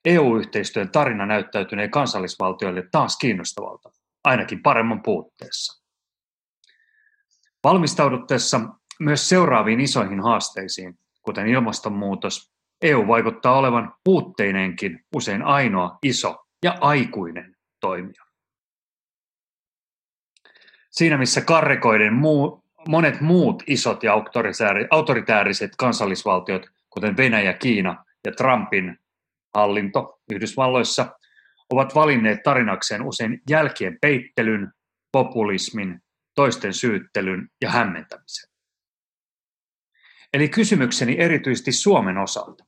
EU-yhteistyön 0.04 0.90
tarina 0.90 1.26
näyttäytynee 1.26 1.88
kansallisvaltioille 1.88 2.88
taas 2.92 3.16
kiinnostavalta, 3.16 3.90
ainakin 4.24 4.62
paremman 4.62 5.02
puutteessa. 5.02 5.82
Valmistauduttaessa 7.64 8.60
myös 9.00 9.28
seuraaviin 9.28 9.80
isoihin 9.80 10.20
haasteisiin, 10.20 10.98
kuten 11.22 11.46
ilmastonmuutos, 11.46 12.52
EU 12.82 13.06
vaikuttaa 13.06 13.58
olevan 13.58 13.94
puutteinenkin 14.04 15.04
usein 15.14 15.42
ainoa 15.42 15.98
iso 16.02 16.46
ja 16.62 16.78
aikuinen 16.80 17.56
toimija. 17.80 18.29
Siinä 21.00 21.18
missä 21.18 21.40
karrekoiden 21.40 22.14
muu, 22.14 22.64
monet 22.88 23.20
muut 23.20 23.62
isot 23.66 24.02
ja 24.02 24.12
autoritääriset 24.90 25.70
kansallisvaltiot, 25.78 26.66
kuten 26.90 27.16
Venäjä, 27.16 27.52
Kiina 27.52 28.04
ja 28.24 28.32
Trumpin 28.32 28.98
hallinto 29.54 30.20
Yhdysvalloissa, 30.32 31.16
ovat 31.70 31.94
valinneet 31.94 32.42
tarinakseen 32.42 33.02
usein 33.02 33.40
jälkien 33.50 33.98
peittelyn, 34.00 34.72
populismin, 35.12 36.02
toisten 36.34 36.74
syyttelyn 36.74 37.48
ja 37.62 37.70
hämmentämisen. 37.70 38.50
Eli 40.32 40.48
kysymykseni 40.48 41.16
erityisesti 41.18 41.72
Suomen 41.72 42.18
osalta. 42.18 42.64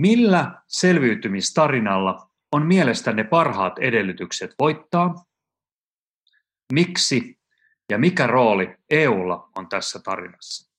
Millä 0.00 0.62
selviytymistarinalla 0.66 2.30
on 2.52 2.66
mielestänne 2.66 3.24
parhaat 3.24 3.78
edellytykset 3.78 4.54
voittaa? 4.58 5.29
Miksi 6.72 7.40
ja 7.90 7.98
mikä 7.98 8.26
rooli 8.26 8.76
EUlla 8.90 9.48
on 9.56 9.68
tässä 9.68 10.00
tarinassa? 10.04 10.70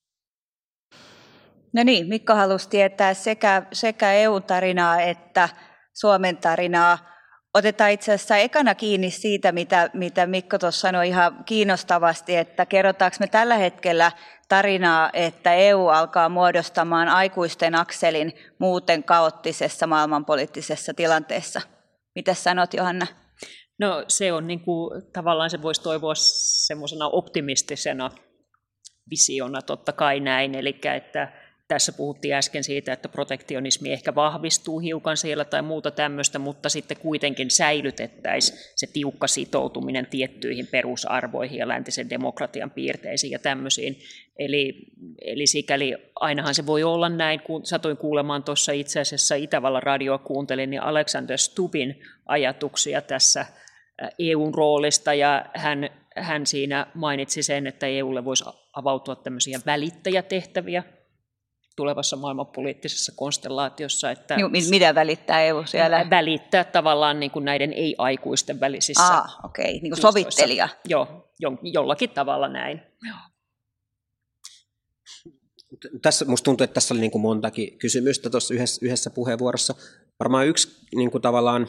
No 1.74 1.84
niin, 1.84 2.08
Mikko 2.08 2.36
halusi 2.36 2.70
tietää 2.70 3.14
sekä, 3.14 3.64
sekä 3.74 4.14
EU-tarinaa 4.14 5.02
että 5.02 5.50
Suomen 5.94 6.38
tarinaa. 6.38 7.12
Otetaan 7.54 7.92
itse 7.92 8.14
asiassa 8.14 8.38
ekana 8.38 8.76
kiinni 8.76 9.12
siitä, 9.12 9.52
mitä, 9.52 9.90
mitä 9.94 10.26
Mikko 10.26 10.58
tuossa 10.58 10.82
sanoi 10.82 11.08
ihan 11.08 11.44
kiinnostavasti, 11.44 12.36
että 12.36 12.66
kerrotaanko 12.66 13.18
me 13.20 13.28
tällä 13.28 13.58
hetkellä 13.58 14.12
tarinaa, 14.50 15.10
että 15.14 15.54
EU 15.54 15.88
alkaa 15.88 16.30
muodostamaan 16.30 17.08
aikuisten 17.08 17.76
akselin 17.76 18.34
muuten 18.60 19.04
kaoottisessa 19.04 19.88
maailmanpoliittisessa 19.88 20.94
tilanteessa. 20.94 21.62
Mitä 22.16 22.34
sanot, 22.34 22.74
Johanna? 22.74 23.08
No 23.82 24.06
se 24.08 24.34
on 24.34 24.48
niin 24.48 24.60
kuin, 24.60 25.02
tavallaan 25.14 25.50
se 25.50 25.62
voisi 25.62 25.82
toivoa 25.82 26.16
semmoisena 26.16 27.08
optimistisena 27.08 28.12
visiona 29.10 29.62
totta 29.62 29.92
kai 29.94 30.20
näin, 30.20 30.56
eli 30.56 30.76
että 30.96 31.34
tässä 31.68 31.92
puhuttiin 31.92 32.34
äsken 32.34 32.64
siitä, 32.64 32.94
että 32.94 33.10
protektionismi 33.10 33.92
ehkä 33.92 34.16
vahvistuu 34.16 34.80
hiukan 34.80 35.18
siellä 35.18 35.46
tai 35.46 35.62
muuta 35.62 35.92
tämmöistä, 35.92 36.40
mutta 36.40 36.70
sitten 36.70 36.98
kuitenkin 36.98 37.52
säilytettäisiin 37.52 38.60
se 38.76 38.88
tiukka 38.88 39.28
sitoutuminen 39.28 40.06
tiettyihin 40.06 40.68
perusarvoihin 40.68 41.60
ja 41.60 41.68
läntisen 41.68 42.10
demokratian 42.10 42.72
piirteisiin 42.72 43.32
ja 43.32 43.40
tämmöisiin. 43.40 44.00
Eli, 44.40 44.92
eli 45.22 45.48
sikäli 45.48 45.96
ainahan 46.16 46.56
se 46.56 46.66
voi 46.66 46.84
olla 46.84 47.10
näin, 47.10 47.40
kun 47.40 47.66
satoin 47.66 47.98
kuulemaan 47.98 48.44
tuossa 48.44 48.72
itse 48.72 49.00
asiassa 49.00 49.36
Itävallan 49.36 49.84
radioa 49.84 50.18
kuuntelin, 50.18 50.70
niin 50.70 50.84
Alexander 50.84 51.38
Stubin 51.38 52.02
ajatuksia 52.26 53.02
tässä 53.02 53.46
EUn 54.20 54.54
roolista 54.54 55.14
ja 55.14 55.46
hän, 55.56 55.90
hän 56.16 56.46
siinä 56.46 56.88
mainitsi 56.94 57.44
sen, 57.44 57.68
että 57.68 57.88
EUlle 57.88 58.26
voisi 58.26 58.44
avautua 58.74 59.16
tämmöisiä 59.16 59.60
välittäjätehtäviä 59.66 60.84
tulevassa 61.76 62.16
maailmanpoliittisessa 62.16 63.12
konstellaatiossa. 63.16 64.12
Että 64.12 64.36
Mitä 64.70 64.96
välittää 64.96 65.42
EU 65.42 65.64
siellä? 65.66 66.10
Välittää 66.10 66.64
tavallaan 66.64 67.20
niin 67.20 67.32
kuin 67.32 67.46
näiden 67.46 67.74
ei-aikuisten 67.74 68.60
välisissä 68.60 69.04
Ah, 69.04 69.40
okei, 69.44 69.64
okay. 69.64 69.72
niin 69.74 69.92
kuin 69.92 70.02
sovittelija. 70.02 70.70
Joo, 70.86 71.32
jo, 71.40 71.52
jollakin 71.62 72.10
tavalla 72.10 72.48
näin. 72.48 72.82
Tässä 76.02 76.26
musta 76.26 76.46
tuntuu, 76.46 76.64
että 76.64 76.74
tässä 76.74 76.94
oli 76.94 77.02
niin 77.02 77.12
kuin 77.12 77.22
montakin 77.22 77.78
kysymystä 77.78 78.30
tuossa 78.30 78.54
yhdessä, 78.54 78.86
yhdessä 78.86 79.10
puheenvuorossa. 79.10 79.76
Varmaan 80.20 80.48
yksi 80.48 80.88
niin 80.96 81.12
kuin 81.12 81.22
tavallaan 81.22 81.68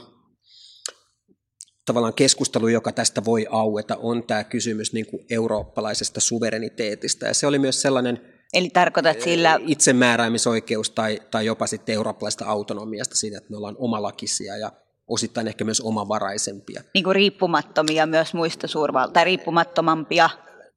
tavallaan 1.92 2.14
keskustelu, 2.14 2.68
joka 2.68 2.92
tästä 2.92 3.24
voi 3.24 3.46
aueta, 3.50 3.96
on 3.96 4.22
tämä 4.22 4.44
kysymys 4.44 4.92
niin 4.92 5.06
kuin 5.06 5.26
eurooppalaisesta 5.30 6.20
suvereniteetista. 6.20 7.26
Ja 7.26 7.34
se 7.34 7.46
oli 7.46 7.58
myös 7.58 7.82
sellainen 7.82 8.20
Eli 8.52 8.70
tarkoitat 8.70 9.20
sillä... 9.20 9.60
Itsemääräämisoikeus 9.66 10.90
tai, 10.90 11.20
tai 11.30 11.46
jopa 11.46 11.66
sitten 11.66 11.94
eurooppalaista 11.94 12.44
autonomiasta 12.44 13.16
siitä, 13.16 13.38
että 13.38 13.50
me 13.50 13.56
ollaan 13.56 13.76
omalakisia 13.78 14.56
ja 14.56 14.72
osittain 15.08 15.48
ehkä 15.48 15.64
myös 15.64 15.80
omavaraisempia. 15.80 16.82
Niin 16.94 17.04
kuin 17.04 17.14
riippumattomia 17.14 18.06
myös 18.06 18.34
muista 18.34 18.68
suurvalta, 18.68 19.12
tai 19.12 19.24
riippumattomampia. 19.24 20.30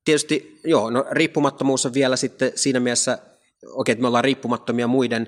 Tietysti, 0.06 0.60
joo, 0.64 0.90
no 0.90 1.06
riippumattomuus 1.12 1.86
on 1.86 1.94
vielä 1.94 2.16
sitten 2.16 2.52
siinä 2.56 2.80
mielessä, 2.80 3.20
okei, 3.66 3.94
että 3.94 4.02
me 4.02 4.08
ollaan 4.08 4.24
riippumattomia 4.24 4.88
muiden 4.88 5.28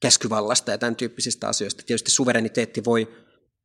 käskyvallasta 0.00 0.70
ja 0.70 0.78
tämän 0.78 0.96
tyyppisistä 0.96 1.48
asioista. 1.48 1.82
Tietysti 1.86 2.10
suvereniteetti 2.10 2.84
voi 2.84 3.08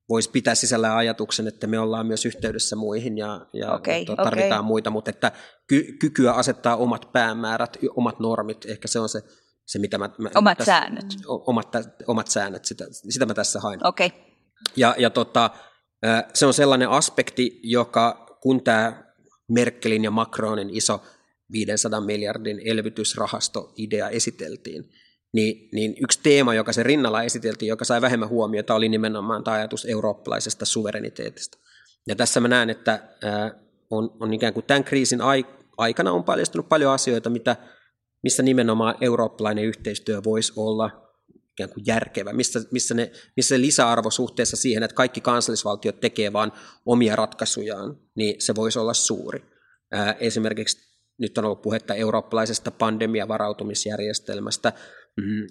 voisi 0.10 0.30
pitää 0.30 0.56
sisällä 0.56 0.96
ajatuksen, 0.96 1.48
että 1.48 1.68
me 1.68 1.80
ollaan 1.80 2.08
myös 2.08 2.26
yhteydessä 2.26 2.76
muihin 2.76 3.18
ja, 3.18 3.46
ja 3.54 3.74
okay, 3.74 4.06
tarvitaan 4.06 4.52
okay. 4.52 4.68
muita, 4.68 4.90
mutta 4.90 5.10
että 5.10 5.32
ky- 5.68 5.98
kykyä 6.00 6.34
asettaa 6.34 6.76
omat 6.76 7.12
päämäärät, 7.14 7.78
omat 7.96 8.20
normit, 8.20 8.66
ehkä 8.66 8.88
se 8.88 9.00
on 9.00 9.10
se, 9.10 9.22
se 9.66 9.80
mitä 9.80 9.98
mä... 9.98 10.10
mä 10.18 10.30
omat 10.36 10.58
tässä, 10.58 10.72
säännöt. 10.72 11.06
Omat, 11.28 11.68
omat 12.08 12.28
säännöt, 12.28 12.66
sitä, 12.66 12.86
sitä 12.90 13.26
mä 13.26 13.34
tässä 13.34 13.60
hain. 13.60 13.88
Okay. 13.88 14.10
Ja, 14.76 14.96
ja 14.98 15.10
tota, 15.10 15.50
se 16.34 16.46
on 16.46 16.54
sellainen 16.54 16.90
aspekti, 16.90 17.60
joka 17.64 18.38
kun 18.42 18.64
tämä 18.64 19.04
Merkelin 19.50 20.04
ja 20.04 20.12
Macronin 20.12 20.70
iso 20.70 21.04
500 21.52 22.02
miljardin 22.02 22.62
elvytysrahasto-idea 22.66 24.10
esiteltiin, 24.10 24.90
niin, 25.34 25.70
niin 25.72 25.96
yksi 26.04 26.20
teema, 26.24 26.54
joka 26.54 26.74
se 26.74 26.84
rinnalla 26.84 27.24
esiteltiin, 27.24 27.70
joka 27.70 27.86
sai 27.86 28.02
vähemmän 28.02 28.30
huomiota, 28.30 28.76
oli 28.76 28.90
nimenomaan 28.90 29.44
tämä 29.44 29.58
ajatus 29.58 29.86
eurooppalaisesta 29.86 30.66
suvereniteetista. 30.66 31.58
Ja 32.08 32.16
tässä 32.16 32.40
mä 32.40 32.48
näen, 32.48 32.70
että 32.70 33.00
on, 33.90 34.18
on 34.20 34.34
ikään 34.34 34.54
kuin 34.54 34.66
tämän 34.66 34.84
kriisin 34.84 35.20
aikana 35.78 36.12
on 36.12 36.24
paljastunut 36.24 36.70
paljon 36.70 36.94
asioita, 36.94 37.30
mitä, 37.30 37.56
missä 38.24 38.44
nimenomaan 38.44 38.96
eurooppalainen 39.02 39.66
yhteistyö 39.66 40.22
voisi 40.24 40.54
olla 40.56 41.04
ikään 41.52 41.70
kuin 41.70 41.84
järkevä, 41.88 42.34
missä, 42.34 42.62
missä, 42.72 42.94
ne, 42.94 43.12
missä 43.36 43.62
lisäarvo 43.62 44.10
suhteessa 44.10 44.58
siihen, 44.58 44.84
että 44.84 44.96
kaikki 44.96 45.22
kansallisvaltiot 45.22 46.00
tekee 46.00 46.34
vain 46.34 46.52
omia 46.86 47.16
ratkaisujaan, 47.16 47.98
niin 48.16 48.42
se 48.42 48.56
voisi 48.56 48.80
olla 48.80 48.94
suuri. 48.94 49.44
Esimerkiksi 50.20 50.78
nyt 51.18 51.38
on 51.38 51.46
ollut 51.46 51.62
puhetta 51.62 51.96
eurooppalaisesta 51.96 52.72
pandemiavarautumisjärjestelmästä, 52.72 54.74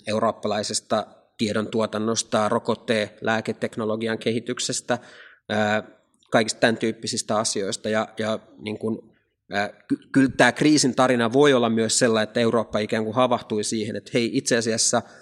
eurooppalaisesta 0.06 1.06
tiedon 1.38 1.66
tuotannosta, 1.66 2.48
rokotteen, 2.48 3.10
lääketeknologian 3.20 4.18
kehityksestä, 4.18 4.98
kaikista 6.30 6.60
tämän 6.60 6.76
tyyppisistä 6.76 7.36
asioista. 7.36 7.88
Ja, 7.88 8.08
ja 8.18 8.38
niin 8.58 8.78
kuin, 8.78 8.98
kyllä 10.12 10.30
tämä 10.36 10.52
kriisin 10.52 10.94
tarina 10.94 11.32
voi 11.32 11.54
olla 11.54 11.70
myös 11.70 11.98
sellainen, 11.98 12.28
että 12.28 12.40
Eurooppa 12.40 12.78
ikään 12.78 13.04
kuin 13.04 13.14
havahtui 13.14 13.64
siihen, 13.64 13.96
että 13.96 14.10
hei 14.14 14.30
itse 14.32 14.56
asiassa– 14.56 15.02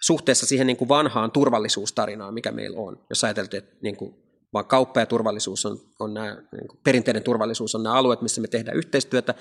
suhteessa 0.00 0.46
siihen 0.46 0.66
niin 0.66 0.76
kuin 0.76 0.88
vanhaan 0.88 1.30
turvallisuustarinaan, 1.30 2.34
mikä 2.34 2.52
meillä 2.52 2.80
on. 2.80 3.06
Jos 3.10 3.24
ajateltiin, 3.24 3.62
että 3.62 3.76
niin 3.82 3.96
kuin, 3.96 4.14
vaan 4.52 4.64
kauppa 4.64 5.00
ja 5.00 5.06
turvallisuus 5.06 5.66
on, 5.66 5.80
on 5.98 6.14
nämä, 6.14 6.42
niin 6.52 6.68
kuin 6.68 6.80
perinteinen 6.84 7.22
turvallisuus 7.22 7.74
on 7.74 7.82
nämä 7.82 7.94
alueet, 7.94 8.22
missä 8.22 8.40
me 8.40 8.48
tehdään 8.48 8.76
yhteistyötä, 8.76 9.34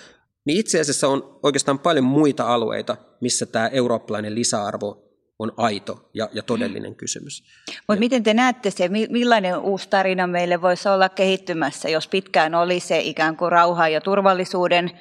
niin 0.47 0.59
itse 0.59 0.79
asiassa 0.79 1.07
on 1.07 1.39
oikeastaan 1.43 1.79
paljon 1.79 2.05
muita 2.05 2.53
alueita, 2.53 2.97
missä 3.21 3.45
tämä 3.45 3.67
eurooppalainen 3.67 4.35
lisäarvo 4.35 5.03
on 5.39 5.53
aito 5.57 6.09
ja, 6.13 6.29
ja 6.33 6.43
todellinen 6.43 6.95
kysymys. 6.95 7.43
Mutta 7.87 7.99
miten 7.99 8.23
te 8.23 8.33
näette 8.33 8.71
se, 8.71 8.89
millainen 9.09 9.59
uusi 9.59 9.89
tarina 9.89 10.27
meille 10.27 10.61
voisi 10.61 10.89
olla 10.89 11.09
kehittymässä, 11.09 11.89
jos 11.89 12.07
pitkään 12.07 12.55
oli 12.55 12.79
se 12.79 12.99
ikään 12.99 13.37
kuin 13.37 13.51
rauha 13.51 13.87
ja 13.87 14.01
turvallisuuden 14.01 14.91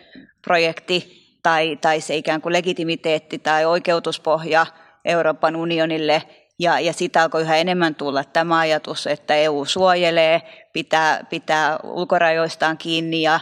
projekti 0.42 1.26
tai, 1.42 1.78
tai 1.80 2.00
se 2.00 2.16
ikään 2.16 2.42
kuin 2.42 2.52
legitimiteetti 2.52 3.38
tai 3.38 3.64
oikeutuspohja– 3.64 4.66
Euroopan 5.06 5.56
unionille 5.56 6.22
ja, 6.58 6.80
ja 6.80 6.92
sitä 6.92 7.22
alkoi 7.22 7.42
yhä 7.42 7.56
enemmän 7.56 7.94
tulla 7.94 8.24
tämä 8.24 8.58
ajatus, 8.58 9.06
että 9.06 9.34
EU 9.34 9.64
suojelee, 9.64 10.42
pitää, 10.72 11.24
pitää 11.30 11.78
ulkorajoistaan 11.84 12.78
kiinni 12.78 13.22
ja, 13.22 13.40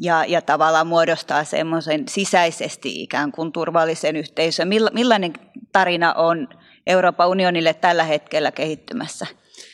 ja, 0.00 0.24
ja 0.24 0.42
tavallaan 0.42 0.86
muodostaa 0.86 1.44
semmoisen 1.44 2.08
sisäisesti 2.08 3.02
ikään 3.02 3.32
kuin 3.32 3.52
turvallisen 3.52 4.16
yhteisön. 4.16 4.68
Millainen 4.92 5.32
tarina 5.72 6.12
on 6.12 6.48
Euroopan 6.86 7.28
unionille 7.28 7.74
tällä 7.74 8.04
hetkellä 8.04 8.52
kehittymässä? 8.52 9.26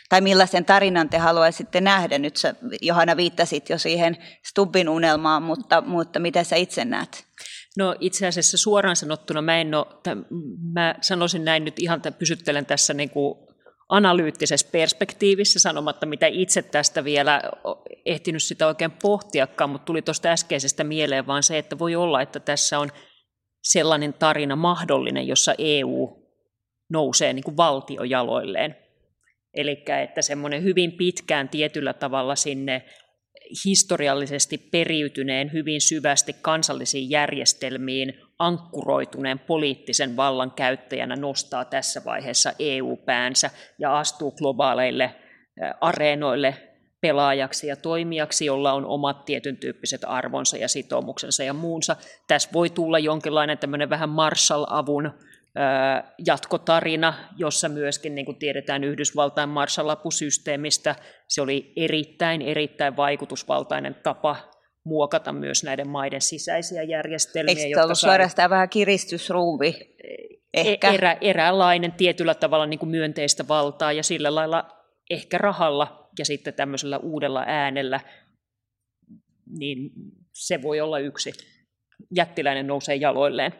Tai 0.08 0.20
millaisen 0.20 0.64
tarinan 0.64 1.08
te 1.08 1.18
haluaisitte 1.18 1.80
nähdä? 1.80 2.18
Nyt 2.18 2.36
sä, 2.36 2.54
Johanna, 2.82 3.16
viittasit 3.16 3.70
jo 3.70 3.78
siihen 3.78 4.16
Stubbin 4.46 4.88
unelmaan, 4.88 5.42
mutta, 5.42 5.80
mutta 5.80 6.18
mitä 6.18 6.44
sä 6.44 6.56
itse 6.56 6.84
näet? 6.84 7.26
No 7.76 7.94
itse 8.00 8.26
asiassa 8.26 8.56
suoraan 8.56 8.96
sanottuna 8.96 9.42
mä 9.42 9.60
en 9.60 9.74
ole, 9.74 9.86
mä 10.72 10.94
sanoisin 11.00 11.44
näin 11.44 11.64
nyt 11.64 11.74
ihan, 11.78 12.02
pysyttelen 12.18 12.66
tässä 12.66 12.94
niin 12.94 13.10
kuin 13.10 13.38
analyyttisessä 13.96 14.68
perspektiivissä 14.72 15.58
sanomatta, 15.58 16.06
mitä 16.06 16.26
itse 16.26 16.62
tästä 16.62 17.04
vielä 17.04 17.42
ehtinyt 18.06 18.42
sitä 18.42 18.66
oikein 18.66 18.90
pohtiakaan, 19.02 19.70
mutta 19.70 19.84
tuli 19.84 20.02
tuosta 20.02 20.28
äskeisestä 20.28 20.84
mieleen 20.84 21.26
vaan 21.26 21.42
se, 21.42 21.58
että 21.58 21.78
voi 21.78 21.94
olla, 21.96 22.22
että 22.22 22.40
tässä 22.40 22.78
on 22.78 22.90
sellainen 23.62 24.14
tarina 24.14 24.56
mahdollinen, 24.56 25.28
jossa 25.28 25.54
EU 25.58 26.24
nousee 26.90 27.32
niin 27.32 27.44
kuin 27.44 27.56
valtiojaloilleen. 27.56 28.76
Eli 29.54 29.84
että 30.02 30.22
semmoinen 30.22 30.62
hyvin 30.62 30.92
pitkään 30.92 31.48
tietyllä 31.48 31.92
tavalla 31.92 32.36
sinne 32.36 32.84
historiallisesti 33.64 34.58
periytyneen 34.58 35.52
hyvin 35.52 35.80
syvästi 35.80 36.36
kansallisiin 36.42 37.10
järjestelmiin 37.10 38.20
ankkuroituneen 38.38 39.38
poliittisen 39.38 40.16
vallan 40.16 40.50
käyttäjänä 40.50 41.16
nostaa 41.16 41.64
tässä 41.64 42.02
vaiheessa 42.04 42.52
EU-päänsä 42.58 43.50
ja 43.78 43.98
astuu 43.98 44.30
globaaleille 44.30 45.14
areenoille 45.80 46.54
pelaajaksi 47.00 47.66
ja 47.66 47.76
toimijaksi, 47.76 48.46
jolla 48.46 48.72
on 48.72 48.86
omat 48.86 49.24
tietyn 49.24 49.56
tyyppiset 49.56 50.00
arvonsa 50.06 50.56
ja 50.56 50.68
sitoumuksensa 50.68 51.42
ja 51.44 51.52
muunsa. 51.52 51.96
Tässä 52.28 52.48
voi 52.52 52.70
tulla 52.70 52.98
jonkinlainen 52.98 53.58
tämmöinen 53.58 53.90
vähän 53.90 54.08
Marshall-avun 54.08 55.10
jatkotarina, 56.26 57.14
jossa 57.36 57.68
myöskin 57.68 58.14
niin 58.14 58.24
kuin 58.24 58.38
tiedetään 58.38 58.84
Yhdysvaltain 58.84 59.48
Marshall-apusysteemistä, 59.48 60.94
se 61.28 61.42
oli 61.42 61.72
erittäin, 61.76 62.42
erittäin 62.42 62.96
vaikutusvaltainen 62.96 63.94
tapa 63.94 64.36
muokata 64.84 65.32
myös 65.32 65.64
näiden 65.64 65.88
maiden 65.88 66.20
sisäisiä 66.20 66.82
järjestelmiä. 66.82 67.54
Eikö 67.64 67.82
ollut 67.82 67.98
suorastaan 67.98 68.50
vähän 68.50 68.68
kiristysruuvi? 68.68 69.96
E- 70.54 70.60
ehkä. 70.60 70.92
Erä, 70.92 71.16
eräänlainen 71.20 71.92
tietyllä 71.92 72.34
tavalla 72.34 72.66
niin 72.66 72.78
kuin 72.78 72.90
myönteistä 72.90 73.48
valtaa 73.48 73.92
ja 73.92 74.02
sillä 74.02 74.34
lailla 74.34 74.68
ehkä 75.10 75.38
rahalla 75.38 76.10
ja 76.18 76.24
sitten 76.24 76.54
tämmöisellä 76.54 76.98
uudella 76.98 77.44
äänellä, 77.46 78.00
niin 79.58 79.90
se 80.32 80.62
voi 80.62 80.80
olla 80.80 80.98
yksi 80.98 81.32
jättiläinen 82.16 82.66
nousee 82.66 82.94
jaloilleen. 82.94 83.52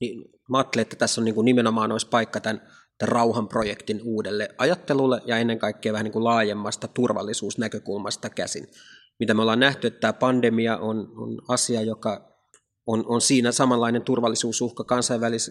Niin, 0.00 0.24
mä 0.50 0.58
ajattelen, 0.58 0.82
että 0.82 0.96
tässä 0.96 1.20
on 1.20 1.24
niin 1.24 1.34
kuin 1.34 1.44
nimenomaan 1.44 1.92
olisi 1.92 2.08
paikka 2.08 2.40
tämän, 2.40 2.60
tämän 2.98 3.12
rauhanprojektin 3.12 4.00
uudelle 4.04 4.48
ajattelulle 4.58 5.20
ja 5.26 5.36
ennen 5.38 5.58
kaikkea 5.58 5.92
vähän 5.92 6.04
niin 6.04 6.12
kuin 6.12 6.24
laajemmasta 6.24 6.88
turvallisuusnäkökulmasta 6.88 8.30
käsin. 8.30 8.66
Mitä 9.18 9.34
me 9.34 9.42
ollaan 9.42 9.60
nähty, 9.60 9.86
että 9.86 10.00
tämä 10.00 10.12
pandemia 10.12 10.76
on, 10.76 11.12
on 11.16 11.42
asia, 11.48 11.82
joka 11.82 12.36
on, 12.86 13.04
on 13.06 13.20
siinä 13.20 13.52
samanlainen 13.52 14.02
turvallisuusuhka 14.02 14.84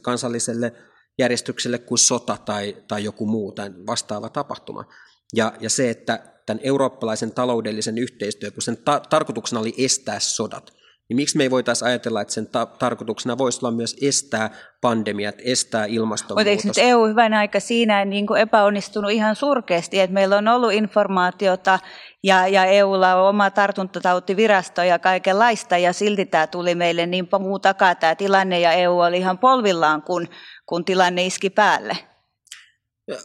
kansalliselle 0.01 0.73
järjestykselle 1.17 1.77
kuin 1.77 1.99
sota 1.99 2.37
tai, 2.45 2.83
tai 2.87 3.03
joku 3.03 3.25
muu 3.25 3.51
tämän 3.51 3.87
vastaava 3.87 4.29
tapahtuma. 4.29 4.85
Ja, 5.33 5.53
ja 5.59 5.69
se, 5.69 5.89
että 5.89 6.33
tämän 6.45 6.59
eurooppalaisen 6.63 7.31
taloudellisen 7.31 7.97
yhteistyön, 7.97 8.53
kun 8.53 8.61
sen 8.61 8.77
ta- 8.77 9.01
tarkoituksena 9.09 9.61
oli 9.61 9.73
estää 9.77 10.19
sodat, 10.19 10.73
niin 11.09 11.15
miksi 11.15 11.37
me 11.37 11.43
ei 11.43 11.51
voitaisiin 11.51 11.87
ajatella, 11.87 12.21
että 12.21 12.33
sen 12.33 12.47
ta- 12.47 12.65
tarkoituksena 12.65 13.37
voisi 13.37 13.59
olla 13.61 13.75
myös 13.75 13.95
estää 14.01 14.49
pandemiat, 14.81 15.35
estää 15.43 15.85
ilmastonmuutos? 15.85 16.45
Mutta 16.45 16.49
eikö 16.49 16.67
nyt 16.67 16.91
EU 16.91 17.07
hyvän 17.07 17.33
aika 17.33 17.59
siinä 17.59 18.05
niin 18.05 18.27
kuin 18.27 18.41
epäonnistunut 18.41 19.11
ihan 19.11 19.35
surkeasti, 19.35 19.99
että 19.99 20.13
meillä 20.13 20.37
on 20.37 20.47
ollut 20.47 20.73
informaatiota 20.73 21.79
ja, 22.23 22.47
ja 22.47 22.65
EUlla 22.65 23.15
on 23.15 23.29
oma 23.29 23.49
tartuntatautivirasto 23.49 24.83
ja 24.83 24.99
kaikenlaista 24.99 25.77
ja 25.77 25.93
silti 25.93 26.25
tämä 26.25 26.47
tuli 26.47 26.75
meille 26.75 27.05
niin 27.05 27.27
muu 27.39 27.59
takaa 27.59 27.95
tämä 27.95 28.15
tilanne 28.15 28.59
ja 28.59 28.71
EU 28.71 28.99
oli 28.99 29.17
ihan 29.17 29.37
polvillaan, 29.37 30.01
kun, 30.01 30.27
kun 30.65 30.85
tilanne 30.85 31.25
iski 31.25 31.49
päälle. 31.49 31.97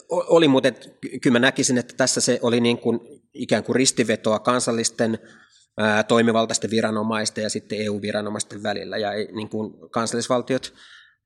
Oli, 0.09 0.49
mutta 0.49 0.69
kyllä 1.23 1.35
mä 1.35 1.39
näkisin, 1.39 1.79
että 1.79 1.95
tässä 1.97 2.21
se 2.21 2.39
oli 2.43 2.61
niin 2.61 2.79
kuin, 2.79 3.01
ikään 3.35 3.65
kuin 3.65 3.77
ristivetoa 3.77 4.39
kansallisten 4.39 5.19
toimivaltaisten 6.09 6.71
viranomaisten 6.71 7.43
ja 7.43 7.51
sitten 7.51 7.79
EU-viranomaisten 7.79 8.63
välillä. 8.63 8.97
Ja 8.97 9.11
niin 9.33 9.49
kuin 9.49 9.91
kansallisvaltiot 9.91 10.75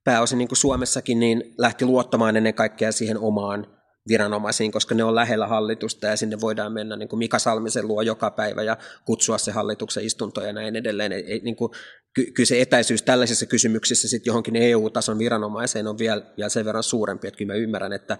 pääosin 0.05 0.39
niin 0.39 0.49
kuin 0.49 0.59
Suomessakin 0.59 1.21
niin 1.21 1.55
lähti 1.59 1.85
luottamaan 1.85 2.37
ennen 2.37 2.55
kaikkea 2.55 2.93
siihen 2.93 3.19
omaan 3.19 3.67
viranomaisiin, 4.09 4.73
koska 4.73 4.95
ne 4.95 5.05
on 5.05 5.15
lähellä 5.15 5.47
hallitusta 5.47 6.07
ja 6.07 6.17
sinne 6.17 6.41
voidaan 6.41 6.73
mennä 6.73 6.97
niin 6.97 7.09
kuin 7.09 7.19
Mika 7.19 7.39
Salmisen 7.39 7.89
luo 7.89 8.03
joka 8.03 8.31
päivä 8.31 8.63
ja 8.63 8.77
kutsua 9.05 9.39
se 9.39 9.53
hallituksen 9.53 10.05
istuntoja 10.05 10.47
ja 10.47 10.53
näin 10.53 10.77
edelleen. 10.77 11.13
Ei, 11.13 11.41
niin 11.45 11.57
kuin, 11.57 11.73
ky, 12.15 12.25
kyllä 12.35 12.47
se 12.47 12.61
etäisyys 12.61 13.03
tällaisissa 13.03 13.47
kysymyksissä 13.47 14.09
sitten 14.09 14.31
johonkin 14.31 14.57
EU-tason 14.57 15.19
viranomaiseen 15.19 15.87
on 15.87 15.99
vielä, 15.99 16.23
vielä 16.37 16.49
sen 16.49 16.65
verran 16.65 16.83
suurempi, 16.83 17.29
että 17.29 17.39
kyllä 17.39 17.53
mä 17.53 17.59
ymmärrän, 17.59 17.93
että 17.93 18.19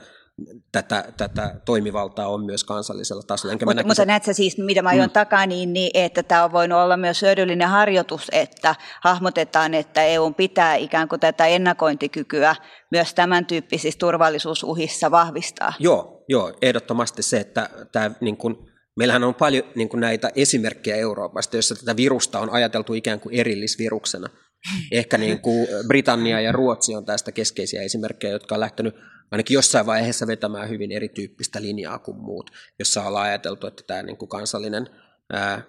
tätä, 0.73 1.05
tätä 1.17 1.55
toimivaltaa 1.65 2.29
on 2.29 2.45
myös 2.45 2.65
kansallisella 2.65 3.23
tasolla. 3.23 3.53
Enkä 3.53 3.67
mutta, 3.67 3.87
mutta 3.87 4.05
näetkö 4.05 4.35
siis, 4.35 4.59
mitä 4.59 4.83
mä 4.83 4.89
ajon 4.89 5.07
mm. 5.07 5.13
takaa, 5.13 5.47
niin, 5.47 5.73
niin, 5.73 5.91
että 5.95 6.23
tämä 6.23 6.45
on 6.45 6.53
voinut 6.53 6.79
olla 6.79 6.97
myös 6.97 7.23
hyödyllinen 7.23 7.69
harjoitus, 7.69 8.29
että 8.33 8.75
hahmotetaan, 9.03 9.75
että 9.75 10.03
EU 10.03 10.31
pitää 10.31 10.75
ikään 10.75 11.09
kuin 11.09 11.21
tätä 11.21 11.47
ennakointikykyä 11.47 12.57
myös 12.91 13.15
tämän 13.15 13.47
tyyppisissä 13.47 13.99
turvallisuusuhissa 13.99 15.11
vahvistaa. 15.11 15.73
Joo, 15.79 16.25
joo 16.29 16.59
ehdottomasti 16.63 17.23
se, 17.23 17.41
että 17.41 17.71
tämä 17.93 18.11
niin 18.21 18.37
kuin, 18.37 18.57
Meillähän 18.97 19.25
on 19.25 19.35
paljon 19.35 19.65
niin 19.75 19.89
kuin 19.89 20.01
näitä 20.01 20.31
esimerkkejä 20.37 20.97
Euroopasta, 20.97 21.57
jossa 21.57 21.75
tätä 21.75 21.97
virusta 21.97 22.41
on 22.41 22.51
ajateltu 22.51 22.95
ikään 22.95 23.21
kuin 23.21 23.35
erillisviruksena. 23.35 24.29
Ehkä 24.93 25.19
niin 25.19 25.41
kuin 25.41 25.69
Britannia 25.87 26.41
ja 26.41 26.53
Ruotsi 26.53 26.95
on 26.95 27.05
tästä 27.05 27.33
keskeisiä 27.33 27.83
esimerkkejä, 27.83 28.33
jotka 28.33 28.55
on 28.55 28.61
lähtenyt 28.61 28.95
ainakin 29.31 29.55
jossain 29.55 29.87
vaiheessa 29.87 30.27
vetämään 30.27 30.69
hyvin 30.69 30.93
erityyppistä 30.93 31.63
linjaa 31.63 31.99
kuin 31.99 32.17
muut, 32.17 32.51
jossa 32.79 33.03
ollaan 33.03 33.27
ajateltu, 33.27 33.67
että 33.67 33.83
tämä 33.87 34.03
niin 34.03 34.17
kuin 34.17 34.29
kansallinen, 34.29 34.87
ää, 35.33 35.63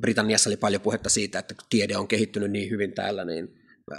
Britanniassa 0.00 0.50
oli 0.50 0.56
paljon 0.56 0.82
puhetta 0.82 1.08
siitä, 1.08 1.38
että 1.38 1.54
tiede 1.70 1.96
on 1.96 2.08
kehittynyt 2.08 2.50
niin 2.50 2.70
hyvin 2.70 2.92
täällä, 2.92 3.24
niin 3.24 3.48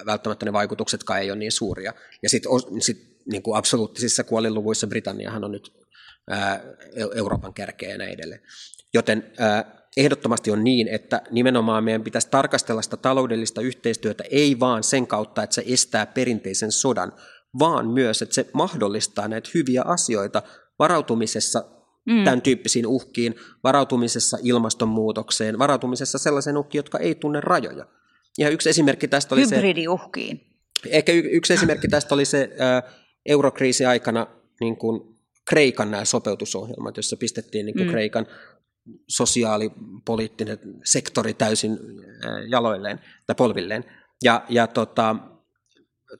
välttämättä 0.05 0.45
ne 0.45 0.53
vaikutuksetkaan 0.53 1.21
ei 1.21 1.31
ole 1.31 1.39
niin 1.39 1.51
suuria. 1.51 1.93
Ja 2.23 2.29
sitten 2.29 2.51
sit, 2.79 3.08
niin 3.31 3.43
kuin 3.43 3.57
absoluuttisissa 3.57 4.23
kuolinluvuissa 4.23 4.87
Britanniahan 4.87 5.43
on 5.43 5.51
nyt 5.51 5.73
ää, 6.29 6.61
Euroopan 7.15 7.53
kärkeä 7.53 7.89
ja 7.89 7.97
näin 7.97 8.13
edelleen. 8.13 8.41
Joten 8.93 9.31
ää, 9.37 9.79
ehdottomasti 9.97 10.51
on 10.51 10.63
niin, 10.63 10.87
että 10.87 11.21
nimenomaan 11.31 11.83
meidän 11.83 12.03
pitäisi 12.03 12.27
tarkastella 12.31 12.81
sitä 12.81 12.97
taloudellista 12.97 13.61
yhteistyötä 13.61 14.23
ei 14.31 14.59
vaan 14.59 14.83
sen 14.83 15.07
kautta, 15.07 15.43
että 15.43 15.53
se 15.53 15.63
estää 15.67 16.05
perinteisen 16.05 16.71
sodan, 16.71 17.13
vaan 17.59 17.87
myös, 17.87 18.21
että 18.21 18.35
se 18.35 18.49
mahdollistaa 18.53 19.27
näitä 19.27 19.49
hyviä 19.53 19.81
asioita 19.81 20.41
varautumisessa 20.79 21.63
mm. 22.05 22.23
tämän 22.23 22.41
tyyppisiin 22.41 22.87
uhkiin, 22.87 23.35
varautumisessa 23.63 24.37
ilmastonmuutokseen, 24.43 25.59
varautumisessa 25.59 26.17
sellaiseen 26.17 26.57
uhkiin, 26.57 26.79
jotka 26.79 26.99
ei 26.99 27.15
tunne 27.15 27.41
rajoja. 27.41 27.85
Ja 28.37 28.49
yksi 28.49 28.69
esimerkki 28.69 29.07
tästä 29.07 29.35
oli 29.35 29.41
Hybridiuhkiin. 29.41 30.37
se... 30.83 30.89
Ehkä 30.89 31.11
y- 31.11 31.29
yksi 31.31 31.53
esimerkki 31.53 31.87
tästä 31.87 32.15
oli 32.15 32.25
se 32.25 32.49
äh, 32.61 32.93
eurokriisi 33.25 33.85
aikana 33.85 34.27
niin 34.59 34.77
kuin 34.77 35.19
Kreikan 35.49 35.91
nämä 35.91 36.05
sopeutusohjelmat, 36.05 36.97
jossa 36.97 37.17
pistettiin 37.17 37.65
niin 37.65 37.75
kuin 37.75 37.87
mm. 37.87 37.91
Kreikan 37.91 38.27
sosiaalipoliittinen 39.07 40.59
sektori 40.83 41.33
täysin 41.33 41.79
jaloilleen 42.47 42.99
tai 43.27 43.35
polvilleen. 43.35 43.85
Ja, 44.23 44.45
ja 44.49 44.67
tota, 44.67 45.15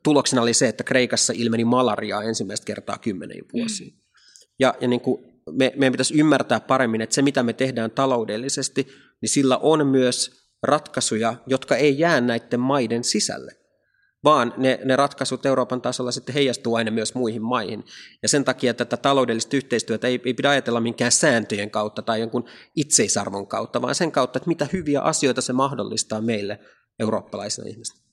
tuloksena 0.04 0.41
oli 0.41 0.54
se, 0.54 0.68
että 0.68 0.84
Kreikassa 0.84 1.34
ilmeni 1.36 1.66
malaria 1.66 2.22
ensimmäistä 2.22 2.66
kertaa 2.66 2.97
kymmenen 2.97 3.41
vuosiin. 3.54 3.93
Mm. 3.93 4.00
Ja, 4.60 4.74
ja 4.82 4.88
niin 4.88 5.02
kuin 5.02 5.26
me, 5.52 5.74
meidän 5.76 5.93
pitäisi 5.93 6.20
ymmärtää 6.20 6.60
paremmin, 6.60 7.02
että 7.02 7.16
se 7.16 7.22
mitä 7.22 7.43
me 7.43 7.54
tehdään 7.54 7.91
taloudellisesti, 7.91 8.88
niin 9.22 9.30
sillä 9.30 9.58
on 9.58 9.88
myös 9.88 10.50
ratkaisuja, 10.64 11.36
jotka 11.47 11.76
ei 11.76 12.00
jää 12.00 12.22
näiden 12.22 12.60
maiden 12.60 13.04
sisälle 13.04 13.59
vaan 14.24 14.53
ne, 14.57 14.80
ne 14.86 14.95
ratkaisut 14.95 15.45
Euroopan 15.45 15.82
tasolla 15.82 16.11
sitten 16.11 16.34
heijastuu 16.34 16.76
aina 16.76 16.91
myös 16.91 17.15
muihin 17.15 17.41
maihin. 17.41 17.84
Ja 18.22 18.30
sen 18.30 18.45
takia 18.45 18.74
tätä 18.74 18.97
taloudellista 18.97 19.57
yhteistyötä 19.57 20.07
ei, 20.07 20.22
ei 20.26 20.34
pidä 20.34 20.49
ajatella 20.49 20.82
minkään 20.82 21.11
sääntöjen 21.11 21.72
kautta 21.72 22.01
tai 22.01 22.20
jonkun 22.20 22.45
itseisarvon 22.76 23.47
kautta, 23.47 23.82
vaan 23.82 23.95
sen 23.95 24.11
kautta, 24.11 24.38
että 24.38 24.47
mitä 24.47 24.67
hyviä 24.74 25.01
asioita 25.01 25.41
se 25.41 25.53
mahdollistaa 25.53 26.22
meille 26.22 26.59
eurooppalaisina 26.99 27.67
ihmisinä. 27.67 28.09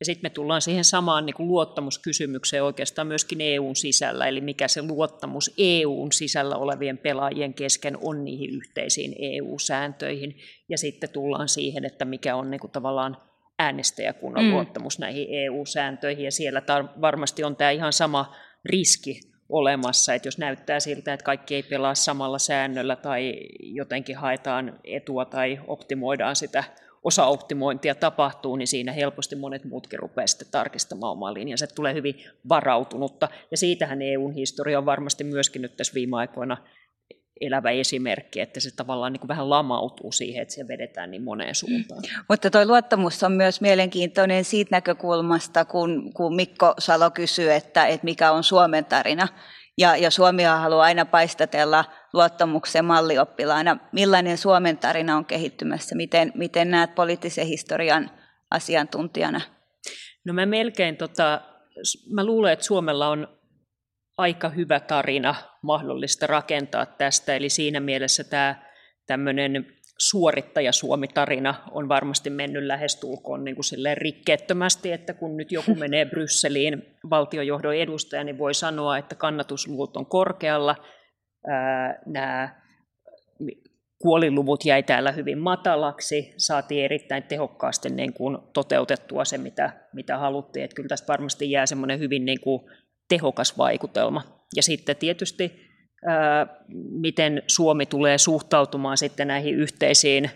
Ja 0.00 0.06
sitten 0.06 0.24
me 0.24 0.30
tullaan 0.30 0.62
siihen 0.62 0.84
samaan 0.84 1.26
niin 1.26 1.34
kuin 1.34 1.48
luottamuskysymykseen 1.48 2.64
oikeastaan 2.64 3.06
myöskin 3.06 3.40
EUn 3.40 3.76
sisällä, 3.76 4.26
eli 4.26 4.40
mikä 4.40 4.68
se 4.68 4.82
luottamus 4.82 5.54
EUn 5.58 6.12
sisällä 6.12 6.56
olevien 6.56 6.98
pelaajien 6.98 7.54
kesken 7.54 7.98
on 8.00 8.24
niihin 8.24 8.50
yhteisiin 8.50 9.14
EU-sääntöihin. 9.18 10.34
Ja 10.68 10.78
sitten 10.78 11.10
tullaan 11.10 11.48
siihen, 11.48 11.84
että 11.84 12.04
mikä 12.04 12.36
on 12.36 12.50
niin 12.50 12.60
kuin 12.60 12.70
tavallaan 12.70 13.16
äänestäjäkunnan 13.62 14.44
mm. 14.44 14.50
luottamus 14.50 14.98
näihin 14.98 15.26
EU-sääntöihin, 15.30 16.24
ja 16.24 16.32
siellä 16.32 16.60
tar- 16.60 17.00
varmasti 17.00 17.44
on 17.44 17.56
tämä 17.56 17.70
ihan 17.70 17.92
sama 17.92 18.34
riski 18.64 19.20
olemassa, 19.48 20.14
että 20.14 20.26
jos 20.26 20.38
näyttää 20.38 20.80
siltä, 20.80 21.14
että 21.14 21.24
kaikki 21.24 21.54
ei 21.54 21.62
pelaa 21.62 21.94
samalla 21.94 22.38
säännöllä 22.38 22.96
tai 22.96 23.40
jotenkin 23.60 24.16
haetaan 24.16 24.78
etua 24.84 25.24
tai 25.24 25.60
optimoidaan 25.66 26.36
sitä 26.36 26.64
osaoptimointia 27.04 27.94
tapahtuu, 27.94 28.56
niin 28.56 28.66
siinä 28.66 28.92
helposti 28.92 29.36
monet 29.36 29.64
muutkin 29.64 29.98
rupeaa 29.98 30.26
sitten 30.26 30.48
tarkistamaan 30.50 31.12
omaa 31.12 31.34
linjansa. 31.34 31.66
Se 31.66 31.74
tulee 31.74 31.94
hyvin 31.94 32.24
varautunutta, 32.48 33.28
ja 33.50 33.56
siitähän 33.56 34.02
EUn 34.02 34.32
historia 34.32 34.78
on 34.78 34.86
varmasti 34.86 35.24
myöskin 35.24 35.62
nyt 35.62 35.76
tässä 35.76 35.94
viime 35.94 36.16
aikoina 36.16 36.56
elävä 37.40 37.70
esimerkki, 37.70 38.40
että 38.40 38.60
se 38.60 38.76
tavallaan 38.76 39.12
niin 39.12 39.20
kuin 39.20 39.28
vähän 39.28 39.50
lamautuu 39.50 40.12
siihen, 40.12 40.42
että 40.42 40.54
se 40.54 40.68
vedetään 40.68 41.10
niin 41.10 41.22
moneen 41.22 41.54
suuntaan. 41.54 42.02
Mm. 42.02 42.24
Mutta 42.28 42.50
tuo 42.50 42.64
luottamus 42.64 43.22
on 43.22 43.32
myös 43.32 43.60
mielenkiintoinen 43.60 44.44
siitä 44.44 44.76
näkökulmasta, 44.76 45.64
kun, 45.64 46.12
kun 46.14 46.36
Mikko 46.36 46.74
Salo 46.78 47.10
kysyy, 47.10 47.52
että, 47.52 47.86
että 47.86 48.04
mikä 48.04 48.32
on 48.32 48.44
Suomen 48.44 48.84
tarina. 48.84 49.28
Ja, 49.78 49.96
ja 49.96 50.10
Suomi 50.10 50.42
haluaa 50.42 50.84
aina 50.84 51.04
paistatella 51.04 51.84
luottamuksen 52.12 52.84
mallioppilaana. 52.84 53.76
Millainen 53.92 54.38
Suomen 54.38 54.78
tarina 54.78 55.16
on 55.16 55.24
kehittymässä? 55.24 55.94
Miten, 55.94 56.32
miten 56.34 56.70
näet 56.70 56.94
poliittisen 56.94 57.46
historian 57.46 58.10
asiantuntijana? 58.50 59.40
No 60.24 60.32
mä 60.32 60.46
melkein, 60.46 60.96
tota, 60.96 61.40
mä 62.10 62.24
luulen, 62.24 62.52
että 62.52 62.64
Suomella 62.64 63.08
on 63.08 63.28
aika 64.22 64.48
hyvä 64.48 64.80
tarina 64.80 65.34
mahdollista 65.62 66.26
rakentaa 66.26 66.86
tästä. 66.86 67.36
Eli 67.36 67.48
siinä 67.48 67.80
mielessä 67.80 68.24
tämä 68.24 68.62
tämmöinen 69.06 69.66
suorittaja 69.98 70.72
Suomi-tarina 70.72 71.54
on 71.70 71.88
varmasti 71.88 72.30
mennyt 72.30 72.64
lähestulkoon 72.64 73.44
niin 73.44 73.54
kuin 73.54 73.64
silleen 73.64 73.96
rikkeettömästi, 73.96 74.92
että 74.92 75.14
kun 75.14 75.36
nyt 75.36 75.52
joku 75.52 75.74
menee 75.84 76.04
Brysseliin 76.04 76.82
valtiojohdon 77.10 77.76
edustaja, 77.76 78.24
niin 78.24 78.38
voi 78.38 78.54
sanoa, 78.54 78.98
että 78.98 79.14
kannatusluvut 79.14 79.96
on 79.96 80.06
korkealla, 80.06 80.76
nämä 82.06 82.62
kuoliluvut 83.98 84.64
jäi 84.64 84.82
täällä 84.82 85.12
hyvin 85.12 85.38
matalaksi, 85.38 86.34
saatiin 86.36 86.84
erittäin 86.84 87.22
tehokkaasti 87.22 87.90
niin 87.90 88.12
kuin 88.12 88.38
toteutettua 88.52 89.24
se, 89.24 89.38
mitä, 89.38 89.72
mitä 89.92 90.18
haluttiin. 90.18 90.64
Että 90.64 90.74
kyllä 90.74 90.88
tästä 90.88 91.12
varmasti 91.12 91.50
jää 91.50 91.66
semmoinen 91.66 91.98
hyvin 91.98 92.24
niin 92.24 92.40
kuin 92.40 92.62
tehokas 93.12 93.58
vaikutelma. 93.58 94.22
Ja 94.56 94.62
sitten 94.62 94.96
tietysti, 94.96 95.70
miten 96.90 97.42
Suomi 97.46 97.86
tulee 97.86 98.18
suhtautumaan 98.18 98.98
sitten 98.98 99.28
näihin 99.28 99.54
yhteisiin 99.54 100.30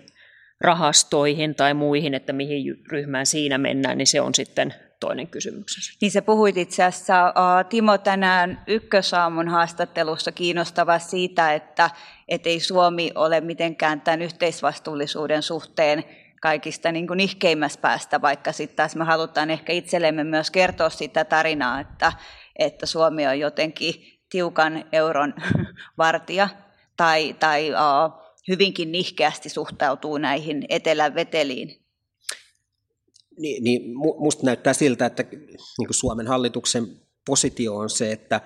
rahastoihin 0.61 1.55
tai 1.55 1.75
muihin, 1.75 2.15
että 2.15 2.33
mihin 2.33 2.65
ryhmään 2.93 3.27
siinä 3.27 3.59
mennään, 3.59 3.99
niin 3.99 4.07
se 4.07 4.21
on 4.21 4.35
sitten 4.35 4.75
toinen 5.01 5.27
kysymys. 5.27 5.99
Niin 6.01 6.11
sä 6.11 6.23
puhuit 6.23 6.57
itse 6.57 6.85
asiassa, 6.85 7.35
Timo, 7.69 7.99
tänään 7.99 8.63
Ykkösaamun 8.67 9.49
haastattelussa 9.49 10.33
kiinnostava 10.33 10.99
siitä, 10.99 11.55
että 11.55 11.91
et 12.29 12.47
ei 12.47 12.61
Suomi 12.61 13.11
ole 13.15 13.41
mitenkään 13.41 14.01
tämän 14.01 14.23
yhteisvastuullisuuden 14.23 15.43
suhteen 15.43 16.05
kaikista 16.43 16.93
niin 16.93 17.07
kuin 17.07 17.21
ihkeimmässä 17.21 17.81
päästä, 17.81 18.23
vaikka 18.23 18.53
sitten 18.53 18.77
taas 18.77 18.97
me 18.97 19.05
halutaan 19.05 19.51
ehkä 19.51 19.73
itsellemme 19.73 20.25
myös 20.25 20.51
kertoa 20.51 20.91
sitä 20.91 21.25
tarinaa, 21.25 21.81
että, 21.81 22.13
että 22.59 22.87
Suomi 22.87 23.27
on 23.27 23.39
jotenkin 23.39 23.95
tiukan 24.31 24.85
euron 24.93 25.35
vartija 25.99 26.49
tai, 26.97 27.37
tai 27.41 27.71
uh, 27.71 28.27
hyvinkin 28.49 28.93
nihkeästi 28.93 29.49
suhtautuu 29.49 30.19
näihin 30.19 30.67
etelän 30.69 31.15
veteliin. 31.15 31.87
Niin, 33.39 33.65
niin 33.65 33.83
musta 34.19 34.47
näyttää 34.47 34.73
siltä, 34.73 35.07
että 35.07 35.25
niin 35.79 35.89
Suomen 35.91 36.27
hallituksen 36.27 36.87
positio 37.27 37.77
on 37.77 37.91
se, 37.91 38.13
että 38.13 38.41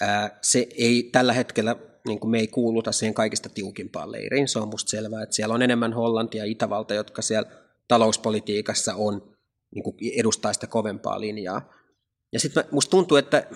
ää, 0.00 0.38
se 0.42 0.66
ei 0.78 1.02
tällä 1.12 1.32
hetkellä, 1.32 1.76
niin 2.06 2.20
kuin 2.20 2.30
me 2.30 2.38
ei 2.38 2.46
kuuluta 2.46 2.92
siihen 2.92 3.14
kaikista 3.14 3.48
tiukimpaan 3.48 4.12
leiriin. 4.12 4.48
Se 4.48 4.58
on 4.58 4.68
musta 4.68 4.90
selvää, 4.90 5.22
että 5.22 5.36
siellä 5.36 5.54
on 5.54 5.62
enemmän 5.62 5.92
Hollantia 5.92 6.44
ja 6.44 6.50
Itävalta, 6.50 6.94
jotka 6.94 7.22
siellä 7.22 7.50
talouspolitiikassa 7.88 8.94
on, 8.94 9.36
niin 9.74 9.82
kuin 9.82 9.96
edustaa 10.16 10.52
sitä 10.52 10.66
kovempaa 10.66 11.20
linjaa. 11.20 11.81
Ja 12.32 12.40
sitten 12.40 12.64
musta 12.70 12.90
tuntuu, 12.90 13.16
että 13.16 13.46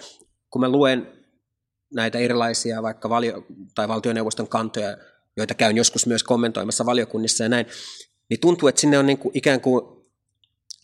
kun 0.51 0.61
mä 0.61 0.69
luen 0.69 1.13
näitä 1.95 2.19
erilaisia 2.19 2.83
vaikka 2.83 3.09
valio- 3.09 3.47
tai 3.75 3.89
valtioneuvoston 3.89 4.49
kantoja, 4.49 4.97
joita 5.37 5.55
käyn 5.55 5.77
joskus 5.77 6.07
myös 6.07 6.25
kommentoimassa 6.25 6.87
valiokunnissa 6.87 7.43
ja 7.43 7.49
näin, 7.49 7.67
niin 8.31 8.41
tuntuu, 8.41 8.69
että 8.69 8.81
sinne 8.81 8.99
on 8.99 9.07
niin 9.07 9.19
kuin 9.19 9.37
ikään, 9.37 9.61
kuin, 9.61 9.83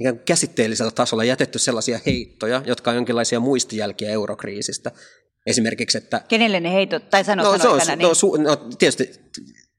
ikään 0.01 0.17
kuin 0.17 0.25
käsitteellisellä 0.25 0.91
tasolla 0.91 1.25
jätetty 1.25 1.59
sellaisia 1.59 2.01
heittoja, 2.07 2.63
jotka 2.67 2.91
on 2.91 2.97
jonkinlaisia 2.97 3.41
muistijälkiä 3.41 4.11
eurokriisistä. 4.11 4.93
Esimerkiksi, 5.47 5.99
että... 5.99 6.21
Kenelle 6.29 6.61
ne 6.61 6.73
heitot, 6.73 7.11
tai 7.11 7.25
sano, 7.25 7.43
no, 7.43 7.59
sano, 7.59 7.81
se 7.81 7.93
on, 7.93 7.99
no, 7.99 8.15
su, 8.15 8.37
no, 8.37 8.57
tietysti 8.57 9.21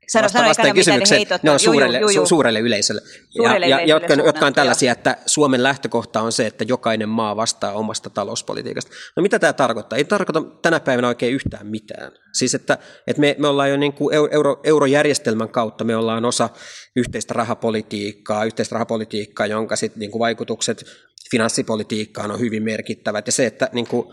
Sano, 0.07 0.23
vasta, 0.23 0.43
vastaan 0.43 0.73
kysymykseen, 0.73 1.27
ne, 1.43 1.51
on 1.51 1.59
suurelle, 1.59 1.99
juu, 1.99 2.09
juu, 2.09 2.15
juu. 2.15 2.25
suurelle 2.25 2.59
yleisölle, 2.59 3.01
suurelle 3.29 3.67
ja, 3.67 3.75
yleisölle 3.75 4.05
ja 4.05 4.15
jotka, 4.17 4.27
jotka 4.27 4.45
on 4.45 4.53
tällaisia, 4.53 4.91
että 4.91 5.17
Suomen 5.25 5.63
lähtökohta 5.63 6.21
on 6.21 6.31
se, 6.31 6.47
että 6.47 6.65
jokainen 6.67 7.09
maa 7.09 7.35
vastaa 7.35 7.73
omasta 7.73 8.09
talouspolitiikasta. 8.09 8.91
No 9.15 9.21
mitä 9.21 9.39
tämä 9.39 9.53
tarkoittaa? 9.53 9.97
Ei 9.97 10.03
tarkoita 10.03 10.41
tänä 10.61 10.79
päivänä 10.79 11.07
oikein 11.07 11.33
yhtään 11.33 11.67
mitään. 11.67 12.11
Siis 12.33 12.55
että, 12.55 12.77
että 13.07 13.19
me, 13.19 13.35
me 13.39 13.47
ollaan 13.47 13.69
jo 13.69 13.77
niin 13.77 13.93
kuin 13.93 14.15
euro, 14.31 14.59
eurojärjestelmän 14.63 15.49
kautta, 15.49 15.83
me 15.83 15.95
ollaan 15.95 16.25
osa 16.25 16.49
yhteistä 16.95 17.33
rahapolitiikkaa, 17.33 18.45
yhteistä 18.45 18.73
rahapolitiikkaa, 18.73 19.45
jonka 19.45 19.75
sit 19.75 19.95
niin 19.95 20.11
kuin 20.11 20.19
vaikutukset 20.19 20.85
finanssipolitiikkaan 21.31 22.31
on 22.31 22.39
hyvin 22.39 22.63
merkittävät. 22.63 23.27
Ja 23.27 23.31
se, 23.31 23.45
että 23.45 23.69
niin 23.71 23.87
kuin, 23.87 24.07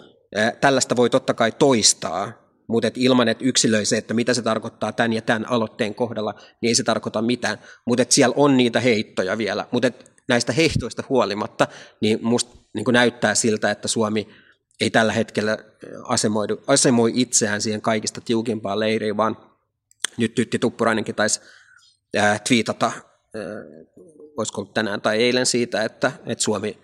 tällaista 0.61 0.97
voi 0.97 1.11
totta 1.11 1.35
kai 1.35 1.53
toistaa, 1.53 2.40
mutta 2.71 2.89
et 2.89 2.99
ilman, 2.99 3.29
että 3.29 3.45
yksilöi 3.45 3.85
se, 3.85 3.97
että 3.97 4.15
mitä 4.15 4.35
se 4.35 4.43
tarkoittaa 4.43 4.93
tämän 4.93 5.13
ja 5.13 5.23
tämän 5.23 5.51
aloitteen 5.51 5.95
kohdalla, 5.95 6.35
niin 6.61 6.69
ei 6.69 6.75
se 6.75 6.83
tarkoita 6.83 7.23
mitään. 7.23 7.59
Mutta 7.87 8.05
siellä 8.09 8.35
on 8.37 8.57
niitä 8.57 8.81
heittoja 8.81 9.39
vielä. 9.39 9.67
Mutta 9.71 9.91
näistä 10.29 10.53
heittoista 10.53 11.03
huolimatta, 11.09 11.67
niin 12.01 12.19
musta 12.23 12.57
niin 12.75 12.85
näyttää 12.93 13.35
siltä, 13.35 13.71
että 13.71 13.89
Suomi 13.89 14.29
ei 14.81 14.91
tällä 14.91 15.13
hetkellä 15.13 15.59
asemoidu, 16.03 16.63
asemoi 16.67 17.13
itseään 17.15 17.61
siihen 17.61 17.83
kaikista 17.83 18.21
tiukimpaan 18.21 18.81
leiriin, 18.81 19.17
vaan 19.17 19.37
nyt 20.17 20.35
Tytti 20.35 20.59
Tuppurainenkin 20.59 21.15
taisi 21.15 21.41
ää, 22.17 22.39
twiitata 22.39 22.87
ää, 22.87 23.43
olisiko 24.37 24.65
tänään 24.65 25.01
tai 25.01 25.17
eilen 25.17 25.47
siitä, 25.47 25.85
että, 25.85 26.13
että 26.27 26.45
Suomi 26.45 26.79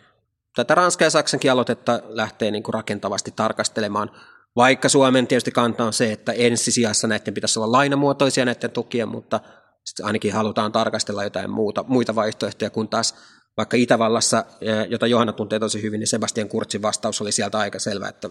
tätä 0.56 0.74
Ranska 0.74 1.04
ja 1.04 1.10
Saksankin 1.10 1.52
aloitetta 1.52 2.02
lähtee 2.04 2.50
niin 2.50 2.62
rakentavasti 2.68 3.32
tarkastelemaan, 3.36 4.10
vaikka 4.56 4.88
Suomen 4.88 5.26
tietysti 5.26 5.50
kanta 5.50 5.84
on 5.84 5.92
se, 5.92 6.12
että 6.12 6.32
ensisijassa 6.32 7.06
näiden 7.06 7.34
pitäisi 7.34 7.58
olla 7.58 7.72
lainamuotoisia 7.72 8.44
näiden 8.44 8.70
tukien, 8.70 9.08
mutta 9.08 9.40
ainakin 10.02 10.32
halutaan 10.32 10.72
tarkastella 10.72 11.24
jotain 11.24 11.50
muuta, 11.50 11.84
muita 11.88 12.14
vaihtoehtoja, 12.14 12.70
kun 12.70 12.88
taas 12.88 13.14
vaikka 13.56 13.76
Itävallassa, 13.76 14.44
jota 14.88 15.06
Johanna 15.06 15.32
tuntee 15.32 15.58
tosi 15.58 15.82
hyvin, 15.82 16.00
niin 16.00 16.08
Sebastian 16.08 16.48
Kurtsin 16.48 16.82
vastaus 16.82 17.20
oli 17.20 17.32
sieltä 17.32 17.58
aika 17.58 17.78
selvä, 17.78 18.08
että, 18.08 18.28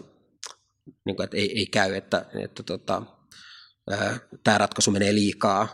niin 1.04 1.16
kuin, 1.16 1.24
että 1.24 1.36
ei, 1.36 1.58
ei 1.58 1.66
käy, 1.66 1.94
että, 1.94 2.24
että 2.34 2.62
tota, 2.62 3.02
tämä 4.44 4.58
ratkaisu 4.58 4.90
menee 4.90 5.14
liikaa 5.14 5.68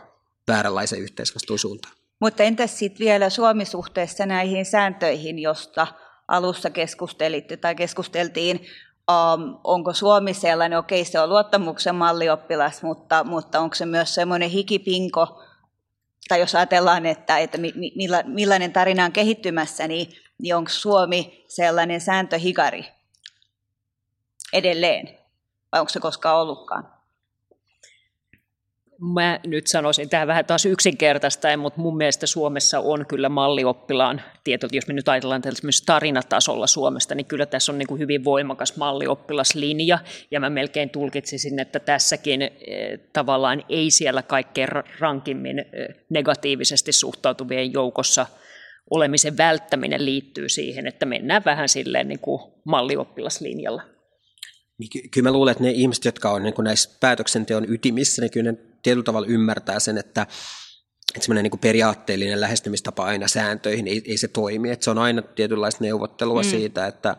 vääränlaisen 0.47 0.99
yhteisvastuun 0.99 1.59
suuntaan. 1.59 1.93
Mutta 2.21 2.43
entäs 2.43 2.79
sitten 2.79 3.05
vielä 3.05 3.29
Suomi-suhteessa 3.29 4.25
näihin 4.25 4.65
sääntöihin, 4.65 5.39
josta 5.39 5.87
alussa 6.27 6.69
keskustelitte 6.69 7.57
tai 7.57 7.75
keskusteltiin, 7.75 8.65
um, 9.11 9.59
onko 9.63 9.93
Suomi 9.93 10.33
sellainen, 10.33 10.79
okei 10.79 11.01
okay, 11.01 11.11
se 11.11 11.19
on 11.19 11.29
luottamuksen 11.29 11.95
mallioppilas, 11.95 12.83
mutta, 12.83 13.23
mutta 13.23 13.59
onko 13.59 13.75
se 13.75 13.85
myös 13.85 14.15
semmoinen 14.15 14.49
hikipinko, 14.49 15.43
tai 16.27 16.39
jos 16.39 16.55
ajatellaan, 16.55 17.05
että, 17.05 17.37
että 17.37 17.57
milla, 17.95 18.17
millainen 18.25 18.73
tarina 18.73 19.05
on 19.05 19.11
kehittymässä, 19.11 19.87
niin, 19.87 20.13
niin 20.41 20.55
onko 20.55 20.69
Suomi 20.69 21.45
sellainen 21.47 22.01
sääntöhikari 22.01 22.85
edelleen, 24.53 25.19
vai 25.71 25.79
onko 25.79 25.89
se 25.89 25.99
koskaan 25.99 26.37
ollutkaan? 26.37 26.92
Mä 29.11 29.39
nyt 29.47 29.67
sanoisin 29.67 30.09
tähän 30.09 30.27
vähän 30.27 30.45
taas 30.45 30.65
yksinkertaista, 30.65 31.57
mutta 31.57 31.81
mun 31.81 31.97
mielestä 31.97 32.27
Suomessa 32.27 32.79
on 32.79 33.05
kyllä 33.05 33.29
mallioppilaan, 33.29 34.21
tietysti 34.43 34.77
jos 34.77 34.87
me 34.87 34.93
nyt 34.93 35.09
ajatellaan 35.09 35.41
esimerkiksi 35.47 35.85
tarinatasolla 35.85 36.67
Suomesta, 36.67 37.15
niin 37.15 37.25
kyllä 37.25 37.45
tässä 37.45 37.71
on 37.71 37.77
niin 37.77 37.87
kuin 37.87 37.99
hyvin 37.99 38.23
voimakas 38.23 38.77
mallioppilaslinja, 38.77 39.99
ja 40.31 40.39
mä 40.39 40.49
melkein 40.49 40.89
tulkitsisin, 40.89 41.59
että 41.59 41.79
tässäkin 41.79 42.41
eh, 42.41 42.51
tavallaan 43.13 43.63
ei 43.69 43.91
siellä 43.91 44.21
kaikkein 44.21 44.69
rankimmin 44.99 45.59
eh, 45.59 45.95
negatiivisesti 46.09 46.91
suhtautuvien 46.91 47.73
joukossa 47.73 48.25
olemisen 48.89 49.37
välttäminen 49.37 50.05
liittyy 50.05 50.49
siihen, 50.49 50.87
että 50.87 51.05
mennään 51.05 51.41
vähän 51.45 51.69
silleen 51.69 52.07
niin 52.07 52.19
kuin 52.19 52.41
mallioppilaslinjalla. 52.63 53.92
Niin 54.79 55.09
kyllä 55.11 55.29
mä 55.29 55.33
luulen, 55.33 55.51
että 55.51 55.63
ne 55.63 55.71
ihmiset, 55.71 56.05
jotka 56.05 56.31
on 56.31 56.43
niin 56.43 56.53
näissä 56.59 56.97
päätöksenteon 56.99 57.69
ytimissä, 57.69 58.21
niin 58.21 58.31
kyllä 58.31 58.51
ne 58.51 58.57
tietyllä 58.83 59.03
tavalla 59.03 59.27
ymmärtää 59.27 59.79
sen, 59.79 59.97
että, 59.97 60.21
että 60.21 61.25
semmoinen 61.25 61.43
niin 61.43 61.59
periaatteellinen 61.59 62.41
lähestymistapa 62.41 63.05
aina 63.05 63.27
sääntöihin 63.27 63.87
ei, 63.87 64.01
ei 64.07 64.17
se 64.17 64.27
toimi. 64.27 64.71
Että 64.71 64.83
se 64.83 64.91
on 64.91 64.97
aina 64.97 65.21
tietynlaista 65.21 65.83
neuvottelua 65.83 66.41
mm. 66.41 66.49
siitä, 66.49 66.87
että 66.87 67.17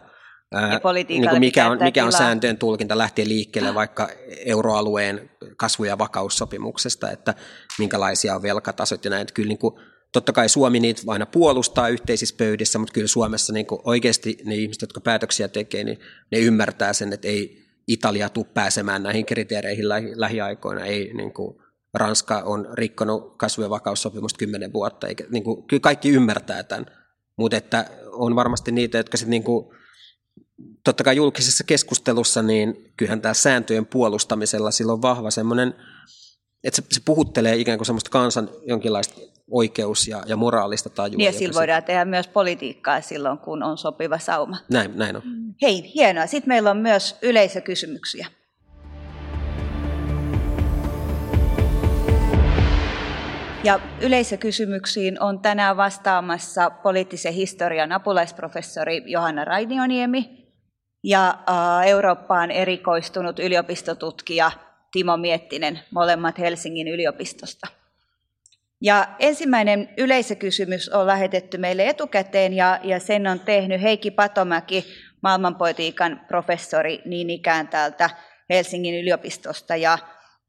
ää, 0.54 0.80
niin 1.08 1.28
kuin 1.28 1.40
mikä, 1.40 1.70
on, 1.70 1.78
mikä 1.82 2.04
on 2.04 2.12
sääntöjen 2.12 2.58
tulkinta 2.58 2.98
lähtien 2.98 3.28
liikkeelle 3.28 3.74
vaikka 3.74 4.08
euroalueen 4.44 5.30
kasvu- 5.56 5.84
ja 5.84 5.98
vakaussopimuksesta, 5.98 7.10
että 7.10 7.34
minkälaisia 7.78 8.34
on 8.34 8.42
velkatasot 8.42 9.04
ja 9.04 9.10
näin. 9.10 9.22
Että 9.22 9.34
kyllä 9.34 9.48
niin 9.48 9.58
kuin, 9.58 9.74
totta 10.14 10.32
kai 10.32 10.48
Suomi 10.48 10.80
niitä 10.80 11.02
aina 11.06 11.26
puolustaa 11.26 11.88
yhteisissä 11.88 12.34
pöydissä, 12.38 12.78
mutta 12.78 12.92
kyllä 12.92 13.06
Suomessa 13.06 13.52
niin 13.52 13.66
oikeasti 13.84 14.38
ne 14.44 14.54
ihmiset, 14.54 14.82
jotka 14.82 15.00
päätöksiä 15.00 15.48
tekee, 15.48 15.84
niin 15.84 15.98
ne 16.32 16.38
ymmärtää 16.38 16.92
sen, 16.92 17.12
että 17.12 17.28
ei 17.28 17.64
Italia 17.86 18.28
tule 18.28 18.46
pääsemään 18.54 19.02
näihin 19.02 19.26
kriteereihin 19.26 19.88
lähiaikoina. 20.14 20.84
Ei, 20.84 21.14
niin 21.14 21.32
kuin, 21.32 21.56
Ranska 21.94 22.38
on 22.38 22.68
rikkonut 22.72 23.36
kasvu- 23.36 23.62
ja 23.62 23.70
vakaussopimusta 23.70 24.38
kymmenen 24.38 24.72
vuotta, 24.72 25.06
eikä, 25.08 25.24
niin 25.30 25.44
kuin, 25.44 25.62
kyllä 25.62 25.80
kaikki 25.80 26.10
ymmärtää 26.10 26.62
tämän, 26.62 26.86
mutta 27.36 27.56
että 27.56 27.90
on 28.12 28.36
varmasti 28.36 28.72
niitä, 28.72 28.98
jotka 28.98 29.16
sitten 29.16 29.30
niin 29.30 29.44
totta 30.84 31.04
kai 31.04 31.16
julkisessa 31.16 31.64
keskustelussa, 31.64 32.42
niin 32.42 32.92
kyllähän 32.96 33.20
tämä 33.20 33.34
sääntöjen 33.34 33.86
puolustamisella 33.86 34.70
silloin 34.70 35.02
vahva 35.02 35.30
semmoinen, 35.30 35.74
että 36.64 36.76
se, 36.76 36.86
se 36.92 37.00
puhuttelee 37.04 37.56
ikään 37.56 37.78
kuin 37.78 37.86
semmoista 37.86 38.10
kansan 38.10 38.48
jonkinlaista 38.66 39.14
oikeus- 39.50 40.08
ja, 40.08 40.22
ja 40.26 40.36
moraalista 40.36 40.90
tajua. 40.90 41.16
Niin 41.16 41.26
ja 41.26 41.32
sillä 41.32 41.54
voidaan 41.54 41.82
se... 41.82 41.86
tehdä 41.86 42.04
myös 42.04 42.28
politiikkaa 42.28 43.00
silloin, 43.00 43.38
kun 43.38 43.62
on 43.62 43.78
sopiva 43.78 44.18
sauma. 44.18 44.56
Näin, 44.70 44.98
näin 44.98 45.16
on. 45.16 45.22
Hei, 45.62 45.92
hienoa. 45.94 46.26
Sitten 46.26 46.48
meillä 46.48 46.70
on 46.70 46.76
myös 46.76 47.16
yleisökysymyksiä. 47.22 48.26
Ja 53.64 53.80
yleisökysymyksiin 54.00 55.22
on 55.22 55.38
tänään 55.38 55.76
vastaamassa 55.76 56.70
poliittisen 56.70 57.32
historian 57.32 57.92
apulaisprofessori 57.92 59.02
Johanna 59.06 59.44
Rainioniemi 59.44 60.48
ja 61.04 61.38
Eurooppaan 61.86 62.50
erikoistunut 62.50 63.38
yliopistotutkija 63.38 64.50
Timo 64.94 65.16
Miettinen, 65.16 65.80
molemmat 65.90 66.38
Helsingin 66.38 66.88
yliopistosta. 66.88 67.66
Ja 68.80 69.08
ensimmäinen 69.18 69.88
yleisökysymys 69.96 70.88
on 70.88 71.06
lähetetty 71.06 71.58
meille 71.58 71.88
etukäteen 71.88 72.52
ja, 72.52 72.80
ja 72.82 73.00
sen 73.00 73.26
on 73.26 73.40
tehnyt 73.40 73.82
Heikki 73.82 74.10
Patomäki, 74.10 74.84
maailmanpolitiikan 75.22 76.20
professori 76.28 77.02
niin 77.04 77.30
ikään 77.30 77.68
täältä 77.68 78.10
Helsingin 78.50 78.94
yliopistosta. 78.94 79.76
Ja, 79.76 79.98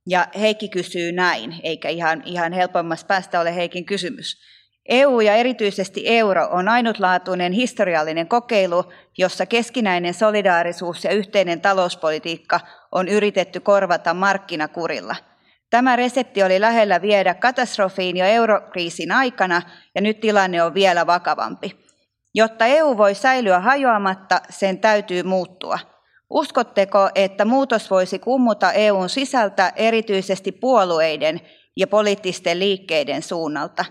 ja 0.07 0.27
Heikki 0.39 0.69
kysyy 0.69 1.11
näin, 1.11 1.55
eikä 1.63 1.89
ihan, 1.89 2.23
ihan 2.25 2.53
helpommassa 2.53 3.07
päästä 3.07 3.39
ole 3.39 3.55
Heikin 3.55 3.85
kysymys. 3.85 4.41
EU 4.89 5.19
ja 5.19 5.35
erityisesti 5.35 6.03
euro 6.05 6.47
on 6.51 6.69
ainutlaatuinen 6.69 7.51
historiallinen 7.51 8.27
kokeilu, 8.27 8.83
jossa 9.17 9.45
keskinäinen 9.45 10.13
solidaarisuus 10.13 11.03
ja 11.03 11.11
yhteinen 11.11 11.61
talouspolitiikka 11.61 12.59
on 12.91 13.07
yritetty 13.07 13.59
korvata 13.59 14.13
markkinakurilla– 14.13 15.15
Tämä 15.69 15.95
resepti 15.95 16.43
oli 16.43 16.61
lähellä 16.61 17.01
viedä 17.01 17.33
katastrofiin 17.33 18.17
jo 18.17 18.25
eurokriisin 18.25 19.11
aikana 19.11 19.61
ja 19.95 20.01
nyt 20.01 20.19
tilanne 20.19 20.63
on 20.63 20.73
vielä 20.73 21.07
vakavampi. 21.07 21.85
Jotta 22.33 22.65
EU 22.65 22.97
voi 22.97 23.15
säilyä 23.15 23.59
hajoamatta, 23.59 24.41
sen 24.49 24.79
täytyy 24.79 25.23
muuttua. 25.23 25.79
Uskotteko, 26.29 27.09
että 27.15 27.45
muutos 27.45 27.91
voisi 27.91 28.19
kummuta 28.19 28.71
EUn 28.71 29.09
sisältä 29.09 29.73
erityisesti 29.75 30.51
puolueiden 30.51 31.41
ja 31.77 31.87
poliittisten 31.87 32.59
liikkeiden 32.59 33.23
suunnalta? 33.23 33.85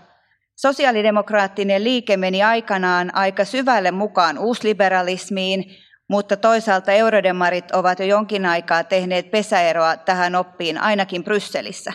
Sosiaalidemokraattinen 0.55 1.83
liike 1.83 2.17
meni 2.17 2.43
aikanaan 2.43 3.15
aika 3.15 3.45
syvälle 3.45 3.91
mukaan 3.91 4.37
uusliberalismiin, 4.37 5.75
mutta 6.09 6.37
toisaalta 6.37 6.91
eurodemarit 6.91 7.71
ovat 7.71 7.99
jo 7.99 8.05
jonkin 8.05 8.45
aikaa 8.45 8.83
tehneet 8.83 9.31
pesäeroa 9.31 9.97
tähän 9.97 10.35
oppiin 10.35 10.77
ainakin 10.77 11.23
Brysselissä. 11.23 11.93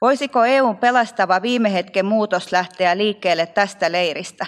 Voisiko 0.00 0.44
EUn 0.44 0.76
pelastava 0.76 1.42
viime 1.42 1.72
hetken 1.72 2.06
muutos 2.06 2.52
lähteä 2.52 2.96
liikkeelle 2.96 3.46
tästä 3.46 3.92
leiristä? 3.92 4.46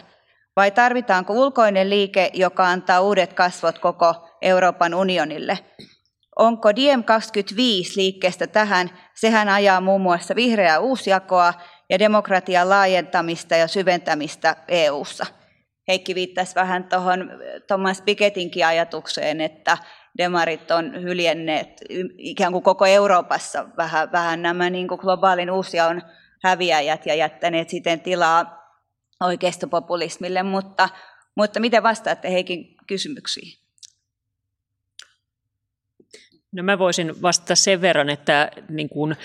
Vai 0.57 0.71
tarvitaanko 0.71 1.33
ulkoinen 1.33 1.91
liike, 1.91 2.31
joka 2.35 2.69
antaa 2.69 3.01
uudet 3.01 3.33
kasvot 3.33 3.79
koko 3.79 4.29
Euroopan 4.43 4.95
unionille? 4.95 5.59
Onko 6.37 6.77
Diem 6.77 7.05
25 7.05 7.97
liikkeestä 8.01 8.47
tähän? 8.47 8.91
Sehän 9.15 9.49
ajaa 9.49 9.81
muun 9.81 10.01
muassa 10.01 10.35
vihreää 10.35 10.79
uusjakoa 10.79 11.55
ja 11.91 11.99
demokratian 11.99 12.69
laajentamista 12.69 13.57
ja 13.57 13.69
syventämistä 13.69 14.57
EU:ssa. 14.69 15.27
Heikki 15.89 16.15
viittasi 16.15 16.55
vähän 16.55 16.85
tuohon 16.85 17.31
Thomas 17.67 18.03
Pikettinkin 18.03 18.67
ajatukseen, 18.67 19.41
että 19.41 19.79
demarit 20.19 20.71
on 20.71 21.03
hyljenneet 21.03 21.69
ikään 22.19 22.53
kuin 22.53 22.63
koko 22.65 22.87
Euroopassa 22.87 23.69
vähän, 23.77 24.13
vähän 24.13 24.43
nämä 24.43 24.71
niin 24.71 24.89
kuin 24.89 25.01
globaalin 25.01 25.51
on 25.51 26.03
häviäjät 26.43 27.07
ja 27.07 27.15
jättäneet 27.15 27.69
siten 27.69 28.01
tilaa 28.01 28.67
oikeistopopulismille, 29.21 30.43
mutta, 30.43 30.89
mutta 31.35 31.61
miten 31.61 31.83
vastaatte 31.83 32.31
Heikin 32.31 32.77
kysymyksiin? 32.87 33.59
No 36.53 36.63
mä 36.63 36.79
voisin 36.79 37.23
vastata 37.23 37.55
sen 37.55 37.81
verran, 37.81 38.11
että 38.11 38.51
niin 38.69 38.89
kuin 38.89 39.17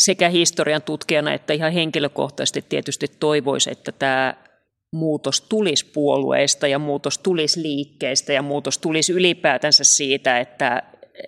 sekä 0.00 0.28
historian 0.28 0.82
tutkijana 0.82 1.32
että 1.34 1.52
ihan 1.52 1.72
henkilökohtaisesti 1.72 2.64
tietysti 2.68 3.06
toivoisi, 3.20 3.70
että 3.70 3.92
tämä 3.92 4.34
muutos 4.92 5.40
tulisi 5.40 5.86
puolueista 5.86 6.66
ja 6.66 6.78
muutos 6.78 7.18
tulisi 7.18 7.62
liikkeistä 7.62 8.32
ja 8.32 8.42
muutos 8.42 8.78
tulisi 8.78 9.12
ylipäätänsä 9.12 9.84
siitä, 9.84 10.38
että 10.40 10.82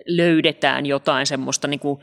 löydetään 0.06 0.86
jotain 0.86 1.26
semmoista 1.26 1.68
niin 1.68 1.80
kuin 1.80 2.00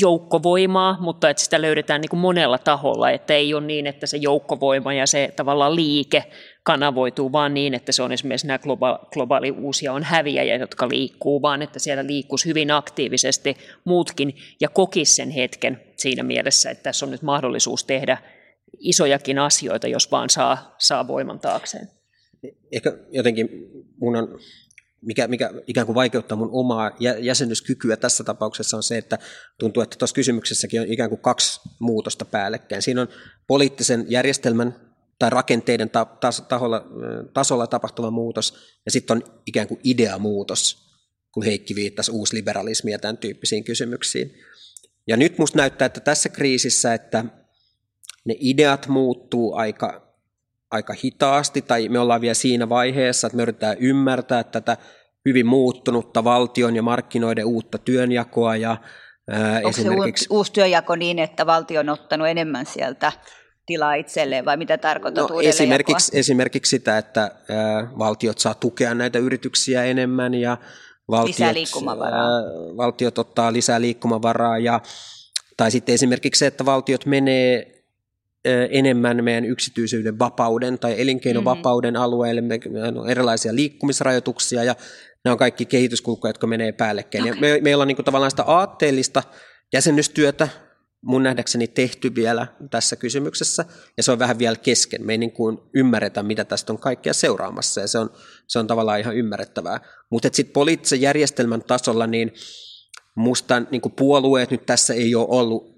joukkovoimaa, 0.00 0.96
mutta 1.00 1.30
että 1.30 1.42
sitä 1.42 1.62
löydetään 1.62 2.00
niin 2.00 2.08
kuin 2.08 2.20
monella 2.20 2.58
taholla, 2.58 3.10
että 3.10 3.34
ei 3.34 3.54
ole 3.54 3.66
niin, 3.66 3.86
että 3.86 4.06
se 4.06 4.16
joukkovoima 4.16 4.94
ja 4.94 5.06
se 5.06 5.32
tavallaan 5.36 5.76
liike 5.76 6.24
kanavoituu 6.62 7.32
vaan 7.32 7.54
niin, 7.54 7.74
että 7.74 7.92
se 7.92 8.02
on 8.02 8.12
esimerkiksi 8.12 8.46
nämä 8.46 8.58
globaali, 8.58 8.98
globaali 9.12 9.50
uusia 9.50 9.92
on 9.92 10.02
häviäjä, 10.02 10.56
jotka 10.56 10.88
liikkuu, 10.88 11.42
vaan 11.42 11.62
että 11.62 11.78
siellä 11.78 12.06
liikkuisi 12.06 12.48
hyvin 12.48 12.70
aktiivisesti 12.70 13.56
muutkin 13.84 14.36
ja 14.60 14.68
kokisi 14.68 15.14
sen 15.14 15.30
hetken 15.30 15.80
siinä 15.96 16.22
mielessä, 16.22 16.70
että 16.70 16.82
tässä 16.82 17.06
on 17.06 17.10
nyt 17.10 17.22
mahdollisuus 17.22 17.84
tehdä 17.84 18.18
isojakin 18.78 19.38
asioita, 19.38 19.88
jos 19.88 20.10
vaan 20.10 20.30
saa, 20.30 20.74
saa 20.78 21.08
voiman 21.08 21.40
taakseen. 21.40 21.88
Ehkä 22.72 22.92
jotenkin 23.10 23.48
mun 24.00 24.16
on 24.16 24.38
mikä, 25.02 25.28
mikä 25.28 25.50
ikään 25.66 25.86
kuin 25.86 25.94
vaikeuttaa 25.94 26.38
mun 26.38 26.50
omaa 26.52 26.90
jäsennyskykyä 27.20 27.96
tässä 27.96 28.24
tapauksessa 28.24 28.76
on 28.76 28.82
se, 28.82 28.98
että 28.98 29.18
tuntuu, 29.58 29.82
että 29.82 29.96
tuossa 29.98 30.14
kysymyksessäkin 30.14 30.80
on 30.80 30.86
ikään 30.92 31.10
kuin 31.10 31.20
kaksi 31.20 31.60
muutosta 31.78 32.24
päällekkäin. 32.24 32.82
Siinä 32.82 33.00
on 33.00 33.08
poliittisen 33.46 34.06
järjestelmän 34.08 34.76
tai 35.18 35.30
rakenteiden 35.30 35.90
taholla, 36.48 36.84
tasolla 37.34 37.66
tapahtuva 37.66 38.10
muutos, 38.10 38.54
ja 38.84 38.90
sitten 38.90 39.16
on 39.16 39.22
ikään 39.46 39.68
kuin 39.68 39.80
ideamuutos, 39.84 40.88
kun 41.32 41.42
Heikki 41.42 41.74
viittasi 41.74 42.10
uusliberalismia 42.10 42.94
ja 42.94 42.98
tämän 42.98 43.18
tyyppisiin 43.18 43.64
kysymyksiin. 43.64 44.34
Ja 45.06 45.16
nyt 45.16 45.38
musta 45.38 45.58
näyttää, 45.58 45.86
että 45.86 46.00
tässä 46.00 46.28
kriisissä, 46.28 46.94
että 46.94 47.24
ne 48.24 48.36
ideat 48.38 48.88
muuttuu 48.88 49.54
aika 49.54 50.07
aika 50.70 50.94
hitaasti, 51.04 51.62
tai 51.62 51.88
me 51.88 51.98
ollaan 51.98 52.20
vielä 52.20 52.34
siinä 52.34 52.68
vaiheessa, 52.68 53.26
että 53.26 53.36
me 53.36 53.42
yritetään 53.42 53.76
ymmärtää 53.80 54.44
tätä 54.44 54.76
hyvin 55.28 55.46
muuttunutta 55.46 56.24
valtion 56.24 56.76
ja 56.76 56.82
markkinoiden 56.82 57.46
uutta 57.46 57.78
työnjakoa. 57.78 58.56
Ja, 58.56 58.76
ää, 59.30 59.56
Onko 59.56 59.68
esimerkiksi... 59.68 60.24
se 60.24 60.34
uusi 60.34 60.52
työnjako 60.52 60.96
niin, 60.96 61.18
että 61.18 61.46
valtio 61.46 61.80
on 61.80 61.88
ottanut 61.88 62.28
enemmän 62.28 62.66
sieltä 62.66 63.12
tilaa 63.66 63.94
itselleen, 63.94 64.44
vai 64.44 64.56
mitä 64.56 64.78
tarkoitat 64.78 65.30
no, 65.30 65.40
esimerkiksi, 65.40 66.18
esimerkiksi 66.18 66.70
sitä, 66.70 66.98
että 66.98 67.20
ää, 67.20 67.90
valtiot 67.98 68.38
saa 68.38 68.54
tukea 68.54 68.94
näitä 68.94 69.18
yrityksiä 69.18 69.84
enemmän, 69.84 70.34
ja 70.34 70.56
valtiot, 71.10 71.28
lisää 71.28 71.54
liikkumavaraa. 71.54 72.36
Ää, 72.36 72.42
valtiot 72.76 73.18
ottaa 73.18 73.52
lisää 73.52 73.80
liikkumavaraa, 73.80 74.58
ja, 74.58 74.80
tai 75.56 75.70
sitten 75.70 75.94
esimerkiksi 75.94 76.38
se, 76.38 76.46
että 76.46 76.64
valtiot 76.64 77.06
menee 77.06 77.77
enemmän 78.70 79.24
meidän 79.24 79.44
yksityisyyden 79.44 80.18
vapauden 80.18 80.78
tai 80.78 81.00
elinkeinovapauden 81.00 81.94
mm-hmm. 81.94 82.04
alueelle. 82.04 82.40
Meillä 82.40 83.00
on 83.00 83.10
erilaisia 83.10 83.54
liikkumisrajoituksia 83.54 84.64
ja 84.64 84.74
ne 85.24 85.30
on 85.30 85.38
kaikki 85.38 85.66
kehityskulkuja, 85.66 86.28
jotka 86.28 86.46
menee 86.46 86.72
päällekkäin. 86.72 87.24
Okay. 87.24 87.34
Ja 87.34 87.40
me, 87.40 87.60
meillä 87.62 87.82
on 87.82 87.88
niin 87.88 87.96
kuin 87.96 88.04
tavallaan 88.04 88.30
sitä 88.30 88.42
aatteellista 88.42 89.22
jäsennystyötä 89.72 90.48
mun 91.02 91.22
nähdäkseni 91.22 91.68
tehty 91.68 92.14
vielä 92.14 92.46
tässä 92.70 92.96
kysymyksessä, 92.96 93.64
ja 93.96 94.02
se 94.02 94.12
on 94.12 94.18
vähän 94.18 94.38
vielä 94.38 94.56
kesken. 94.56 95.06
Me 95.06 95.12
ei 95.12 95.18
niin 95.18 95.32
kuin 95.32 95.58
ymmärretä, 95.74 96.22
mitä 96.22 96.44
tästä 96.44 96.72
on 96.72 96.78
kaikkea 96.78 97.12
seuraamassa, 97.12 97.80
ja 97.80 97.88
se 97.88 97.98
on, 97.98 98.10
se 98.46 98.58
on 98.58 98.66
tavallaan 98.66 99.00
ihan 99.00 99.16
ymmärrettävää. 99.16 99.80
Mutta 100.10 100.28
sitten 100.32 100.52
poliittisen 100.52 101.00
järjestelmän 101.00 101.62
tasolla, 101.62 102.06
niin 102.06 102.32
musta 103.16 103.62
niin 103.70 103.80
kuin 103.80 103.92
puolueet 103.92 104.50
nyt 104.50 104.66
tässä 104.66 104.94
ei 104.94 105.14
ole 105.14 105.26
ollut 105.28 105.77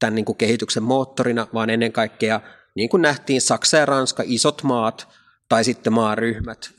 tämän 0.00 0.14
niin 0.14 0.24
kuin 0.24 0.38
kehityksen 0.38 0.82
moottorina, 0.82 1.46
vaan 1.54 1.70
ennen 1.70 1.92
kaikkea, 1.92 2.40
niin 2.76 2.88
kuin 2.88 3.02
nähtiin, 3.02 3.40
Saksa 3.40 3.76
ja 3.76 3.86
Ranska, 3.86 4.22
isot 4.26 4.62
maat 4.62 5.08
tai 5.48 5.64
sitten 5.64 5.92
maaryhmät, 5.92 6.70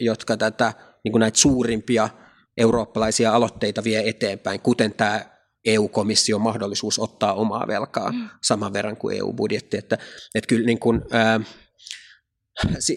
jotka 0.00 0.36
tätä 0.36 0.72
niin 1.04 1.12
kuin 1.12 1.20
näitä 1.20 1.38
suurimpia 1.38 2.08
eurooppalaisia 2.56 3.32
aloitteita 3.32 3.84
vie 3.84 4.08
eteenpäin, 4.08 4.60
kuten 4.60 4.94
tämä 4.94 5.20
EU-komission 5.64 6.40
mahdollisuus 6.40 6.98
ottaa 6.98 7.34
omaa 7.34 7.66
velkaa 7.66 8.12
mm. 8.12 8.28
saman 8.42 8.72
verran 8.72 8.96
kuin 8.96 9.16
EU-budjetti. 9.16 9.76
Että, 9.76 9.98
että 10.34 10.48
kyllä 10.48 10.66
niin 10.66 10.78
kuin, 10.78 11.02
ää, 11.10 11.40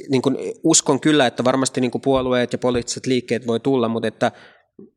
niin 0.09 0.21
kuin 0.21 0.37
uskon 0.63 0.99
kyllä, 0.99 1.27
että 1.27 1.43
varmasti 1.43 1.81
niin 1.81 1.91
kuin 1.91 2.01
puolueet 2.01 2.53
ja 2.53 2.59
poliittiset 2.59 3.05
liikkeet 3.05 3.47
voi 3.47 3.59
tulla, 3.59 3.87
mutta 3.87 4.07
että 4.07 4.31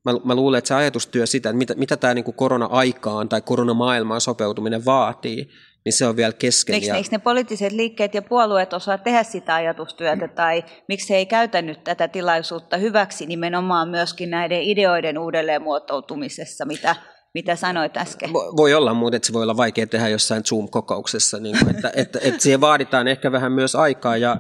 mä, 0.05 0.13
mä 0.25 0.35
luulen, 0.35 0.59
että 0.59 0.69
se 0.69 0.75
ajatustyö 0.75 1.27
sitä, 1.27 1.49
että 1.49 1.59
mitä, 1.59 1.75
mitä 1.75 1.97
tämä 1.97 2.15
niin 2.15 2.35
korona-aikaan 2.35 3.29
tai 3.29 3.41
koronamaailmaan 3.41 4.21
sopeutuminen 4.21 4.85
vaatii, 4.85 5.51
niin 5.85 5.93
se 5.93 6.07
on 6.07 6.17
vielä 6.17 6.33
kesken. 6.33 6.75
Eikö, 6.75 6.87
ja... 6.87 6.95
eikö 6.95 7.09
ne 7.13 7.19
poliittiset 7.19 7.73
liikkeet 7.73 8.15
ja 8.15 8.23
puolueet 8.23 8.73
osaa 8.73 8.99
tehdä 8.99 9.23
sitä 9.23 9.55
ajatustyötä, 9.55 10.29
tai 10.29 10.65
miksi 10.89 11.11
he 11.11 11.19
ei 11.19 11.27
käytä 11.27 11.63
nyt 11.63 11.85
tätä 11.85 12.09
tilaisuutta 12.09 12.77
hyväksi 12.77 13.27
nimenomaan 13.27 13.89
myöskin 13.89 14.31
näiden 14.31 14.63
ideoiden 14.63 15.19
uudelleen 15.19 15.63
muotoutumisessa, 15.63 16.65
mitä 16.65 16.97
mitä 17.35 17.57
sanoit 17.57 17.97
äsken. 17.97 18.33
Voi 18.33 18.75
olla, 18.75 18.95
mutta 18.95 19.17
että 19.17 19.27
se 19.27 19.33
voi 19.33 19.43
olla 19.43 19.57
vaikea 19.57 19.87
tehdä 19.87 20.09
jossain 20.09 20.45
Zoom-kokouksessa, 20.45 21.39
niin 21.39 21.59
kuin, 21.59 21.77
että, 21.77 21.93
että, 21.97 22.19
että 22.23 22.43
siihen 22.43 22.61
vaaditaan 22.61 23.09
ehkä 23.09 23.33
vähän 23.33 23.53
myös 23.53 23.75
aikaa 23.75 24.17
ja 24.17 24.37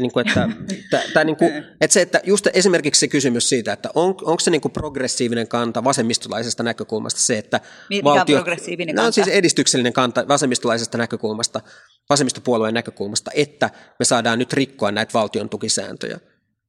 niin 0.00 0.12
kuin, 0.12 0.28
että, 0.28 0.48
tää, 1.14 1.24
niin 1.24 1.36
kuin, 1.36 1.52
että 1.80 1.94
se, 1.94 2.00
että 2.00 2.20
just 2.24 2.46
esimerkiksi 2.52 3.00
se 3.00 3.08
kysymys 3.08 3.48
siitä, 3.48 3.72
että 3.72 3.90
on, 3.94 4.08
onko 4.08 4.40
se 4.40 4.50
niin 4.50 4.60
kuin 4.60 4.72
progressiivinen 4.72 5.48
kanta 5.48 5.84
vasemmistolaisesta 5.84 6.62
näkökulmasta 6.62 7.20
se, 7.20 7.38
että 7.38 7.60
Mikä 7.88 8.04
valtio, 8.04 8.36
progressiivinen 8.36 8.94
kanta? 8.94 9.08
No, 9.08 9.12
siis 9.12 9.28
edistyksellinen 9.28 9.92
kanta 9.92 10.28
vasemmistolaisesta 10.28 10.98
näkökulmasta, 10.98 11.60
vasemmistopuolueen 12.10 12.74
näkökulmasta, 12.74 13.30
että 13.34 13.70
me 13.98 14.04
saadaan 14.04 14.38
nyt 14.38 14.52
rikkoa 14.52 14.92
näitä 14.92 15.12
valtion 15.14 15.48
tukisääntöjä. 15.48 16.20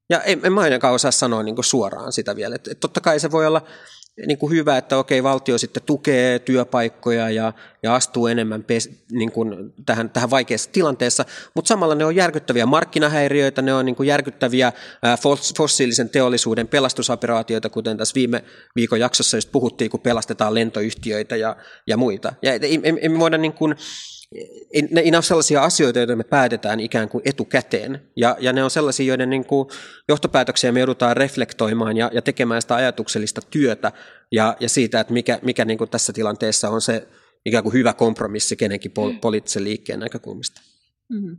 Ja 0.09 0.21
en, 0.21 0.39
en 0.43 0.53
mä 0.53 0.61
ainakaan 0.61 0.93
osaa 0.93 1.11
sanoa 1.11 1.43
niin 1.43 1.55
kuin 1.55 1.65
suoraan 1.65 2.13
sitä 2.13 2.35
vielä. 2.35 2.55
Että, 2.55 2.71
että 2.71 2.81
totta 2.81 3.01
kai 3.01 3.19
se 3.19 3.31
voi 3.31 3.47
olla 3.47 3.61
niin 4.25 4.37
kuin 4.37 4.51
hyvä, 4.51 4.77
että 4.77 4.97
okei, 4.97 5.23
valtio 5.23 5.57
sitten 5.57 5.83
tukee 5.83 6.39
työpaikkoja 6.39 7.29
ja, 7.29 7.53
ja 7.83 7.95
astuu 7.95 8.27
enemmän 8.27 8.63
pes, 8.63 8.89
niin 9.11 9.31
kuin 9.31 9.73
tähän, 9.85 10.09
tähän 10.09 10.29
vaikeassa 10.29 10.69
tilanteessa, 10.71 11.25
mutta 11.53 11.67
samalla 11.67 11.95
ne 11.95 12.05
on 12.05 12.15
järkyttäviä 12.15 12.65
markkinahäiriöitä, 12.65 13.61
ne 13.61 13.73
on 13.73 13.85
niin 13.85 13.95
kuin 13.95 14.07
järkyttäviä 14.07 14.73
fossiilisen 15.57 16.09
teollisuuden 16.09 16.67
pelastusoperaatioita, 16.67 17.69
kuten 17.69 17.97
tässä 17.97 18.15
viime 18.15 18.43
viikon 18.75 18.99
jaksossa 18.99 19.37
just 19.37 19.51
puhuttiin, 19.51 19.91
kun 19.91 19.99
pelastetaan 19.99 20.53
lentoyhtiöitä 20.53 21.35
ja, 21.35 21.55
ja 21.87 21.97
muita. 21.97 22.33
Ja 22.41 22.53
emme 22.53 22.99
em, 23.01 23.19
voida 23.19 23.37
niin 23.37 23.53
kuin, 23.53 23.75
ne, 24.91 25.11
ne 25.11 25.17
on 25.17 25.23
sellaisia 25.23 25.63
asioita, 25.63 25.99
joita 25.99 26.15
me 26.15 26.23
päätetään 26.23 26.79
ikään 26.79 27.09
kuin 27.09 27.21
etukäteen, 27.25 28.01
ja, 28.15 28.37
ja 28.39 28.53
ne 28.53 28.63
on 28.63 28.71
sellaisia, 28.71 29.05
joiden 29.05 29.29
niin 29.29 29.45
kuin 29.45 29.69
johtopäätöksiä 30.09 30.71
me 30.71 30.79
joudutaan 30.79 31.17
reflektoimaan 31.17 31.97
ja, 31.97 32.09
ja 32.13 32.21
tekemään 32.21 32.61
sitä 32.61 32.75
ajatuksellista 32.75 33.41
työtä, 33.49 33.91
ja, 34.31 34.57
ja 34.59 34.69
siitä, 34.69 34.99
että 34.99 35.13
mikä, 35.13 35.39
mikä 35.41 35.65
niin 35.65 35.77
kuin 35.77 35.89
tässä 35.89 36.13
tilanteessa 36.13 36.69
on 36.69 36.81
se 36.81 37.07
ikään 37.45 37.63
kuin 37.63 37.73
hyvä 37.73 37.93
kompromissi 37.93 38.55
kenenkin 38.55 38.91
pol- 38.91 39.11
mm. 39.11 39.19
poliittisen 39.19 39.63
liikkeen 39.63 39.99
näkökulmasta. 39.99 40.61
Mm-hmm. 41.09 41.37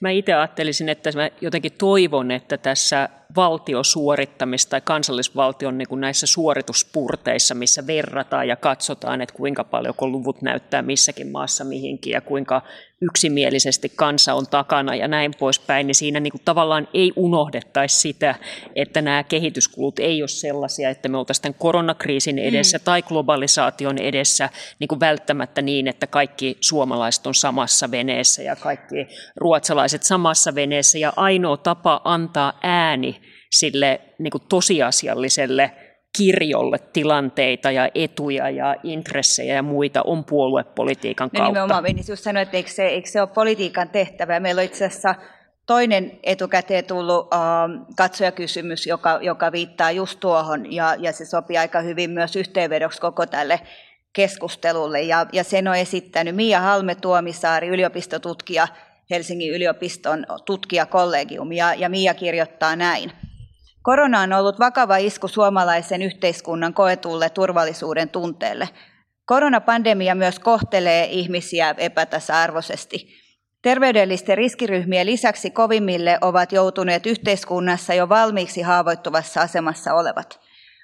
Mä 0.00 0.10
itse 0.10 0.34
ajattelisin, 0.34 0.88
että 0.88 1.10
mä 1.14 1.30
jotenkin 1.40 1.72
toivon, 1.72 2.30
että 2.30 2.58
tässä 2.58 3.08
valtiosuorittamista 3.36 4.70
tai 4.70 4.80
kansallisvaltion 4.80 5.78
niin 5.78 5.88
kuin 5.88 6.00
näissä 6.00 6.26
suorituspurteissa, 6.26 7.54
missä 7.54 7.86
verrataan 7.86 8.48
ja 8.48 8.56
katsotaan, 8.56 9.20
että 9.20 9.34
kuinka 9.34 9.64
paljon 9.64 9.94
kun 9.94 10.12
luvut 10.12 10.42
näyttää 10.42 10.82
missäkin 10.82 11.28
maassa 11.28 11.64
mihinkin 11.64 12.12
ja 12.12 12.20
kuinka 12.20 12.62
yksimielisesti 13.02 13.92
kansa 13.96 14.34
on 14.34 14.46
takana 14.46 14.94
ja 14.94 15.08
näin 15.08 15.32
poispäin, 15.38 15.86
niin 15.86 15.94
siinä 15.94 16.20
niin 16.20 16.30
kuin 16.30 16.42
tavallaan 16.44 16.88
ei 16.94 17.12
unohdettaisi 17.16 18.00
sitä, 18.00 18.34
että 18.74 19.02
nämä 19.02 19.24
kehityskulut 19.24 19.98
ei 19.98 20.22
ole 20.22 20.28
sellaisia, 20.28 20.90
että 20.90 21.08
me 21.08 21.18
oltaisiin 21.18 21.42
tämän 21.42 21.54
koronakriisin 21.58 22.36
mm. 22.36 22.42
edessä 22.42 22.78
mm. 22.78 22.84
tai 22.84 23.02
globalisaation 23.02 23.98
edessä 23.98 24.48
niin 24.78 24.88
kuin 24.88 25.00
välttämättä 25.00 25.62
niin, 25.62 25.88
että 25.88 26.06
kaikki 26.06 26.56
suomalaiset 26.60 27.26
on 27.26 27.34
samassa 27.34 27.90
veneessä 27.90 28.42
ja 28.42 28.56
kaikki 28.56 29.08
ruotsalaiset 29.36 30.02
samassa 30.02 30.54
veneessä 30.54 30.98
ja 30.98 31.12
ainoa 31.16 31.56
tapa 31.56 32.00
antaa 32.04 32.58
ääni 32.62 33.19
sille 33.52 34.00
niin 34.18 34.30
kuin 34.30 34.42
tosiasialliselle 34.48 35.70
kirjolle 36.16 36.78
tilanteita 36.92 37.70
ja 37.70 37.88
etuja 37.94 38.50
ja 38.50 38.76
intressejä 38.82 39.54
ja 39.54 39.62
muita 39.62 40.02
on 40.02 40.24
puoluepolitiikan 40.24 41.30
no, 41.32 41.38
kautta. 41.38 41.52
Nimenomaan, 41.52 41.82
Vennis 41.82 42.08
just 42.08 42.22
sanoi, 42.22 42.42
että 42.42 42.56
eikö 42.56 42.70
se, 42.70 42.86
eikö 42.86 43.08
se 43.08 43.20
ole 43.20 43.28
politiikan 43.34 43.88
tehtävä. 43.88 44.40
Meillä 44.40 44.58
on 44.58 44.64
itse 44.64 44.84
asiassa 44.84 45.14
toinen 45.66 46.18
etukäteen 46.22 46.84
tullut 46.84 47.34
äh, 47.34 47.40
katsojakysymys, 47.96 48.86
joka, 48.86 49.18
joka 49.22 49.52
viittaa 49.52 49.90
just 49.90 50.20
tuohon, 50.20 50.72
ja, 50.72 50.96
ja 50.98 51.12
se 51.12 51.24
sopii 51.24 51.58
aika 51.58 51.80
hyvin 51.80 52.10
myös 52.10 52.36
yhteenvedoksi 52.36 53.00
koko 53.00 53.26
tälle 53.26 53.60
keskustelulle. 54.12 55.02
Ja, 55.02 55.26
ja 55.32 55.44
sen 55.44 55.68
on 55.68 55.76
esittänyt 55.76 56.36
Mia 56.36 56.60
Halme 56.60 56.94
Tuomisaari, 56.94 57.68
yliopistotutkija, 57.68 58.68
Helsingin 59.10 59.54
yliopiston 59.54 60.26
tutkijakollegium, 60.44 61.52
ja, 61.52 61.74
ja 61.74 61.88
Mia 61.88 62.14
kirjoittaa 62.14 62.76
näin. 62.76 63.12
Korona 63.82 64.20
on 64.20 64.32
ollut 64.32 64.58
vakava 64.58 64.96
isku 64.96 65.28
suomalaisen 65.28 66.02
yhteiskunnan 66.02 66.74
koetulle 66.74 67.30
turvallisuuden 67.30 68.08
tunteelle. 68.08 68.68
Koronapandemia 69.24 70.14
myös 70.14 70.38
kohtelee 70.38 71.04
ihmisiä 71.04 71.74
epätasa-arvoisesti. 71.78 73.08
Terveydellisten 73.62 74.38
riskiryhmien 74.38 75.06
lisäksi 75.06 75.50
kovimmille 75.50 76.18
ovat 76.20 76.52
joutuneet 76.52 77.06
yhteiskunnassa 77.06 77.94
jo 77.94 78.08
valmiiksi 78.08 78.62
haavoittuvassa 78.62 79.40
asemassa 79.40 79.94
olevat. 79.94 80.40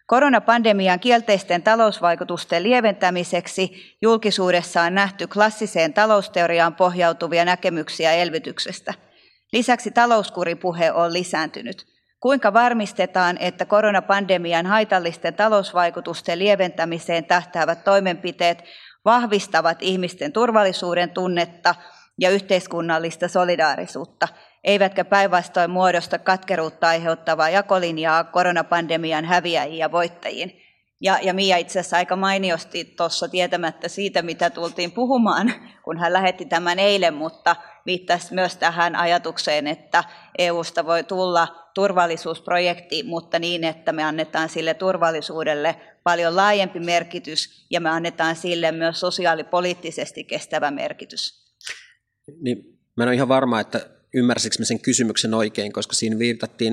Koronapandemian 0.07 1.01
kielteisten 1.01 1.63
talousvaikutusten 1.63 2.63
lieventämiseksi 2.63 3.97
julkisuudessa 4.03 4.83
on 4.83 4.95
nähty 4.95 5.27
klassiseen 5.27 5.95
talousteoriaan 5.95 6.75
pohjautuvia 6.75 7.45
näkemyksiä 7.45 8.13
elvytyksestä. 8.13 8.95
Lisäksi 9.53 9.91
talouskuripuhe 9.91 10.93
on 10.93 11.13
lisääntynyt. 11.13 11.96
Kuinka 12.27 12.53
varmistetaan, 12.53 13.37
että 13.41 13.65
koronapandemian 13.65 14.67
haitallisten 14.67 15.35
talousvaikutusten 15.35 16.39
lieventämiseen 16.39 17.25
tähtäävät 17.25 17.85
toimenpiteet 17.85 18.65
vahvistavat 19.05 19.79
ihmisten 19.81 20.33
turvallisuuden 20.33 21.11
tunnetta 21.11 21.75
ja 22.19 22.31
yhteiskunnallista 22.31 23.29
solidaarisuutta, 23.29 24.29
eivätkä 24.65 25.05
päinvastoin 25.05 25.71
muodosta 25.71 26.19
katkeruutta 26.19 26.89
aiheuttavaa 26.89 27.51
jakolinjaa 27.51 28.25
koronapandemian 28.25 29.25
häviäjiin 29.25 29.79
ja 29.79 29.93
voittajiin. 29.93 30.63
Ja, 31.01 31.19
ja 31.23 31.35
Mia 31.35 31.57
itse 31.57 31.81
asiassa 31.81 31.97
aika 31.97 32.17
mainiosti 32.17 32.85
tuossa 32.85 33.29
tietämättä 33.29 33.89
siitä, 33.89 34.23
mitä 34.23 34.51
tultiin 34.51 34.93
puhumaan, 34.93 35.53
kun 35.85 35.99
hän 35.99 36.13
lähetti 36.13 36.45
tämän 36.45 36.79
eilen, 36.79 37.15
mutta 37.15 37.57
viittasi 37.87 38.35
myös 38.35 38.57
tähän 38.57 38.97
ajatukseen, 38.97 39.67
että 39.67 40.05
EUsta 40.39 40.87
voi 40.87 41.05
tulla 41.05 41.66
turvallisuusprojekti, 41.77 43.03
mutta 43.03 43.39
niin, 43.39 43.65
että 43.65 43.93
me 43.93 44.05
annetaan 44.05 44.49
sille 44.49 44.75
turvallisuudelle 44.75 45.77
paljon 46.03 46.37
laajempi 46.37 46.81
merkitys 46.81 47.67
ja 47.71 47.81
me 47.81 47.89
annetaan 47.89 48.37
sille 48.37 48.73
myös 48.73 49.01
sosiaalipoliittisesti 49.01 50.25
kestävä 50.25 50.71
merkitys. 50.71 51.55
Niin, 52.41 52.79
mä 52.97 53.05
en 53.05 53.09
ole 53.09 53.15
ihan 53.15 53.29
varma, 53.29 53.61
että 53.61 53.91
ymmärsikö 54.15 54.65
sen 54.65 54.81
kysymyksen 54.81 55.35
oikein, 55.35 55.73
koska 55.73 55.95
siinä 55.95 56.19
viitattiin, 56.19 56.73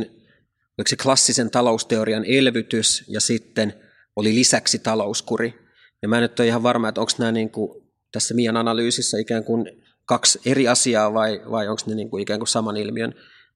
oliko 0.77 0.87
se 0.87 0.95
klassisen 0.95 1.51
talousteorian 1.51 2.25
elvytys 2.25 3.03
ja 3.07 3.21
sitten 3.21 3.73
oli 4.15 4.35
lisäksi 4.35 4.79
talouskuri. 4.79 5.53
Ja 6.01 6.07
mä 6.07 6.17
en 6.17 6.21
nyt 6.21 6.39
ole 6.39 6.47
ihan 6.47 6.63
varma, 6.63 6.89
että 6.89 7.01
onko 7.01 7.11
nämä 7.17 7.31
niin 7.31 7.49
kuin 7.49 7.83
tässä 8.11 8.33
Mian 8.33 8.57
analyysissä 8.57 9.17
ikään 9.17 9.43
kuin 9.43 9.83
kaksi 10.05 10.39
eri 10.45 10.67
asiaa 10.67 11.13
vai, 11.13 11.41
vai 11.51 11.67
onko 11.67 11.81
ne 11.87 11.95
niin 11.95 12.09
kuin 12.09 12.21
ikään 12.21 12.39
kuin 12.39 12.47
saman 12.47 12.77
ilmiön 12.77 13.13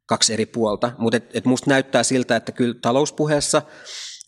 kaksi 0.07 0.33
eri 0.33 0.45
puolta. 0.45 0.91
Mutta 0.97 1.17
et, 1.17 1.35
et 1.35 1.45
musta 1.45 1.69
näyttää 1.69 2.03
siltä, 2.03 2.35
että 2.35 2.51
kyllä 2.51 2.75
talouspuheessa 2.81 3.61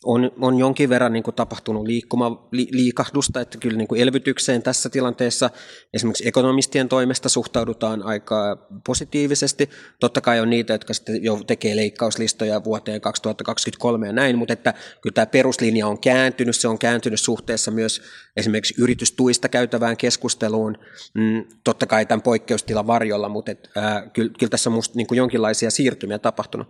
on, 0.04 0.32
on 0.42 0.58
jonkin 0.60 0.90
verran 0.90 1.14
niin 1.14 1.24
kuin 1.24 1.36
tapahtunut 1.36 1.86
liikkuma, 1.88 2.48
li, 2.52 2.68
liikahdusta, 2.72 3.42
että 3.42 3.58
kyllä 3.58 3.78
niin 3.78 3.88
kuin 3.88 4.02
elvytykseen 4.02 4.64
tässä 4.64 4.90
tilanteessa 4.90 5.50
esimerkiksi 5.94 6.28
ekonomistien 6.28 6.90
toimesta 6.90 7.30
suhtaudutaan 7.30 8.04
aika 8.04 8.68
positiivisesti. 8.86 9.70
Totta 10.00 10.22
kai 10.22 10.40
on 10.40 10.50
niitä, 10.50 10.74
jotka 10.74 10.94
sitten 10.94 11.24
jo 11.24 11.40
tekee 11.48 11.76
leikkauslistoja 11.76 12.64
vuoteen 12.64 13.02
2023 13.02 14.08
ja 14.08 14.14
näin, 14.14 14.38
mutta 14.38 14.54
että 14.54 14.74
kyllä 15.02 15.14
tämä 15.14 15.26
peruslinja 15.26 15.88
on 15.88 16.00
kääntynyt, 16.00 16.56
se 16.56 16.68
on 16.68 16.80
kääntynyt 16.80 17.20
suhteessa 17.20 17.72
myös 17.72 18.02
esimerkiksi 18.38 18.76
yritystuista 18.78 19.50
käytävään 19.50 19.98
keskusteluun, 19.98 20.78
mm, 21.14 21.46
totta 21.64 21.86
kai 21.86 22.06
tämän 22.06 22.22
poikkeustilan 22.22 22.88
varjolla, 22.88 23.30
mutta 23.30 23.52
et, 23.52 23.70
ää, 23.76 24.10
kyllä, 24.14 24.32
kyllä 24.40 24.50
tässä 24.50 24.70
on 24.70 24.74
musta 24.74 24.98
niin 24.98 25.08
kuin 25.08 25.18
jonkinlaisia 25.18 25.72
siirtymiä 25.72 26.20
tapahtunut. 26.20 26.68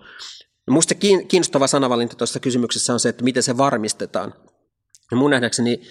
Minusta 0.69 0.95
kiinnostava 1.27 1.67
sanavalinta 1.67 2.15
tuossa 2.15 2.39
kysymyksessä 2.39 2.93
on 2.93 2.99
se, 2.99 3.09
että 3.09 3.23
miten 3.23 3.43
se 3.43 3.57
varmistetaan. 3.57 4.33
Ja 5.11 5.17
mun 5.17 5.31
nähdäkseni 5.31 5.81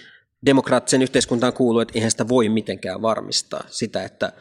demokraattisen 0.45 1.01
yhteiskuntaan 1.01 1.53
kuuluu, 1.53 1.81
että 1.81 1.91
eihän 1.95 2.11
sitä 2.11 2.27
voi 2.27 2.49
mitenkään 2.49 3.01
varmistaa 3.01 3.63
sitä, 3.67 4.03
että 4.03 4.33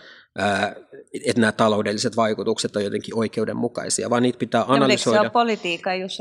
että 1.24 1.40
nämä 1.40 1.52
taloudelliset 1.52 2.16
vaikutukset 2.16 2.76
on 2.76 2.84
jotenkin 2.84 3.18
oikeudenmukaisia, 3.18 4.10
vaan 4.10 4.22
niitä 4.22 4.38
pitää 4.38 4.64
analysoida. 4.68 5.18
No, 5.18 5.22
se 5.22 5.26
on 5.26 5.32
politiikan 5.32 6.00
just 6.00 6.20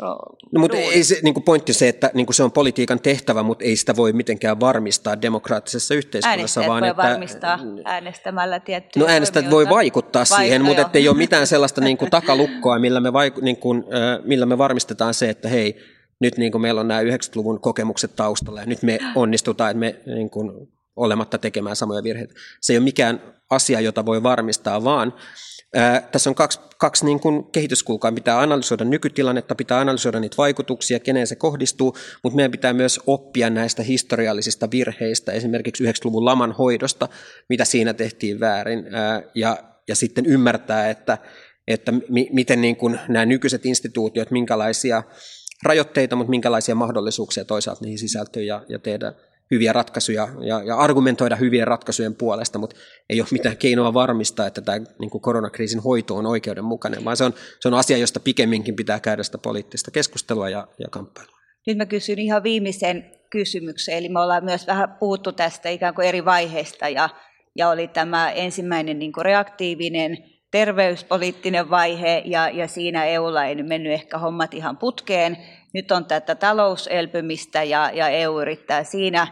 no, 0.51 0.59
mutta 0.59 0.77
ei 0.77 1.03
se, 1.03 1.19
niin 1.23 1.33
kuin 1.33 1.43
pointti 1.43 1.73
se, 1.73 1.87
että 1.87 2.11
niin 2.13 2.25
kuin 2.25 2.35
se 2.35 2.43
on 2.43 2.51
politiikan 2.51 2.99
tehtävä, 2.99 3.43
mutta 3.43 3.65
ei 3.65 3.75
sitä 3.75 3.95
voi 3.95 4.13
mitenkään 4.13 4.59
varmistaa 4.59 5.21
demokraattisessa 5.21 5.93
yhteiskunnassa. 5.93 6.59
Äänestäjät 6.61 6.67
vaan 6.67 6.81
voi 6.81 6.89
että, 6.89 7.03
varmistaa 7.03 7.59
äänestämällä 7.85 8.59
tiettyjä 8.59 9.05
No 9.05 9.11
äänestäjät 9.11 9.51
voi 9.51 9.69
vaikuttaa 9.69 10.25
siihen, 10.25 10.65
mutta 10.65 10.89
ei 10.93 11.09
ole 11.09 11.17
mitään 11.17 11.47
sellaista 11.57 11.81
niin 11.81 11.97
kuin 11.97 12.11
takalukkoa, 12.11 12.79
millä 12.79 12.99
me, 12.99 13.13
vaiku, 13.13 13.41
niin 13.41 13.57
kuin, 13.57 13.83
millä 14.23 14.45
me 14.45 14.57
varmistetaan 14.57 15.13
se, 15.13 15.29
että 15.29 15.49
hei, 15.49 15.77
nyt 16.19 16.37
niin 16.37 16.51
kuin 16.51 16.61
meillä 16.61 16.81
on 16.81 16.87
nämä 16.87 17.01
90-luvun 17.01 17.59
kokemukset 17.59 18.15
taustalla 18.15 18.59
ja 18.59 18.65
nyt 18.65 18.83
me 18.83 18.99
onnistutaan, 19.15 19.71
että 19.71 19.79
me 19.79 19.95
niin 20.15 20.29
kuin, 20.29 20.67
olematta 20.97 21.37
tekemään 21.37 21.75
samoja 21.75 22.03
virheitä. 22.03 22.33
Se 22.61 22.73
ei 22.73 22.77
ole 22.77 22.83
mikään 22.83 23.21
asia, 23.49 23.79
jota 23.79 24.05
voi 24.05 24.23
varmistaa, 24.23 24.83
vaan 24.83 25.13
ää, 25.75 26.01
tässä 26.01 26.29
on 26.29 26.35
kaksi, 26.35 26.59
kaksi 26.77 27.05
niin 27.05 27.19
kuin 27.19 27.43
kehityskulkaa. 27.51 28.11
Pitää 28.11 28.39
analysoida 28.39 28.85
nykytilannetta, 28.85 29.55
pitää 29.55 29.79
analysoida 29.79 30.19
niitä 30.19 30.37
vaikutuksia, 30.37 30.99
keneen 30.99 31.27
se 31.27 31.35
kohdistuu, 31.35 31.97
mutta 32.23 32.35
meidän 32.35 32.51
pitää 32.51 32.73
myös 32.73 32.99
oppia 33.07 33.49
näistä 33.49 33.83
historiallisista 33.83 34.71
virheistä, 34.71 35.31
esimerkiksi 35.31 35.83
90-luvun 35.83 36.25
laman 36.25 36.51
hoidosta, 36.51 37.09
mitä 37.49 37.65
siinä 37.65 37.93
tehtiin 37.93 38.39
väärin, 38.39 38.95
ää, 38.95 39.21
ja, 39.35 39.57
ja 39.87 39.95
sitten 39.95 40.25
ymmärtää, 40.25 40.89
että, 40.89 41.17
että 41.67 41.93
mi, 42.09 42.29
miten 42.33 42.61
niin 42.61 42.75
kuin 42.75 42.99
nämä 43.07 43.25
nykyiset 43.25 43.65
instituutiot, 43.65 44.31
minkälaisia 44.31 45.03
rajoitteita, 45.63 46.15
mutta 46.15 46.29
minkälaisia 46.29 46.75
mahdollisuuksia 46.75 47.45
toisaalta 47.45 47.83
niihin 47.83 47.99
sisältyy 47.99 48.43
ja, 48.43 48.65
ja 48.69 48.79
tehdä 48.79 49.13
hyviä 49.51 49.73
ratkaisuja 49.73 50.27
ja, 50.41 50.63
ja 50.63 50.77
argumentoida 50.77 51.35
hyvien 51.35 51.67
ratkaisujen 51.67 52.15
puolesta, 52.15 52.59
mutta 52.59 52.75
ei 53.09 53.21
ole 53.21 53.27
mitään 53.31 53.57
keinoa 53.57 53.93
varmistaa, 53.93 54.47
että 54.47 54.61
tämä 54.61 54.79
niin 54.99 55.09
kuin 55.09 55.21
koronakriisin 55.21 55.79
hoito 55.79 56.15
on 56.15 56.25
oikeudenmukainen, 56.25 57.05
vaan 57.05 57.17
se 57.17 57.23
on, 57.23 57.33
se 57.59 57.67
on 57.67 57.73
asia, 57.73 57.97
josta 57.97 58.19
pikemminkin 58.19 58.75
pitää 58.75 58.99
käydä 58.99 59.23
sitä 59.23 59.37
poliittista 59.37 59.91
keskustelua 59.91 60.49
ja, 60.49 60.67
ja 60.79 60.87
kamppailua. 60.89 61.37
Nyt 61.67 61.77
mä 61.77 61.85
kysyn 61.85 62.19
ihan 62.19 62.43
viimeisen 62.43 63.11
kysymyksen, 63.29 63.95
eli 63.95 64.09
me 64.09 64.19
ollaan 64.19 64.45
myös 64.45 64.67
vähän 64.67 64.95
puhuttu 64.99 65.31
tästä 65.31 65.69
ikään 65.69 65.95
kuin 65.95 66.07
eri 66.07 66.25
vaiheista, 66.25 66.89
ja, 66.89 67.09
ja 67.55 67.69
oli 67.69 67.87
tämä 67.87 68.31
ensimmäinen 68.31 68.99
niin 68.99 69.13
kuin 69.13 69.25
reaktiivinen 69.25 70.17
terveyspoliittinen 70.57 71.69
vaihe, 71.69 72.21
ja, 72.25 72.49
ja 72.49 72.67
siinä 72.67 73.05
EUlla 73.05 73.45
ei 73.45 73.55
nyt 73.55 73.67
mennyt 73.67 73.93
ehkä 73.93 74.17
hommat 74.17 74.53
ihan 74.53 74.77
putkeen, 74.77 75.37
nyt 75.73 75.91
on 75.91 76.05
tätä 76.05 76.35
talouselpymistä 76.35 77.63
ja, 77.63 77.91
ja 77.93 78.07
EU 78.07 78.39
yrittää 78.39 78.83
siinä 78.83 79.27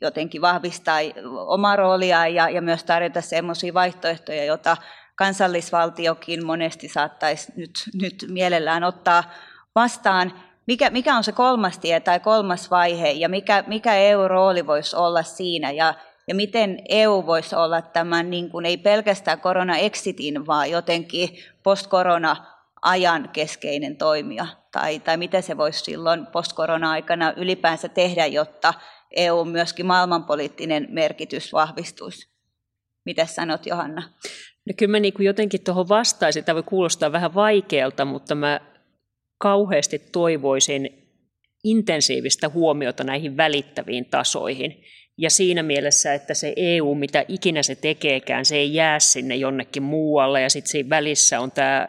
jotenkin 0.00 0.40
vahvistaa 0.40 0.98
omaa 1.46 1.76
roolia 1.76 2.26
ja, 2.26 2.48
ja 2.48 2.62
myös 2.62 2.84
tarjota 2.84 3.20
sellaisia 3.20 3.74
vaihtoehtoja, 3.74 4.44
joita 4.44 4.76
kansallisvaltiokin 5.16 6.46
monesti 6.46 6.88
saattaisi 6.88 7.52
nyt, 7.56 7.70
nyt 8.00 8.24
mielellään 8.28 8.84
ottaa 8.84 9.24
vastaan. 9.74 10.32
Mikä, 10.66 10.90
mikä 10.90 11.16
on 11.16 11.24
se 11.24 11.32
kolmas 11.32 11.78
tie 11.78 12.00
tai 12.00 12.20
kolmas 12.20 12.70
vaihe 12.70 13.10
ja 13.10 13.28
mikä, 13.28 13.64
mikä 13.66 13.94
EU-rooli 13.94 14.66
voisi 14.66 14.96
olla 14.96 15.22
siinä 15.22 15.70
ja, 15.70 15.94
ja 16.30 16.34
miten 16.34 16.78
EU 16.88 17.26
voisi 17.26 17.56
olla 17.56 17.82
tämän 17.82 18.30
niin 18.30 18.50
kuin 18.50 18.66
ei 18.66 18.76
pelkästään 18.76 19.40
korona-exitin, 19.40 20.46
vaan 20.46 20.70
jotenkin 20.70 21.28
post-korona 21.62 22.46
ajan 22.82 23.28
keskeinen 23.32 23.96
toimija, 23.96 24.46
tai, 24.72 25.00
tai 25.00 25.16
mitä 25.16 25.40
se 25.40 25.56
voisi 25.56 25.84
silloin 25.84 26.26
post-korona-aikana 26.26 27.32
ylipäänsä 27.36 27.88
tehdä, 27.88 28.26
jotta 28.26 28.74
EU 29.16 29.44
myöskin 29.44 29.86
maailmanpoliittinen 29.86 30.86
merkitys 30.90 31.52
vahvistuisi. 31.52 32.28
Mitä 33.04 33.26
sanot, 33.26 33.66
Johanna? 33.66 34.02
No 34.66 34.74
kyllä 34.76 34.90
mä 34.90 35.00
niin 35.00 35.14
kuin 35.14 35.26
jotenkin 35.26 35.64
tuohon 35.64 35.88
vastaisin, 35.88 36.44
tämä 36.44 36.54
voi 36.54 36.62
kuulostaa 36.62 37.12
vähän 37.12 37.34
vaikealta, 37.34 38.04
mutta 38.04 38.34
mä 38.34 38.60
kauheasti 39.38 39.98
toivoisin 39.98 41.08
intensiivistä 41.64 42.48
huomiota 42.48 43.04
näihin 43.04 43.36
välittäviin 43.36 44.04
tasoihin. 44.04 44.84
Ja 45.18 45.30
siinä 45.30 45.62
mielessä, 45.62 46.14
että 46.14 46.34
se 46.34 46.52
EU, 46.56 46.94
mitä 46.94 47.24
ikinä 47.28 47.62
se 47.62 47.74
tekeekään, 47.74 48.44
se 48.44 48.56
ei 48.56 48.74
jää 48.74 49.00
sinne 49.00 49.36
jonnekin 49.36 49.82
muualle. 49.82 50.42
Ja 50.42 50.50
sitten 50.50 50.70
siinä 50.70 50.90
välissä 50.90 51.40
on 51.40 51.50
tämä 51.52 51.88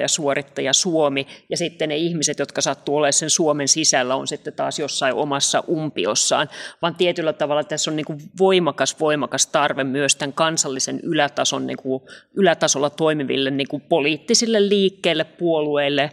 ja 0.00 0.08
suorittaja 0.08 0.72
Suomi. 0.72 1.26
Ja 1.50 1.56
sitten 1.56 1.88
ne 1.88 1.96
ihmiset, 1.96 2.38
jotka 2.38 2.60
sattuu 2.60 2.96
olemaan 2.96 3.12
sen 3.12 3.30
Suomen 3.30 3.68
sisällä, 3.68 4.14
on 4.14 4.28
sitten 4.28 4.52
taas 4.52 4.78
jossain 4.78 5.14
omassa 5.14 5.64
umpiossaan. 5.68 6.48
Vaan 6.82 6.94
tietyllä 6.94 7.32
tavalla 7.32 7.64
tässä 7.64 7.90
on 7.90 7.96
niin 7.96 8.06
kuin 8.06 8.18
voimakas, 8.38 9.00
voimakas 9.00 9.46
tarve 9.46 9.84
myös 9.84 10.16
tämän 10.16 10.32
kansallisen 10.32 11.00
ylätason, 11.02 11.66
niin 11.66 11.78
kuin 11.82 12.02
ylätasolla 12.36 12.90
toimiville 12.90 13.50
niin 13.50 13.68
kuin 13.68 13.82
poliittisille 13.82 14.68
liikkeille, 14.68 15.24
puolueille, 15.24 16.10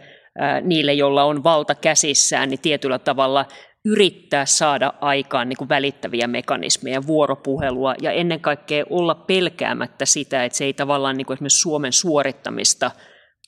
niille, 0.62 0.92
joilla 0.92 1.24
on 1.24 1.44
valta 1.44 1.74
käsissään, 1.74 2.50
niin 2.50 2.60
tietyllä 2.60 2.98
tavalla 2.98 3.46
yrittää 3.84 4.46
saada 4.46 4.94
aikaan 5.00 5.48
niin 5.48 5.56
kuin 5.56 5.68
välittäviä 5.68 6.26
mekanismeja, 6.26 7.06
vuoropuhelua 7.06 7.94
ja 8.02 8.12
ennen 8.12 8.40
kaikkea 8.40 8.84
olla 8.90 9.14
pelkäämättä 9.14 10.06
sitä, 10.06 10.44
että 10.44 10.58
se 10.58 10.64
ei 10.64 10.72
tavallaan 10.72 11.16
niin 11.16 11.26
kuin 11.26 11.34
esimerkiksi 11.34 11.60
Suomen 11.60 11.92
suorittamista 11.92 12.90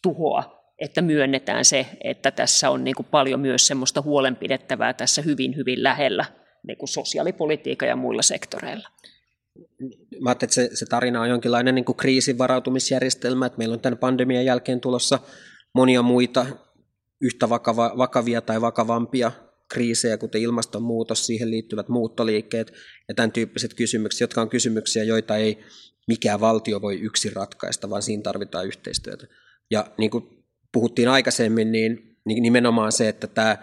tuhoa, 0.03 0.61
että 0.79 1.03
myönnetään 1.03 1.65
se, 1.65 1.87
että 2.05 2.31
tässä 2.31 2.71
on 2.71 2.85
niin 2.85 2.95
kuin 2.95 3.07
paljon 3.11 3.41
myös 3.41 3.67
semmoista 3.67 4.03
huolenpidettävää 4.03 4.93
tässä 4.93 5.23
hyvin, 5.23 5.57
hyvin 5.57 5.83
lähellä 5.83 6.25
niin 6.67 6.79
kuin 6.79 6.89
ja 7.87 7.97
muilla 7.97 8.23
sektoreilla. 8.23 8.89
Mä 10.21 10.33
että 10.33 10.47
se, 10.51 10.71
se 10.75 10.87
tarina 10.87 11.21
on 11.21 11.29
jonkinlainen 11.29 11.75
niin 11.75 11.85
kuin 11.85 11.97
kriisin 11.97 12.39
varautumisjärjestelmä, 12.39 13.47
että 13.47 13.59
meillä 13.59 13.73
on 13.73 13.81
tämän 13.81 13.99
pandemian 13.99 14.45
jälkeen 14.45 14.81
tulossa 14.81 15.19
monia 15.75 16.03
muita 16.03 16.47
yhtä 17.21 17.49
vakava, 17.49 17.93
vakavia 17.99 18.41
tai 18.41 18.61
vakavampia 18.61 19.33
kriisejä, 19.71 20.19
kuten 20.19 20.41
ilmastonmuutos, 20.41 21.27
siihen 21.27 21.51
liittyvät 21.51 21.89
muuttoliikkeet 21.89 22.73
ja 23.09 23.15
tämän 23.15 23.33
tyyppiset 23.33 23.75
kysymykset, 23.75 24.21
jotka 24.21 24.43
on 24.43 24.49
kysymyksiä, 24.49 25.05
joita 25.05 25.37
ei 25.37 25.59
mikään 26.09 26.41
valtio 26.41 26.83
voi 26.83 27.01
yksin 27.01 27.33
ratkaista, 27.33 27.91
vaan 27.91 28.03
siinä 28.03 28.23
tarvitaan 28.23 28.67
yhteistyötä. 28.67 29.27
Ja 29.71 29.87
niin 29.99 30.11
kuin 30.11 30.25
puhuttiin 30.73 31.09
aikaisemmin, 31.09 31.73
niin, 31.73 32.17
niin 32.25 32.43
nimenomaan 32.43 32.93
se, 32.93 33.09
että 33.09 33.27
tämä, 33.27 33.57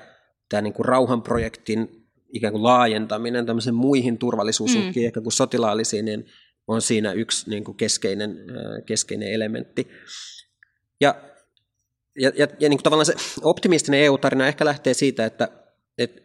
tämä 0.49 0.61
niin 0.61 0.73
kuin 0.73 0.85
rauhanprojektin 0.85 2.07
ikään 2.33 2.51
kuin 2.51 2.63
laajentaminen 2.63 3.45
tämmöisen 3.45 3.75
muihin 3.75 4.17
turvallisuusuhkiin, 4.17 5.03
mm. 5.03 5.07
ehkä 5.07 5.21
kuin 5.21 5.33
sotilaallisiin, 5.33 6.05
niin 6.05 6.25
on 6.67 6.81
siinä 6.81 7.11
yksi 7.11 7.49
niin 7.49 7.63
kuin 7.63 7.77
keskeinen, 7.77 8.37
keskeinen 8.85 9.33
elementti. 9.33 9.87
Ja, 11.01 11.15
ja, 12.19 12.31
ja, 12.35 12.47
ja 12.59 12.69
niin 12.69 12.77
kuin 12.77 12.83
tavallaan 12.83 13.05
se 13.05 13.15
optimistinen 13.41 13.99
EU-tarina 13.99 14.47
ehkä 14.47 14.65
lähtee 14.65 14.93
siitä, 14.93 15.25
että, 15.25 15.49
että 15.97 16.21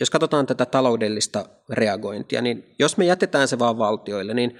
jos 0.00 0.10
katsotaan 0.10 0.46
tätä 0.46 0.66
taloudellista 0.66 1.46
reagointia, 1.70 2.42
niin 2.42 2.74
jos 2.78 2.96
me 2.96 3.04
jätetään 3.04 3.48
se 3.48 3.58
vaan 3.58 3.78
valtioille, 3.78 4.34
niin 4.34 4.58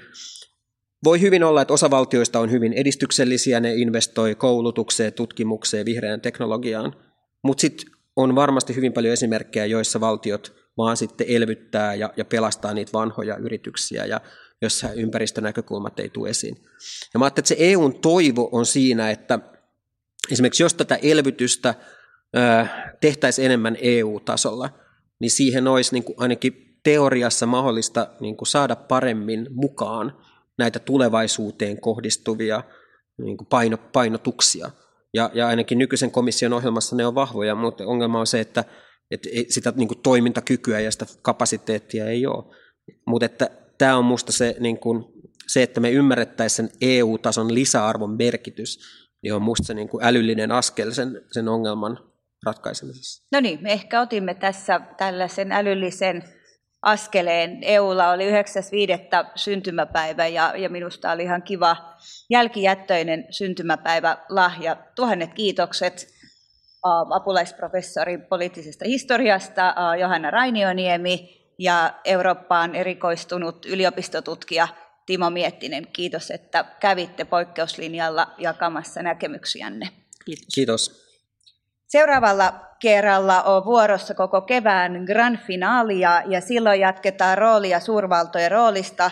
voi 1.04 1.20
hyvin 1.20 1.44
olla, 1.44 1.62
että 1.62 1.74
osa 1.74 1.90
valtioista 1.90 2.40
on 2.40 2.50
hyvin 2.50 2.72
edistyksellisiä, 2.72 3.60
ne 3.60 3.74
investoi 3.74 4.34
koulutukseen, 4.34 5.12
tutkimukseen, 5.12 5.86
vihreään 5.86 6.20
teknologiaan, 6.20 6.96
mutta 7.42 7.60
sitten 7.60 7.90
on 8.16 8.34
varmasti 8.34 8.76
hyvin 8.76 8.92
paljon 8.92 9.12
esimerkkejä, 9.12 9.66
joissa 9.66 10.00
valtiot 10.00 10.56
vaan 10.76 10.96
sitten 10.96 11.26
elvyttää 11.30 11.94
ja, 11.94 12.12
ja 12.16 12.24
pelastaa 12.24 12.74
niitä 12.74 12.92
vanhoja 12.92 13.36
yrityksiä 13.36 14.04
ja 14.04 14.20
jossa 14.62 14.92
ympäristönäkökulmat 14.92 16.00
ei 16.00 16.08
tule 16.08 16.28
esiin. 16.28 16.56
Ja 17.14 17.18
mä 17.18 17.24
ajattelin, 17.24 17.42
että 17.42 17.48
se 17.48 17.56
EUn 17.58 18.00
toivo 18.00 18.48
on 18.52 18.66
siinä, 18.66 19.10
että 19.10 19.38
esimerkiksi 20.30 20.62
jos 20.62 20.74
tätä 20.74 20.98
elvytystä 21.02 21.74
tehtäisiin 23.00 23.46
enemmän 23.46 23.76
EU-tasolla, 23.80 24.70
niin 25.20 25.30
siihen 25.30 25.68
olisi 25.68 25.92
niin 25.94 26.04
kuin 26.04 26.16
ainakin 26.18 26.78
teoriassa 26.82 27.46
mahdollista 27.46 28.08
niin 28.20 28.36
kuin 28.36 28.48
saada 28.48 28.76
paremmin 28.76 29.46
mukaan 29.50 30.16
näitä 30.58 30.78
tulevaisuuteen 30.78 31.80
kohdistuvia 31.80 32.62
niin 33.18 33.36
kuin 33.36 33.48
paino, 33.48 33.76
painotuksia. 33.76 34.70
Ja, 35.14 35.30
ja 35.34 35.48
ainakin 35.48 35.78
nykyisen 35.78 36.10
komission 36.10 36.52
ohjelmassa 36.52 36.96
ne 36.96 37.06
on 37.06 37.14
vahvoja, 37.14 37.54
mutta 37.54 37.86
ongelma 37.86 38.20
on 38.20 38.26
se, 38.26 38.40
että, 38.40 38.64
että 39.10 39.28
sitä 39.48 39.72
niin 39.76 39.88
kuin 39.88 40.00
toimintakykyä 40.02 40.80
ja 40.80 40.90
sitä 40.90 41.06
kapasiteettia 41.22 42.06
ei 42.06 42.26
ole. 42.26 42.44
Mutta 43.06 43.26
että 43.26 43.50
tämä 43.78 43.96
on 43.96 44.04
minusta 44.04 44.32
se, 44.32 44.56
niin 44.60 44.78
se, 45.46 45.62
että 45.62 45.80
me 45.80 45.90
ymmärrettäisiin 45.90 46.68
sen 46.68 46.78
EU-tason 46.80 47.54
lisäarvon 47.54 48.16
merkitys, 48.16 48.78
niin 49.22 49.34
on 49.34 49.42
minusta 49.42 49.66
se 49.66 49.74
niin 49.74 49.88
kuin 49.88 50.04
älyllinen 50.04 50.52
askel 50.52 50.90
sen, 50.90 51.22
sen 51.32 51.48
ongelman 51.48 51.98
ratkaisemisessa. 52.46 53.26
No 53.32 53.40
niin, 53.40 53.58
me 53.62 53.72
ehkä 53.72 54.00
otimme 54.00 54.34
tässä 54.34 54.80
tällaisen 54.96 55.52
älyllisen 55.52 56.24
askeleen. 56.82 57.58
EUlla 57.62 58.10
oli 58.10 58.30
9.5. 58.30 58.36
syntymäpäivä 59.34 60.26
ja, 60.26 60.52
ja 60.56 60.68
minusta 60.68 61.12
oli 61.12 61.22
ihan 61.22 61.42
kiva 61.42 61.76
jälkijättöinen 62.30 63.26
syntymäpäivä 63.30 64.16
lahja. 64.28 64.76
Tuhannet 64.96 65.34
kiitokset 65.34 66.16
apulaisprofessori 67.10 68.18
poliittisesta 68.18 68.84
historiasta 68.84 69.74
Johanna 70.00 70.30
Rainioniemi 70.30 71.36
ja 71.58 71.94
Eurooppaan 72.04 72.74
erikoistunut 72.74 73.66
yliopistotutkija 73.66 74.68
Timo 75.06 75.30
Miettinen. 75.30 75.86
Kiitos, 75.92 76.30
että 76.30 76.64
kävitte 76.80 77.24
poikkeuslinjalla 77.24 78.34
jakamassa 78.38 79.02
näkemyksiänne. 79.02 79.88
Kiitos. 80.24 80.46
Kiitos. 80.54 81.05
Seuraavalla 81.88 82.54
kerralla 82.80 83.42
on 83.42 83.64
vuorossa 83.64 84.14
koko 84.14 84.40
kevään 84.40 85.04
grand 85.04 85.38
finaalia 85.46 86.22
ja 86.26 86.40
silloin 86.40 86.80
jatketaan 86.80 87.38
roolia 87.38 87.80
suurvaltojen 87.80 88.50
roolista. 88.50 89.10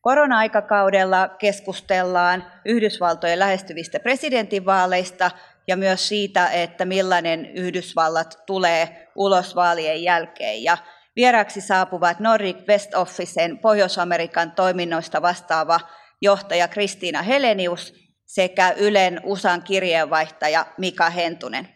Korona-aikakaudella 0.00 1.28
keskustellaan 1.28 2.44
Yhdysvaltojen 2.64 3.38
lähestyvistä 3.38 4.00
presidentinvaaleista 4.00 5.30
ja 5.68 5.76
myös 5.76 6.08
siitä, 6.08 6.50
että 6.50 6.84
millainen 6.84 7.46
Yhdysvallat 7.46 8.42
tulee 8.46 9.08
ulos 9.14 9.56
vaalien 9.56 10.02
jälkeen. 10.02 10.62
Ja 10.62 10.78
vieraksi 11.16 11.60
saapuvat 11.60 12.20
Nordic 12.20 12.68
West 12.68 12.94
Officen 12.94 13.58
Pohjois-Amerikan 13.58 14.52
toiminnoista 14.52 15.22
vastaava 15.22 15.80
johtaja 16.22 16.68
Kristiina 16.68 17.22
Helenius 17.22 17.94
sekä 18.24 18.74
Ylen 18.76 19.20
USAn 19.24 19.62
kirjeenvaihtaja 19.62 20.66
Mika 20.78 21.10
Hentunen. 21.10 21.75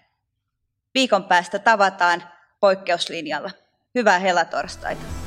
Viikon 0.95 1.25
päästä 1.25 1.59
tavataan 1.59 2.23
poikkeuslinjalla. 2.61 3.51
Hyvää 3.95 4.19
helatorstaita. 4.19 5.20